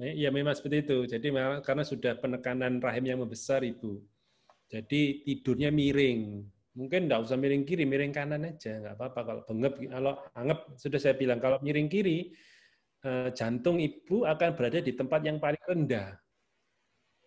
[0.00, 0.98] Ya, ya, memang seperti itu.
[1.04, 1.28] Jadi
[1.60, 4.00] karena sudah penekanan rahim yang membesar, Ibu.
[4.72, 6.46] Jadi tidurnya miring.
[6.78, 8.78] Mungkin enggak usah miring kiri, miring kanan aja.
[8.78, 9.20] Nggak apa-apa.
[9.26, 12.30] Kalau bengep, kalau anggap, sudah saya bilang, kalau miring kiri,
[13.02, 16.14] eh, jantung ibu akan berada di tempat yang paling rendah.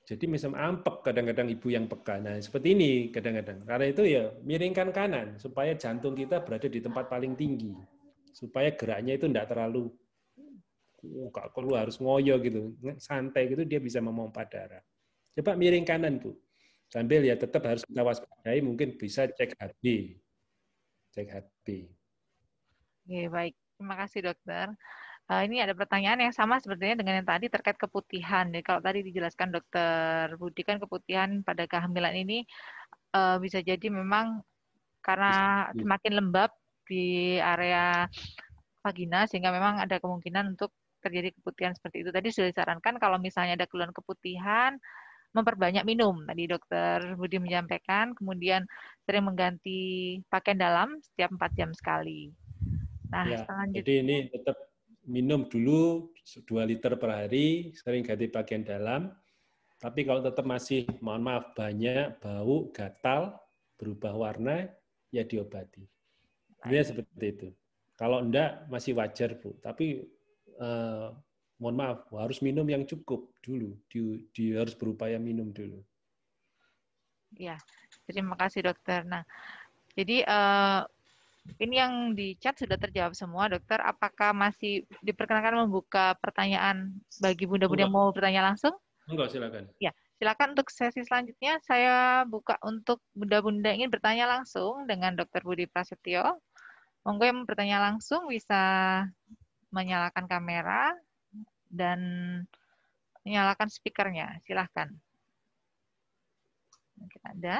[0.03, 2.19] Jadi misalnya ampek kadang-kadang ibu yang peka.
[2.19, 3.63] Nah, seperti ini kadang-kadang.
[3.63, 7.71] Karena itu ya miringkan kanan supaya jantung kita berada di tempat paling tinggi.
[8.35, 9.87] Supaya geraknya itu tidak terlalu
[11.31, 14.79] kalau perlu harus ngoyo gitu, santai gitu dia bisa memompa darah.
[15.35, 16.31] Coba miring kanan, Bu.
[16.93, 20.13] Sambil ya tetap harus kita waspadai, mungkin bisa cek HB.
[21.17, 21.89] Cek HB.
[23.01, 23.53] Oke, baik.
[23.81, 24.69] Terima kasih, dokter.
[25.25, 28.45] Uh, ini ada pertanyaan yang sama sebenarnya dengan yang tadi terkait keputihan.
[28.45, 32.45] Jadi kalau tadi dijelaskan dokter Budi kan keputihan pada kehamilan ini
[33.17, 34.45] uh, bisa jadi memang
[35.01, 36.53] karena semakin lembab
[36.85, 38.05] di area
[38.85, 40.69] vagina sehingga memang ada kemungkinan untuk
[41.01, 42.13] terjadi keputihan seperti itu.
[42.13, 44.77] Tadi sudah disarankan kalau misalnya ada keluhan keputihan
[45.33, 46.23] memperbanyak minum.
[46.23, 48.63] Tadi dokter Budi menyampaikan, kemudian
[49.03, 52.31] sering mengganti pakaian dalam setiap 4 jam sekali.
[53.09, 53.77] Nah, ya, selanjutnya.
[53.81, 54.57] Jadi ini tetap
[55.03, 56.13] minum dulu
[56.47, 59.11] 2 liter per hari, sering ganti pakaian dalam.
[59.81, 63.35] Tapi kalau tetap masih, mohon maaf, banyak, bau, gatal,
[63.75, 64.71] berubah warna,
[65.11, 65.83] ya diobati.
[66.63, 67.47] Ini seperti itu.
[67.99, 69.59] Kalau enggak, masih wajar, Bu.
[69.59, 70.07] Tapi
[70.55, 71.07] eh,
[71.63, 73.79] mohon maaf, harus minum yang cukup dulu.
[73.87, 75.79] Di, di harus berupaya minum dulu.
[77.39, 77.55] Ya,
[78.03, 79.07] terima kasih dokter.
[79.07, 79.23] Nah,
[79.95, 80.81] jadi eh,
[81.63, 83.79] ini yang di chat sudah terjawab semua, dokter.
[83.79, 86.91] Apakah masih diperkenankan membuka pertanyaan
[87.23, 88.75] bagi bunda-bunda yang mau bertanya langsung?
[89.07, 89.67] Enggak, silakan.
[89.79, 95.67] Ya, silakan untuk sesi selanjutnya saya buka untuk bunda-bunda ingin bertanya langsung dengan Dokter Budi
[95.67, 96.39] Prasetyo.
[97.03, 99.03] Monggo yang bertanya langsung bisa
[99.73, 100.95] menyalakan kamera
[101.73, 101.99] dan
[103.25, 104.37] menyalakan speakernya.
[104.45, 104.89] Silahkan.
[106.99, 107.55] Mungkin ada.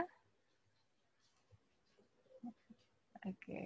[3.25, 3.59] Oke.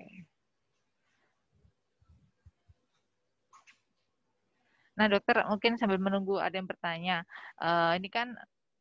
[4.98, 7.22] Nah, dokter, mungkin sambil menunggu ada yang bertanya,
[7.62, 8.34] uh, ini kan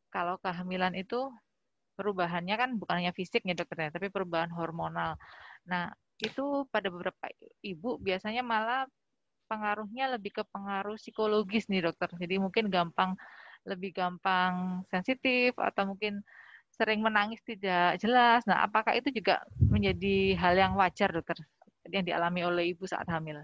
[0.09, 1.29] kalau kehamilan itu
[1.97, 5.13] perubahannya kan bukan hanya fisik ya dokter, ya, tapi perubahan hormonal.
[5.69, 7.25] Nah, itu pada beberapa
[7.61, 8.89] ibu biasanya malah
[9.47, 12.11] pengaruhnya lebih ke pengaruh psikologis nih dokter.
[12.19, 13.15] Jadi mungkin gampang
[13.67, 16.23] lebih gampang sensitif atau mungkin
[16.71, 18.45] sering menangis tidak jelas.
[18.45, 21.39] Nah, apakah itu juga menjadi hal yang wajar, dokter,
[21.89, 23.41] yang dialami oleh ibu saat hamil?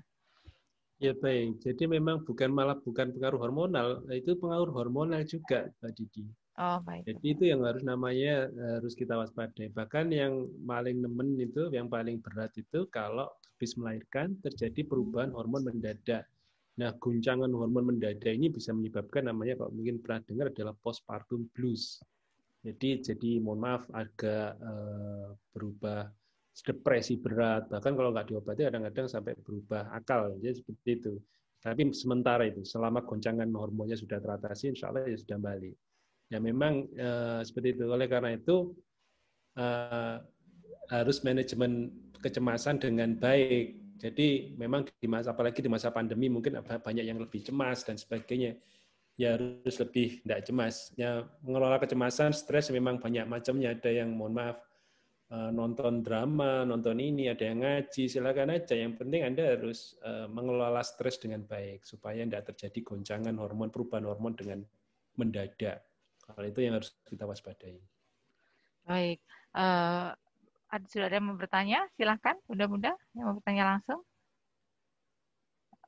[1.01, 6.23] Ya baik, jadi memang bukan malah bukan pengaruh hormonal, itu pengaruh hormonal juga, Mbak Didi.
[6.55, 7.03] Oh baik.
[7.03, 8.47] Jadi itu yang harus namanya
[8.77, 9.73] harus kita waspadai.
[9.73, 13.27] Bahkan yang paling nemen itu, yang paling berat itu kalau
[13.63, 16.27] habis melahirkan terjadi perubahan hormon mendadak.
[16.75, 22.03] Nah, guncangan hormon mendadak ini bisa menyebabkan namanya kalau mungkin pernah dengar adalah postpartum blues.
[22.59, 26.11] Jadi jadi mohon maaf agak uh, berubah
[26.53, 31.13] depresi berat bahkan kalau nggak diobati kadang-kadang sampai berubah akal jadi seperti itu.
[31.63, 35.75] Tapi sementara itu selama goncangan hormonnya sudah teratasi insya Allah ya sudah balik.
[36.27, 37.87] Ya memang uh, seperti itu.
[37.87, 38.75] Oleh karena itu
[39.55, 40.19] uh,
[40.91, 43.99] harus manajemen kecemasan dengan baik.
[43.99, 48.55] Jadi memang di masa apalagi di masa pandemi mungkin banyak yang lebih cemas dan sebagainya
[49.19, 50.75] ya harus lebih tidak cemas.
[50.97, 53.75] Ya mengelola kecemasan, stres memang banyak macamnya.
[53.77, 54.57] Ada yang mohon maaf
[55.29, 58.73] uh, nonton drama, nonton ini, ada yang ngaji, silakan aja.
[58.73, 64.05] Yang penting Anda harus uh, mengelola stres dengan baik supaya tidak terjadi goncangan hormon, perubahan
[64.09, 64.59] hormon dengan
[65.17, 65.85] mendadak.
[66.23, 67.77] Hal itu yang harus kita waspadai.
[68.83, 69.19] Baik.
[69.53, 70.11] Uh,
[70.73, 71.79] ada sudah ada yang mau bertanya?
[71.93, 74.01] Silahkan, bunda-bunda yang mau bertanya langsung.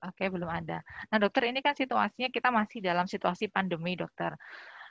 [0.05, 0.85] Oke, belum ada.
[1.09, 4.37] Nah, dokter, ini kan situasinya kita masih dalam situasi pandemi, dokter.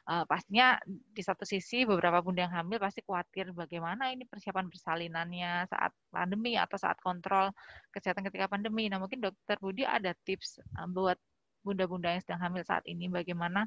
[0.04, 5.64] Uh, pastinya di satu sisi beberapa bunda yang hamil pasti khawatir bagaimana ini persiapan persalinannya
[5.64, 7.48] saat pandemi atau saat kontrol
[7.88, 8.90] kesehatan ketika pandemi.
[8.90, 11.16] Nah, mungkin dokter Budi ada tips uh, buat
[11.64, 13.64] bunda-bunda yang sedang hamil saat ini bagaimana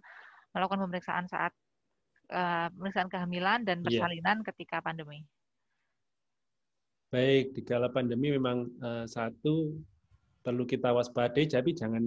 [0.53, 1.55] melakukan pemeriksaan saat
[2.29, 3.85] uh, pemeriksaan kehamilan dan iya.
[3.89, 4.47] persalinan yeah.
[4.53, 5.25] ketika pandemi.
[7.07, 9.79] Baik, di kala pandemi memang uh, satu
[10.43, 12.03] perlu kita waspadai, tapi jangan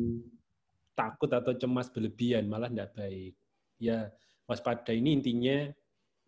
[0.92, 3.32] takut atau cemas berlebihan, malah tidak baik.
[3.80, 4.12] Ya,
[4.44, 5.72] waspada ini intinya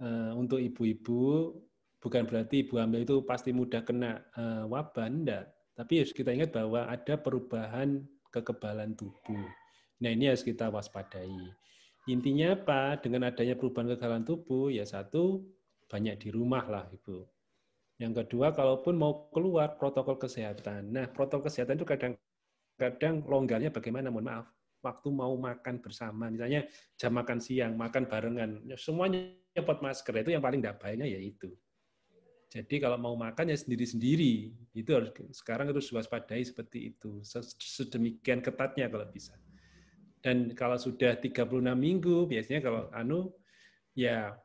[0.00, 1.52] uh, untuk ibu-ibu,
[2.00, 5.52] bukan berarti ibu hamil itu pasti mudah kena uh, wabah, enggak.
[5.76, 8.00] Tapi harus kita ingat bahwa ada perubahan
[8.32, 9.44] kekebalan tubuh.
[10.00, 11.28] Nah, ini harus kita waspadai.
[12.08, 12.96] Intinya apa?
[12.96, 15.44] Dengan adanya perubahan kekebalan tubuh, ya satu,
[15.92, 17.41] banyak di rumah lah, Ibu.
[18.00, 20.90] Yang kedua, kalaupun mau keluar protokol kesehatan.
[20.90, 24.08] Nah, protokol kesehatan itu kadang-kadang longgarnya bagaimana?
[24.08, 24.46] Mohon maaf.
[24.82, 26.66] Waktu mau makan bersama, misalnya
[26.98, 30.26] jam makan siang, makan barengan, ya semuanya nyepot masker.
[30.26, 31.54] Itu yang paling tidak baiknya ya itu.
[32.52, 34.52] Jadi kalau mau makan ya sendiri-sendiri.
[34.76, 37.24] Itu harus sekarang harus waspadai seperti itu.
[37.24, 39.32] Sedemikian ketatnya kalau bisa.
[40.20, 43.32] Dan kalau sudah 36 minggu, biasanya kalau anu
[43.96, 44.36] ya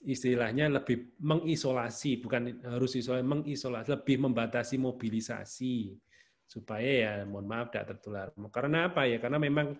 [0.00, 5.92] istilahnya lebih mengisolasi, bukan harus isolasi, mengisolasi, lebih membatasi mobilisasi
[6.50, 8.26] supaya ya mohon maaf tidak tertular.
[8.50, 9.22] Karena apa ya?
[9.22, 9.78] Karena memang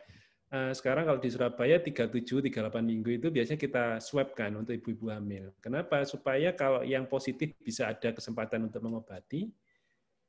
[0.55, 5.11] uh, sekarang kalau di Surabaya 37 38 minggu itu biasanya kita swab kan untuk ibu-ibu
[5.11, 5.51] hamil.
[5.59, 6.07] Kenapa?
[6.07, 9.51] Supaya kalau yang positif bisa ada kesempatan untuk mengobati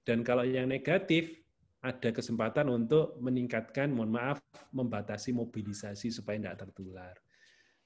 [0.02, 1.42] dan kalau yang negatif
[1.82, 4.38] ada kesempatan untuk meningkatkan mohon maaf
[4.70, 7.18] membatasi mobilisasi supaya tidak tertular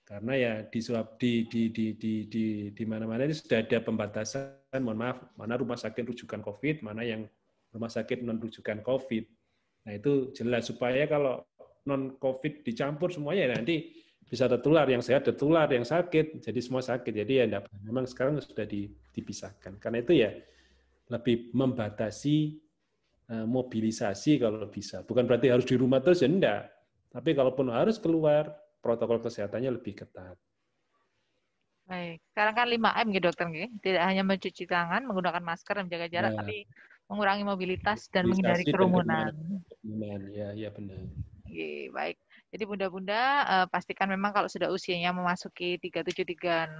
[0.05, 0.79] karena ya di
[1.17, 5.81] di di di di di, di mana-mana ini sudah ada pembatasan mohon maaf mana rumah
[5.81, 7.25] sakit rujukan COVID mana yang
[7.75, 9.23] rumah sakit non rujukan COVID.
[9.85, 11.43] Nah itu jelas supaya kalau
[11.83, 13.75] non COVID dicampur semuanya ya nanti
[14.25, 17.11] bisa tertular yang sehat tertular yang sakit jadi semua sakit.
[17.11, 18.65] Jadi ya enggak, memang sekarang sudah
[19.11, 19.77] dipisahkan.
[19.77, 20.31] Karena itu ya
[21.11, 22.57] lebih membatasi
[23.29, 25.03] eh, mobilisasi kalau bisa.
[25.03, 26.71] Bukan berarti harus di rumah terus ya enggak.
[27.11, 28.49] Tapi kalaupun harus keluar
[28.85, 30.37] protokol kesehatannya lebih ketat.
[31.89, 33.45] Baik, sekarang kan 5M gitu dokter,
[33.81, 36.65] tidak hanya mencuci tangan, menggunakan masker dan menjaga jarak, nah, tapi
[37.09, 39.33] mengurangi mobilitas dan menghindari kerumunan.
[39.69, 41.05] Kerumunan, ya, ya benar.
[41.45, 42.17] Oke, baik.
[42.49, 46.73] Jadi bunda-bunda uh, pastikan memang kalau sudah usianya memasuki 3736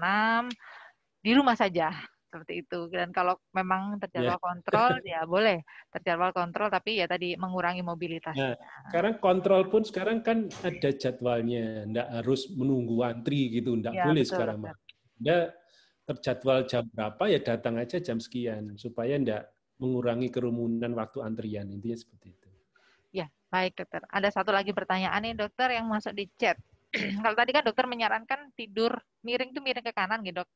[1.22, 1.94] di rumah saja
[2.36, 2.92] seperti itu.
[2.92, 4.44] Dan kalau memang terjadwal yeah.
[4.44, 5.64] kontrol, ya boleh
[5.96, 8.36] terjadwal kontrol, tapi ya tadi mengurangi mobilitas.
[8.36, 8.60] Nah,
[8.92, 14.24] sekarang kontrol pun sekarang kan ada jadwalnya, tidak harus menunggu antri gitu, tidak ya, boleh
[14.28, 14.60] betul, sekarang.
[15.16, 15.38] Anda
[16.06, 19.50] terjadwal jam berapa ya datang aja jam sekian supaya tidak
[19.82, 22.50] mengurangi kerumunan waktu antrian intinya seperti itu.
[23.24, 24.06] Ya baik dokter.
[24.14, 26.60] Ada satu lagi pertanyaan nih dokter yang masuk di chat.
[27.26, 28.94] Kalau tadi kan dokter menyarankan tidur
[29.26, 30.50] miring tuh miring ke kanan gitu dok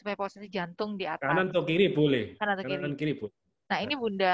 [0.00, 1.28] supaya posisi jantung di atas.
[1.28, 2.40] Kanan atau kiri boleh.
[2.40, 2.80] Kanan atau kiri.
[2.80, 3.36] Kanan kiri boleh.
[3.68, 4.32] Nah ini Bunda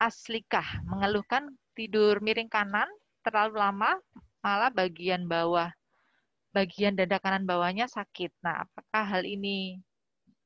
[0.00, 2.88] Aslikah mengeluhkan tidur miring kanan
[3.20, 4.00] terlalu lama,
[4.40, 5.68] malah bagian bawah,
[6.50, 8.32] bagian dada kanan bawahnya sakit.
[8.40, 9.78] Nah apakah hal ini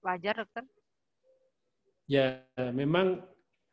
[0.03, 0.67] wajar dokter?
[2.09, 3.23] Ya memang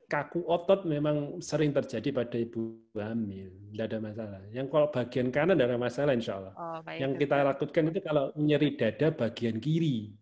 [0.06, 4.42] kaku otot memang sering terjadi pada ibu hamil, tidak ada masalah.
[4.54, 6.54] Yang kalau bagian kanan tidak ada masalah, insya Allah.
[6.56, 10.14] Oh, baik, yang kita lakukan itu kalau nyeri dada bagian kiri,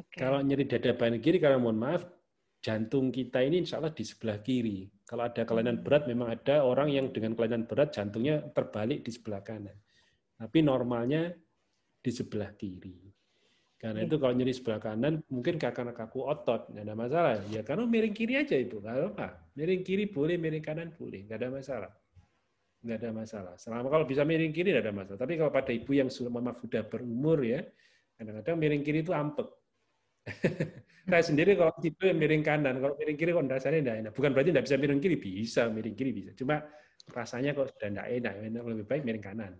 [0.00, 0.24] Okay.
[0.24, 2.08] Kalau nyeri dada bagian kiri, karena mohon maaf,
[2.64, 4.88] jantung kita ini insya Allah di sebelah kiri.
[5.04, 5.84] Kalau ada kelainan hmm.
[5.84, 9.76] berat, memang ada orang yang dengan kelainan berat jantungnya terbalik di sebelah kanan.
[10.40, 11.34] Tapi normalnya
[12.00, 13.10] di sebelah kiri.
[13.80, 17.32] Karena itu kalau nyeri sebelah kanan, mungkin karena kaku otot, nggak ada masalah.
[17.48, 19.40] Ya karena miring kiri aja itu, nggak apa.
[19.56, 21.92] Miring kiri boleh, miring kanan boleh, nggak ada masalah.
[22.84, 23.54] Nggak ada masalah.
[23.56, 25.20] Selama kalau bisa miring kiri, nggak ada masalah.
[25.24, 27.64] Tapi kalau pada ibu yang sudah maaf sudah berumur ya,
[28.20, 29.48] kadang-kadang miring kiri itu ampek.
[31.10, 34.12] saya sendiri kalau tipe miring kanan, kalau miring kiri kok rasanya tidak enak.
[34.14, 36.30] Bukan berarti tidak bisa miring kiri, bisa miring kiri bisa.
[36.38, 36.62] Cuma
[37.10, 39.52] rasanya kok sudah tidak enak, enak lebih baik miring kanan.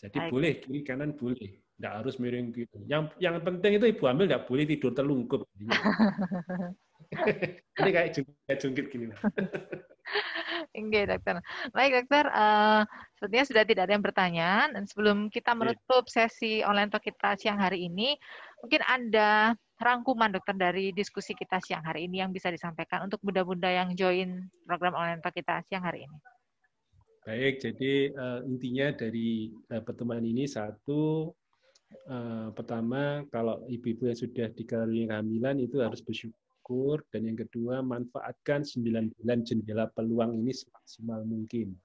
[0.00, 0.30] Jadi Baik.
[0.32, 2.80] boleh kiri kanan boleh, tidak harus miring kiri.
[2.88, 5.40] Yang yang penting itu ibu hamil tidak boleh tidur terlungkup.
[7.80, 9.06] Ini kayak jungkit, jungkit gini.
[10.74, 11.36] Oke, dokter.
[11.70, 12.24] Baik, dokter.
[12.30, 12.82] Uh,
[13.16, 14.50] sepertinya sudah tidak ada yang bertanya.
[14.70, 18.18] Dan sebelum kita menutup sesi online talk kita siang hari ini,
[18.62, 23.68] mungkin ada rangkuman dokter dari diskusi kita siang hari ini yang bisa disampaikan untuk bunda-bunda
[23.68, 26.18] yang join program online talk kita siang hari ini.
[27.24, 31.32] Baik, jadi uh, intinya dari uh, pertemuan ini satu,
[32.12, 36.36] uh, pertama kalau ibu-ibu yang sudah dikaruniai kehamilan itu harus bersyukur,
[37.12, 41.76] dan yang kedua manfaatkan 9 bulan jendela peluang ini semaksimal mungkin.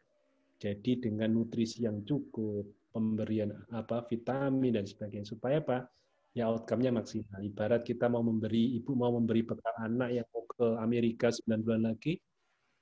[0.60, 5.88] Jadi dengan nutrisi yang cukup, pemberian apa vitamin dan sebagainya supaya apa?
[6.32, 7.40] Ya outcome-nya maksimal.
[7.44, 11.84] Ibarat kita mau memberi ibu mau memberi bekal anak yang mau ke Amerika 9 bulan
[11.92, 12.20] lagi,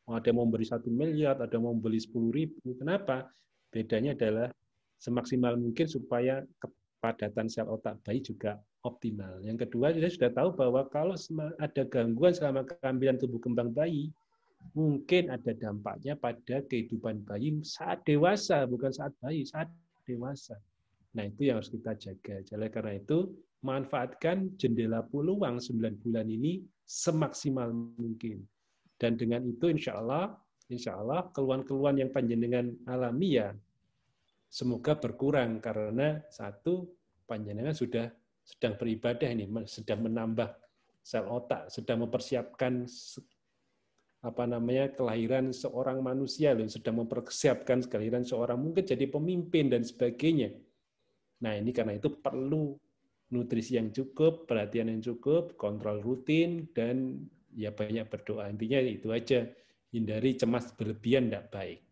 [0.08, 2.78] ada mau memberi satu miliar, ada yang mau membeli sepuluh ribu.
[2.80, 3.28] Kenapa?
[3.74, 4.50] Bedanya adalah
[4.98, 8.58] semaksimal mungkin supaya kepadatan sel otak bayi juga
[8.88, 9.44] optimal.
[9.44, 11.20] Yang kedua, kita sudah tahu bahwa kalau
[11.60, 14.08] ada gangguan selama kehamilan tubuh kembang bayi,
[14.72, 19.68] mungkin ada dampaknya pada kehidupan bayi saat dewasa, bukan saat bayi, saat
[20.08, 20.56] dewasa.
[21.14, 22.40] Nah, itu yang harus kita jaga.
[22.48, 28.48] Jadi karena itu, manfaatkan jendela peluang 9 bulan ini semaksimal mungkin.
[28.96, 30.34] Dan dengan itu insya Allah,
[30.72, 33.52] insya Allah keluhan-keluhan yang panjenengan alami ya
[34.48, 36.88] semoga berkurang karena satu
[37.28, 38.08] panjenengan sudah
[38.48, 40.56] sedang beribadah ini, sedang menambah
[41.04, 42.88] sel otak, sedang mempersiapkan
[44.24, 50.56] apa namanya kelahiran seorang manusia loh, sedang mempersiapkan kelahiran seorang mungkin jadi pemimpin dan sebagainya.
[51.44, 52.76] Nah ini karena itu perlu
[53.32, 58.48] nutrisi yang cukup, perhatian yang cukup, kontrol rutin dan ya banyak berdoa.
[58.52, 59.48] Intinya itu aja,
[59.92, 61.87] hindari cemas berlebihan tidak baik.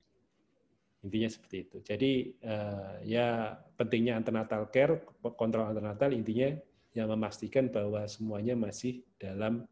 [1.06, 1.78] Intinya seperti itu.
[1.86, 2.12] Jadi
[2.42, 5.06] uh, ya pentingnya antenatal care,
[5.38, 6.50] kontrol antenatal intinya
[6.98, 9.70] yang memastikan bahwa semuanya masih dalam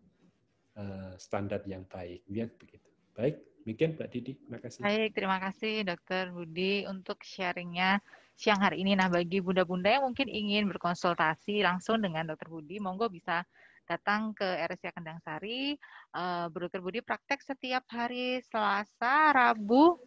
[0.77, 2.21] uh, standar yang baik.
[2.29, 2.85] Lihat begitu.
[3.17, 4.31] Baik, demikian Mbak Didi.
[4.37, 4.79] Terima kasih.
[4.85, 7.97] Baik, terima kasih Dokter Budi untuk sharingnya
[8.37, 8.93] siang hari ini.
[8.93, 13.41] Nah, bagi bunda-bunda yang mungkin ingin berkonsultasi langsung dengan Dokter Budi, monggo bisa
[13.85, 15.75] datang ke RSC Kendang Sari.
[16.15, 19.99] Uh, Budi praktek setiap hari Selasa, Rabu,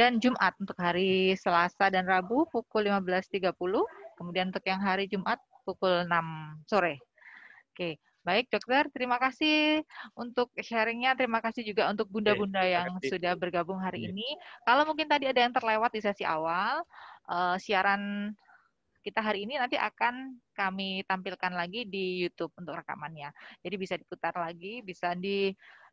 [0.00, 0.56] dan Jumat.
[0.56, 3.52] Untuk hari Selasa dan Rabu pukul 15.30.
[4.16, 5.36] Kemudian untuk yang hari Jumat
[5.68, 7.04] pukul 6 sore.
[7.76, 8.88] Oke, baik dokter.
[8.96, 9.84] Terima kasih
[10.16, 11.12] untuk sharingnya.
[11.20, 14.16] Terima kasih juga untuk bunda-bunda yang sudah bergabung hari iya.
[14.16, 14.28] ini.
[14.64, 16.80] Kalau mungkin tadi ada yang terlewat di sesi awal,
[17.28, 18.32] uh, siaran
[19.00, 23.32] kita hari ini nanti akan kami tampilkan lagi di YouTube untuk rekamannya.
[23.64, 25.16] Jadi bisa diputar lagi, bisa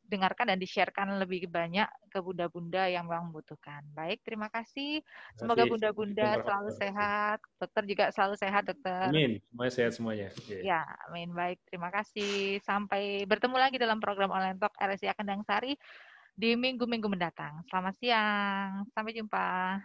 [0.08, 3.84] didengarkan dan di-sharekan lebih banyak ke bunda-bunda yang memang membutuhkan.
[3.92, 5.04] Baik, terima kasih.
[5.36, 7.44] Semoga bunda-bunda selalu sehat.
[7.60, 9.12] Dokter juga selalu sehat, dokter.
[9.12, 9.44] Amin.
[9.52, 10.28] Semuanya sehat semuanya.
[10.64, 10.82] Ya,
[11.12, 11.36] amin.
[11.36, 12.64] Baik, terima kasih.
[12.64, 15.76] Sampai bertemu lagi dalam program Online Talk RSI Kendang Sari
[16.38, 17.68] di minggu-minggu mendatang.
[17.68, 18.88] Selamat siang.
[18.96, 19.78] Sampai jumpa.